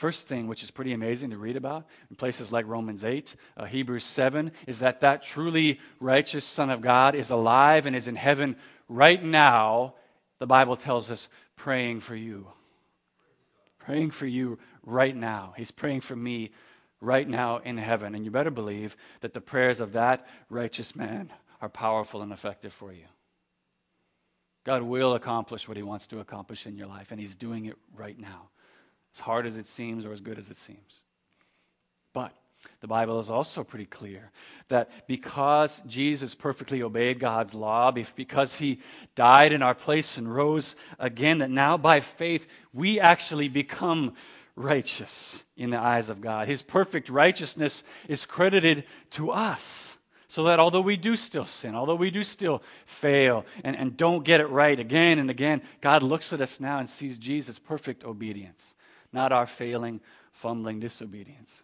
First 0.03 0.27
thing, 0.27 0.49
which 0.49 0.65
is 0.65 0.73
pretty 0.73 0.95
amazing 0.95 1.31
to 1.31 1.39
read 1.39 1.55
about 1.55 1.87
in 2.11 2.17
places 2.17 2.51
like 2.51 2.67
Romans 2.67 3.05
8, 3.05 3.37
uh, 3.57 3.67
Hebrews 3.67 4.03
7, 4.03 4.51
is 4.67 4.81
that 4.81 4.99
that 4.99 5.23
truly 5.23 5.79
righteous 6.01 6.45
Son 6.45 6.71
of 6.71 6.81
God 6.81 7.15
is 7.15 7.31
alive 7.31 7.87
and 7.87 7.95
is 7.95 8.09
in 8.09 8.17
heaven 8.17 8.57
right 8.89 9.23
now. 9.23 9.95
The 10.41 10.47
Bible 10.49 10.75
tells 10.75 11.09
us 11.13 11.29
praying 11.55 12.01
for 12.01 12.17
you. 12.17 12.49
Praying 13.79 14.11
for 14.11 14.27
you 14.27 14.59
right 14.85 15.15
now. 15.15 15.55
He's 15.57 15.71
praying 15.71 16.01
for 16.01 16.17
me 16.17 16.51
right 17.01 17.29
now 17.29 17.59
in 17.59 17.79
heaven. 17.79 18.17
And 18.17 18.25
you 18.25 18.33
better 18.33 18.51
believe 18.51 18.97
that 19.21 19.35
the 19.35 19.41
prayers 19.41 19.79
of 19.79 19.93
that 19.93 20.27
righteous 20.51 20.97
man 20.97 21.33
are 21.61 21.69
powerful 21.69 22.23
and 22.23 22.33
effective 22.33 22.73
for 22.73 22.93
you. 22.93 23.07
God 24.65 24.83
will 24.83 25.15
accomplish 25.15 25.69
what 25.69 25.77
he 25.77 25.85
wants 25.85 26.09
to 26.09 26.19
accomplish 26.19 26.67
in 26.67 26.77
your 26.77 26.89
life, 26.89 27.13
and 27.13 27.21
he's 27.21 27.37
doing 27.37 27.67
it 27.67 27.77
right 27.95 28.19
now 28.19 28.49
as 29.15 29.21
hard 29.21 29.47
as 29.47 29.57
it 29.57 29.67
seems 29.67 30.05
or 30.05 30.13
as 30.13 30.21
good 30.21 30.39
as 30.39 30.51
it 30.51 30.57
seems. 30.57 31.03
But 32.13 32.33
the 32.81 32.87
Bible 32.87 33.19
is 33.19 33.31
also 33.31 33.65
pretty 33.65 33.87
clear 33.87 34.31
that 34.69 34.91
because 35.07 35.83
Jesus 35.87 36.35
perfectly 36.35 36.83
obeyed 36.83 37.19
God's 37.19 37.55
law, 37.55 37.91
because 37.91 38.57
he 38.57 38.81
died 39.15 39.53
in 39.53 39.63
our 39.63 39.75
place 39.75 40.19
and 40.19 40.33
rose 40.33 40.77
again, 40.99 41.39
that 41.39 41.51
now 41.51 41.77
by 41.77 42.01
faith 42.01 42.47
we 42.73 43.01
actually 43.01 43.49
become 43.49 44.15
righteous 44.55 45.45
in 45.57 45.71
the 45.71 45.79
eyes 45.79 46.09
of 46.09 46.21
God. 46.21 46.49
His 46.49 46.63
perfect 46.63 47.09
righteousness 47.09 47.83
is 48.09 48.27
credited 48.27 48.85
to 49.11 49.31
us. 49.31 49.99
So 50.29 50.45
that 50.45 50.61
although 50.61 50.81
we 50.81 50.97
do 50.97 51.15
still 51.17 51.45
sin, 51.45 51.75
although 51.75 51.95
we 51.95 52.11
do 52.11 52.25
still 52.25 52.63
fail 52.87 53.45
and, 53.65 53.77
and 53.77 53.97
don't 53.97 54.25
get 54.25 54.41
it 54.41 54.47
right 54.47 54.79
again 54.81 55.19
and 55.19 55.29
again, 55.29 55.61
God 55.83 56.03
looks 56.03 56.33
at 56.33 56.41
us 56.41 56.59
now 56.59 56.79
and 56.79 56.89
sees 56.89 57.19
Jesus' 57.19 57.59
perfect 57.59 58.03
obedience 58.03 58.75
not 59.13 59.33
our 59.33 59.47
failing, 59.47 60.01
fumbling 60.33 60.81
disobedience. 60.81 61.63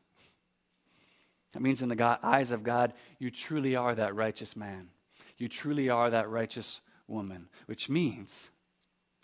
That 1.52 1.62
means, 1.62 1.80
in 1.80 1.88
the 1.88 1.96
God, 1.96 2.18
eyes 2.22 2.52
of 2.52 2.62
God, 2.62 2.92
you 3.18 3.30
truly 3.30 3.74
are 3.74 3.94
that 3.94 4.14
righteous 4.14 4.54
man. 4.54 4.88
You 5.38 5.48
truly 5.48 5.88
are 5.88 6.10
that 6.10 6.28
righteous 6.28 6.80
woman, 7.06 7.48
which 7.66 7.88
means 7.88 8.50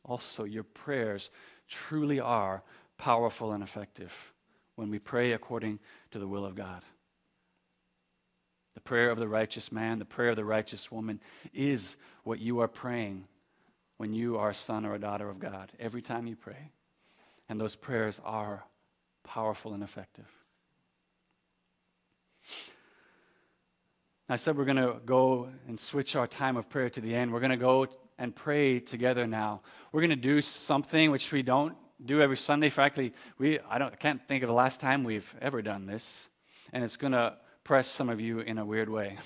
also 0.04 0.44
your 0.44 0.62
prayers 0.62 1.30
truly 1.68 2.20
are 2.20 2.62
powerful 2.96 3.52
and 3.52 3.62
effective 3.62 4.32
when 4.76 4.90
we 4.90 4.98
pray 4.98 5.32
according 5.32 5.78
to 6.10 6.18
the 6.18 6.26
will 6.26 6.44
of 6.44 6.54
God. 6.54 6.82
The 8.74 8.80
prayer 8.80 9.10
of 9.10 9.18
the 9.18 9.28
righteous 9.28 9.70
man, 9.70 9.98
the 9.98 10.04
prayer 10.04 10.30
of 10.30 10.36
the 10.36 10.44
righteous 10.44 10.90
woman 10.90 11.20
is 11.52 11.96
what 12.24 12.40
you 12.40 12.60
are 12.60 12.68
praying 12.68 13.26
when 13.98 14.12
you 14.12 14.36
are 14.36 14.50
a 14.50 14.54
son 14.54 14.84
or 14.84 14.94
a 14.94 14.98
daughter 14.98 15.28
of 15.28 15.38
God. 15.38 15.70
Every 15.78 16.02
time 16.02 16.26
you 16.26 16.36
pray. 16.36 16.70
And 17.48 17.60
those 17.60 17.76
prayers 17.76 18.20
are 18.24 18.64
powerful 19.24 19.74
and 19.74 19.82
effective. 19.82 20.26
I 24.28 24.36
said 24.36 24.56
we're 24.56 24.64
going 24.64 24.76
to 24.76 24.96
go 25.04 25.48
and 25.68 25.78
switch 25.78 26.16
our 26.16 26.26
time 26.26 26.56
of 26.56 26.68
prayer 26.70 26.88
to 26.90 27.00
the 27.00 27.14
end. 27.14 27.32
We're 27.32 27.40
going 27.40 27.50
to 27.50 27.56
go 27.56 27.86
and 28.18 28.34
pray 28.34 28.80
together 28.80 29.26
now. 29.26 29.60
We're 29.92 30.00
going 30.00 30.10
to 30.10 30.16
do 30.16 30.40
something 30.40 31.10
which 31.10 31.30
we 31.30 31.42
don't 31.42 31.76
do 32.04 32.22
every 32.22 32.38
Sunday. 32.38 32.70
Frankly, 32.70 33.12
we, 33.38 33.58
I, 33.60 33.78
don't, 33.78 33.92
I 33.92 33.96
can't 33.96 34.26
think 34.26 34.42
of 34.42 34.48
the 34.48 34.54
last 34.54 34.80
time 34.80 35.04
we've 35.04 35.34
ever 35.42 35.60
done 35.60 35.86
this. 35.86 36.28
And 36.72 36.82
it's 36.82 36.96
going 36.96 37.12
to 37.12 37.36
press 37.64 37.86
some 37.86 38.08
of 38.08 38.20
you 38.20 38.40
in 38.40 38.56
a 38.56 38.64
weird 38.64 38.88
way. 38.88 39.18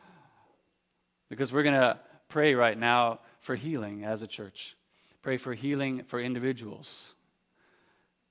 because 1.28 1.52
we're 1.52 1.62
going 1.62 1.80
to 1.80 2.00
pray 2.28 2.54
right 2.54 2.78
now 2.78 3.20
for 3.40 3.54
healing 3.54 4.04
as 4.04 4.22
a 4.22 4.26
church 4.26 4.74
pray 5.22 5.36
for 5.36 5.54
healing 5.54 6.02
for 6.04 6.20
individuals. 6.20 7.14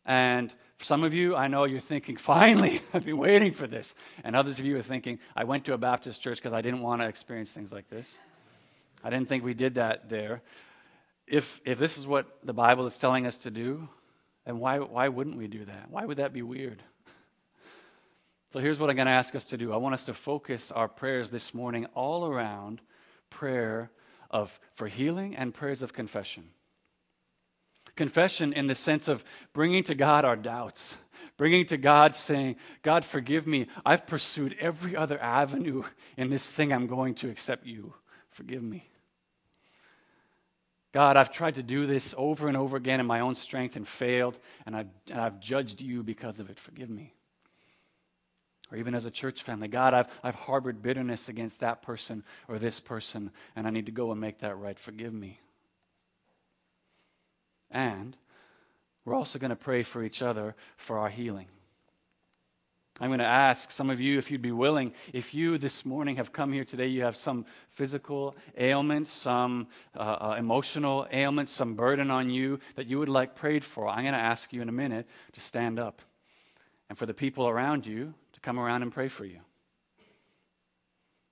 And 0.05 0.53
for 0.77 0.85
some 0.85 1.03
of 1.03 1.13
you, 1.13 1.35
I 1.35 1.47
know 1.47 1.63
you're 1.63 1.79
thinking, 1.79 2.17
finally, 2.17 2.81
I've 2.93 3.05
been 3.05 3.17
waiting 3.17 3.51
for 3.51 3.67
this. 3.67 3.95
And 4.23 4.35
others 4.35 4.59
of 4.59 4.65
you 4.65 4.77
are 4.77 4.83
thinking, 4.83 5.19
I 5.35 5.45
went 5.45 5.65
to 5.65 5.73
a 5.73 5.77
Baptist 5.77 6.21
church 6.21 6.37
because 6.37 6.53
I 6.53 6.61
didn't 6.61 6.81
want 6.81 7.01
to 7.01 7.07
experience 7.07 7.53
things 7.53 7.71
like 7.71 7.89
this. 7.89 8.17
I 9.03 9.09
didn't 9.09 9.29
think 9.29 9.43
we 9.43 9.53
did 9.53 9.75
that 9.75 10.09
there. 10.09 10.41
If, 11.27 11.61
if 11.65 11.79
this 11.79 11.97
is 11.97 12.05
what 12.05 12.27
the 12.43 12.53
Bible 12.53 12.85
is 12.85 12.97
telling 12.97 13.25
us 13.25 13.37
to 13.39 13.51
do, 13.51 13.87
then 14.45 14.59
why, 14.59 14.79
why 14.79 15.07
wouldn't 15.07 15.37
we 15.37 15.47
do 15.47 15.65
that? 15.65 15.89
Why 15.89 16.05
would 16.05 16.17
that 16.17 16.33
be 16.33 16.41
weird? 16.41 16.83
So 18.51 18.59
here's 18.59 18.79
what 18.79 18.89
I'm 18.89 18.97
going 18.97 19.05
to 19.05 19.13
ask 19.13 19.33
us 19.33 19.45
to 19.45 19.57
do. 19.57 19.71
I 19.71 19.77
want 19.77 19.93
us 19.93 20.05
to 20.05 20.13
focus 20.13 20.71
our 20.71 20.89
prayers 20.89 21.29
this 21.29 21.53
morning 21.53 21.85
all 21.93 22.27
around 22.27 22.81
prayer 23.29 23.91
of, 24.29 24.59
for 24.73 24.87
healing 24.87 25.35
and 25.35 25.53
prayers 25.53 25.81
of 25.81 25.93
confession. 25.93 26.49
Confession 27.95 28.53
in 28.53 28.67
the 28.67 28.75
sense 28.75 29.07
of 29.07 29.23
bringing 29.53 29.83
to 29.83 29.95
God 29.95 30.25
our 30.25 30.35
doubts, 30.35 30.97
Bringing 31.41 31.65
to 31.65 31.77
God, 31.77 32.15
saying, 32.15 32.57
God, 32.83 33.03
forgive 33.03 33.47
me. 33.47 33.65
I've 33.83 34.05
pursued 34.05 34.55
every 34.59 34.95
other 34.95 35.19
avenue 35.19 35.81
in 36.15 36.29
this 36.29 36.47
thing 36.47 36.71
I'm 36.71 36.85
going 36.85 37.15
to 37.15 37.29
except 37.29 37.65
you. 37.65 37.95
Forgive 38.29 38.61
me. 38.61 38.87
God, 40.91 41.17
I've 41.17 41.31
tried 41.31 41.55
to 41.55 41.63
do 41.63 41.87
this 41.87 42.13
over 42.15 42.47
and 42.47 42.55
over 42.55 42.77
again 42.77 42.99
in 42.99 43.07
my 43.07 43.21
own 43.21 43.33
strength 43.33 43.75
and 43.75 43.87
failed, 43.87 44.37
and 44.67 44.75
I've, 44.75 44.89
and 45.09 45.19
I've 45.19 45.39
judged 45.39 45.81
you 45.81 46.03
because 46.03 46.39
of 46.39 46.51
it. 46.51 46.59
Forgive 46.59 46.91
me. 46.91 47.11
Or 48.71 48.77
even 48.77 48.93
as 48.93 49.07
a 49.07 49.11
church 49.11 49.41
family, 49.41 49.67
God, 49.67 49.95
I've, 49.95 50.09
I've 50.23 50.35
harbored 50.35 50.83
bitterness 50.83 51.27
against 51.27 51.61
that 51.61 51.81
person 51.81 52.23
or 52.49 52.59
this 52.59 52.79
person, 52.79 53.31
and 53.55 53.65
I 53.65 53.71
need 53.71 53.87
to 53.87 53.91
go 53.91 54.11
and 54.11 54.21
make 54.21 54.41
that 54.41 54.59
right. 54.59 54.77
Forgive 54.77 55.11
me. 55.11 55.39
And 57.71 58.15
we're 59.05 59.15
also 59.15 59.39
going 59.39 59.49
to 59.49 59.55
pray 59.55 59.83
for 59.83 60.03
each 60.03 60.21
other 60.21 60.55
for 60.77 60.99
our 60.99 61.09
healing. 61.09 61.47
I'm 62.99 63.09
going 63.09 63.19
to 63.19 63.25
ask 63.25 63.71
some 63.71 63.89
of 63.89 63.99
you 63.99 64.19
if 64.19 64.29
you'd 64.29 64.43
be 64.43 64.51
willing, 64.51 64.93
if 65.11 65.33
you 65.33 65.57
this 65.57 65.85
morning 65.85 66.17
have 66.17 66.31
come 66.31 66.53
here 66.53 66.63
today, 66.63 66.85
you 66.85 67.01
have 67.01 67.15
some 67.15 67.45
physical 67.71 68.35
ailment, 68.55 69.07
some 69.07 69.69
uh, 69.97 70.01
uh, 70.01 70.35
emotional 70.37 71.07
ailment, 71.11 71.49
some 71.49 71.73
burden 71.73 72.11
on 72.11 72.29
you 72.29 72.59
that 72.75 72.85
you 72.85 72.99
would 72.99 73.09
like 73.09 73.33
prayed 73.33 73.63
for. 73.63 73.87
I'm 73.87 74.03
going 74.03 74.13
to 74.13 74.19
ask 74.19 74.53
you 74.53 74.61
in 74.61 74.69
a 74.69 74.73
minute 74.73 75.07
to 75.31 75.41
stand 75.41 75.79
up 75.79 76.03
and 76.89 76.97
for 76.97 77.07
the 77.07 77.13
people 77.13 77.47
around 77.47 77.87
you 77.87 78.13
to 78.33 78.39
come 78.39 78.59
around 78.59 78.83
and 78.83 78.91
pray 78.91 79.07
for 79.07 79.25
you. 79.25 79.39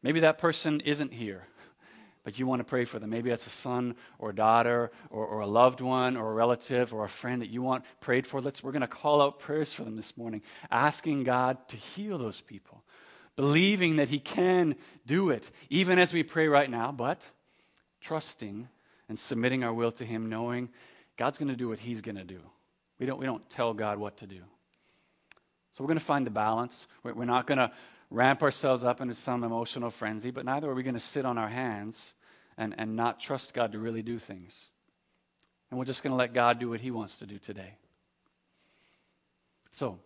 Maybe 0.01 0.21
that 0.21 0.39
person 0.39 0.79
isn't 0.79 1.13
here 1.13 1.45
but 2.29 2.37
you 2.37 2.45
want 2.45 2.59
to 2.59 2.63
pray 2.63 2.85
for 2.85 2.99
them. 2.99 3.09
Maybe 3.09 3.31
it's 3.31 3.47
a 3.47 3.49
son 3.49 3.95
or 4.19 4.29
a 4.29 4.35
daughter 4.35 4.91
or, 5.09 5.25
or, 5.25 5.39
a 5.39 5.47
loved 5.47 5.81
one 5.81 6.15
or 6.15 6.29
a 6.29 6.33
relative 6.35 6.93
or 6.93 7.03
a 7.03 7.09
friend 7.09 7.41
that 7.41 7.49
you 7.49 7.63
want 7.63 7.85
prayed 8.01 8.27
for. 8.27 8.39
Let's, 8.39 8.63
we're 8.63 8.71
going 8.71 8.81
to 8.81 8.87
call 8.87 9.19
out 9.19 9.39
prayers 9.39 9.73
for 9.73 9.83
them 9.83 9.95
this 9.95 10.15
morning, 10.15 10.43
asking 10.69 11.23
God 11.23 11.57
to 11.69 11.75
heal 11.75 12.19
those 12.19 12.39
people, 12.39 12.83
believing 13.35 13.95
that 13.95 14.09
He 14.09 14.19
can 14.19 14.75
do 15.07 15.31
it, 15.31 15.49
even 15.71 15.97
as 15.97 16.13
we 16.13 16.21
pray 16.21 16.47
right 16.47 16.69
now, 16.69 16.91
but 16.91 17.19
trusting 17.99 18.69
and 19.07 19.17
submitting 19.17 19.63
our 19.63 19.73
will 19.73 19.91
to 19.93 20.05
Him, 20.05 20.29
knowing 20.29 20.69
God's 21.17 21.39
going 21.39 21.49
to 21.49 21.55
do 21.55 21.67
what 21.67 21.79
He's 21.79 22.01
going 22.01 22.17
to 22.17 22.23
do. 22.23 22.41
We 22.99 23.07
don't, 23.07 23.19
we 23.19 23.25
don't 23.25 23.49
tell 23.49 23.73
God 23.73 23.97
what 23.97 24.17
to 24.17 24.27
do. 24.27 24.41
So 25.71 25.83
we're 25.83 25.87
going 25.87 25.97
to 25.97 26.05
find 26.05 26.27
the 26.27 26.31
balance. 26.31 26.85
We're 27.03 27.25
not 27.25 27.47
going 27.47 27.57
to 27.57 27.71
ramp 28.11 28.43
ourselves 28.43 28.83
up 28.83 29.01
into 29.01 29.15
some 29.15 29.43
emotional 29.43 29.89
frenzy, 29.89 30.29
but 30.29 30.45
neither 30.45 30.69
are 30.69 30.75
we 30.75 30.83
going 30.83 30.93
to 30.93 30.99
sit 30.99 31.25
on 31.25 31.39
our 31.39 31.49
hands 31.49 32.13
and, 32.59 32.75
and 32.77 32.95
not 32.95 33.19
trust 33.19 33.53
God 33.53 33.71
to 33.71 33.79
really 33.79 34.03
do 34.03 34.19
things. 34.19 34.69
And 35.71 35.79
we're 35.79 35.85
just 35.85 36.03
going 36.03 36.11
to 36.11 36.17
let 36.17 36.33
God 36.33 36.59
do 36.59 36.69
what 36.69 36.81
He 36.81 36.91
wants 36.91 37.19
to 37.19 37.25
do 37.25 37.39
today. 37.39 37.73
So, 39.71 39.97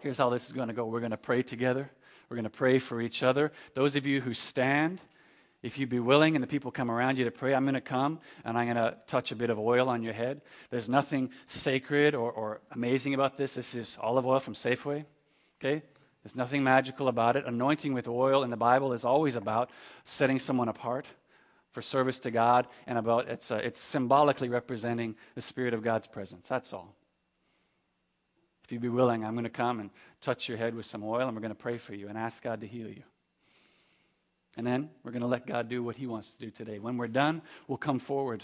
here's 0.00 0.18
how 0.18 0.28
this 0.28 0.46
is 0.46 0.52
going 0.52 0.68
to 0.68 0.74
go 0.74 0.84
we're 0.86 1.00
going 1.00 1.12
to 1.12 1.16
pray 1.16 1.42
together, 1.42 1.88
we're 2.28 2.36
going 2.36 2.44
to 2.44 2.50
pray 2.50 2.80
for 2.80 3.00
each 3.00 3.22
other. 3.22 3.52
Those 3.74 3.94
of 3.94 4.06
you 4.06 4.20
who 4.20 4.34
stand, 4.34 5.00
if 5.62 5.78
you 5.78 5.86
be 5.86 6.00
willing 6.00 6.34
and 6.34 6.42
the 6.42 6.48
people 6.48 6.72
come 6.72 6.90
around 6.90 7.16
you 7.16 7.24
to 7.26 7.30
pray, 7.30 7.54
I'm 7.54 7.64
going 7.64 7.74
to 7.74 7.80
come 7.80 8.18
and 8.44 8.58
I'm 8.58 8.66
going 8.66 8.76
to 8.76 8.96
touch 9.06 9.30
a 9.30 9.36
bit 9.36 9.48
of 9.48 9.58
oil 9.58 9.88
on 9.88 10.02
your 10.02 10.14
head. 10.14 10.40
There's 10.70 10.88
nothing 10.88 11.30
sacred 11.46 12.16
or, 12.16 12.32
or 12.32 12.60
amazing 12.72 13.14
about 13.14 13.36
this. 13.36 13.54
This 13.54 13.74
is 13.74 13.96
olive 14.00 14.26
oil 14.26 14.40
from 14.40 14.54
Safeway. 14.54 15.04
Okay? 15.60 15.82
There's 16.24 16.34
nothing 16.34 16.64
magical 16.64 17.06
about 17.06 17.36
it. 17.36 17.46
Anointing 17.46 17.94
with 17.94 18.08
oil 18.08 18.42
in 18.42 18.50
the 18.50 18.56
Bible 18.56 18.92
is 18.92 19.04
always 19.04 19.36
about 19.36 19.70
setting 20.04 20.40
someone 20.40 20.68
apart 20.68 21.06
for 21.76 21.82
service 21.82 22.18
to 22.20 22.30
God 22.30 22.66
and 22.86 22.96
about 22.96 23.28
it's, 23.28 23.50
uh, 23.50 23.56
it's 23.56 23.78
symbolically 23.78 24.48
representing 24.48 25.14
the 25.34 25.42
Spirit 25.42 25.74
of 25.74 25.82
God's 25.82 26.06
presence. 26.06 26.48
That's 26.48 26.72
all. 26.72 26.94
If 28.64 28.72
you'd 28.72 28.80
be 28.80 28.88
willing, 28.88 29.26
I'm 29.26 29.34
going 29.34 29.44
to 29.44 29.50
come 29.50 29.80
and 29.80 29.90
touch 30.22 30.48
your 30.48 30.56
head 30.56 30.74
with 30.74 30.86
some 30.86 31.04
oil 31.04 31.28
and 31.28 31.36
we're 31.36 31.42
going 31.42 31.50
to 31.50 31.54
pray 31.54 31.76
for 31.76 31.94
you 31.94 32.08
and 32.08 32.16
ask 32.16 32.42
God 32.42 32.62
to 32.62 32.66
heal 32.66 32.88
you. 32.88 33.02
And 34.56 34.66
then 34.66 34.88
we're 35.04 35.10
going 35.10 35.20
to 35.20 35.28
let 35.28 35.46
God 35.46 35.68
do 35.68 35.82
what 35.82 35.96
He 35.96 36.06
wants 36.06 36.34
to 36.34 36.38
do 36.38 36.50
today. 36.50 36.78
When 36.78 36.96
we're 36.96 37.08
done, 37.08 37.42
we'll 37.68 37.76
come 37.76 37.98
forward 37.98 38.42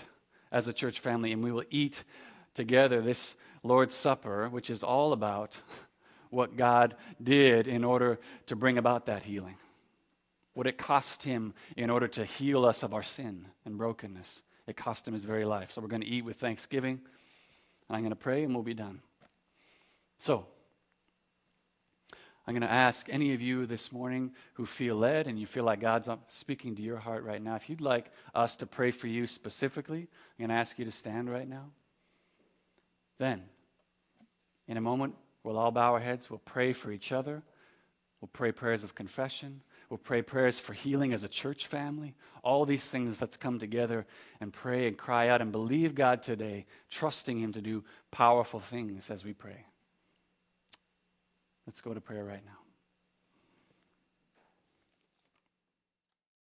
as 0.50 0.68
a 0.68 0.72
church 0.74 1.00
family 1.00 1.32
and 1.32 1.42
we 1.42 1.52
will 1.52 1.64
eat 1.70 2.04
together 2.52 3.00
this 3.00 3.34
Lord's 3.62 3.94
Supper, 3.94 4.50
which 4.50 4.68
is 4.68 4.82
all 4.82 5.14
about 5.14 5.56
what 6.28 6.54
God 6.54 6.96
did 7.22 7.66
in 7.66 7.82
order 7.82 8.20
to 8.44 8.56
bring 8.56 8.76
about 8.76 9.06
that 9.06 9.22
healing, 9.22 9.56
what 10.54 10.66
it 10.66 10.78
cost 10.78 11.22
him 11.22 11.54
in 11.76 11.90
order 11.90 12.08
to 12.08 12.24
heal 12.24 12.64
us 12.64 12.82
of 12.82 12.92
our 12.92 13.02
sin 13.02 13.46
and 13.64 13.78
brokenness. 13.78 14.42
It 14.66 14.76
cost 14.76 15.06
him 15.06 15.14
his 15.14 15.24
very 15.24 15.44
life. 15.44 15.72
So 15.72 15.80
we're 15.80 15.88
going 15.88 16.02
to 16.02 16.08
eat 16.08 16.24
with 16.24 16.36
thanksgiving, 16.36 17.00
and 17.88 17.96
I'm 17.96 18.02
going 18.02 18.10
to 18.10 18.16
pray, 18.16 18.44
and 18.44 18.54
we'll 18.54 18.62
be 18.62 18.74
done. 18.74 19.00
So, 20.18 20.46
I'm 22.46 22.54
going 22.54 22.62
to 22.62 22.70
ask 22.70 23.08
any 23.08 23.34
of 23.34 23.40
you 23.40 23.66
this 23.66 23.92
morning 23.92 24.32
who 24.54 24.66
feel 24.66 24.96
led 24.96 25.26
and 25.28 25.38
you 25.38 25.46
feel 25.46 25.64
like 25.64 25.80
God's 25.80 26.08
speaking 26.28 26.74
to 26.76 26.82
your 26.82 26.98
heart 26.98 27.24
right 27.24 27.42
now, 27.42 27.54
if 27.54 27.70
you'd 27.70 27.80
like 27.80 28.10
us 28.34 28.56
to 28.56 28.66
pray 28.66 28.90
for 28.90 29.06
you 29.06 29.26
specifically, 29.26 30.00
I'm 30.00 30.46
going 30.46 30.48
to 30.48 30.56
ask 30.56 30.78
you 30.78 30.84
to 30.84 30.92
stand 30.92 31.30
right 31.30 31.48
now. 31.48 31.70
Then, 33.18 33.44
in 34.66 34.76
a 34.76 34.80
moment, 34.80 35.14
We'll 35.42 35.58
all 35.58 35.70
bow 35.70 35.92
our 35.92 36.00
heads. 36.00 36.30
We'll 36.30 36.38
pray 36.38 36.72
for 36.72 36.92
each 36.92 37.12
other. 37.12 37.42
We'll 38.20 38.30
pray 38.32 38.52
prayers 38.52 38.84
of 38.84 38.94
confession. 38.94 39.62
We'll 39.92 39.98
pray 39.98 40.22
prayers 40.22 40.58
for 40.58 40.72
healing 40.72 41.12
as 41.12 41.22
a 41.22 41.28
church 41.28 41.66
family. 41.66 42.14
All 42.42 42.64
these 42.64 42.88
things, 42.88 43.20
let's 43.20 43.36
come 43.36 43.58
together 43.58 44.06
and 44.40 44.50
pray 44.50 44.88
and 44.88 44.96
cry 44.96 45.28
out 45.28 45.42
and 45.42 45.52
believe 45.52 45.94
God 45.94 46.22
today, 46.22 46.64
trusting 46.88 47.38
Him 47.38 47.52
to 47.52 47.60
do 47.60 47.84
powerful 48.10 48.58
things 48.58 49.10
as 49.10 49.22
we 49.22 49.34
pray. 49.34 49.66
Let's 51.66 51.82
go 51.82 51.92
to 51.92 52.00
prayer 52.00 52.24
right 52.24 52.42
now. 52.42 52.61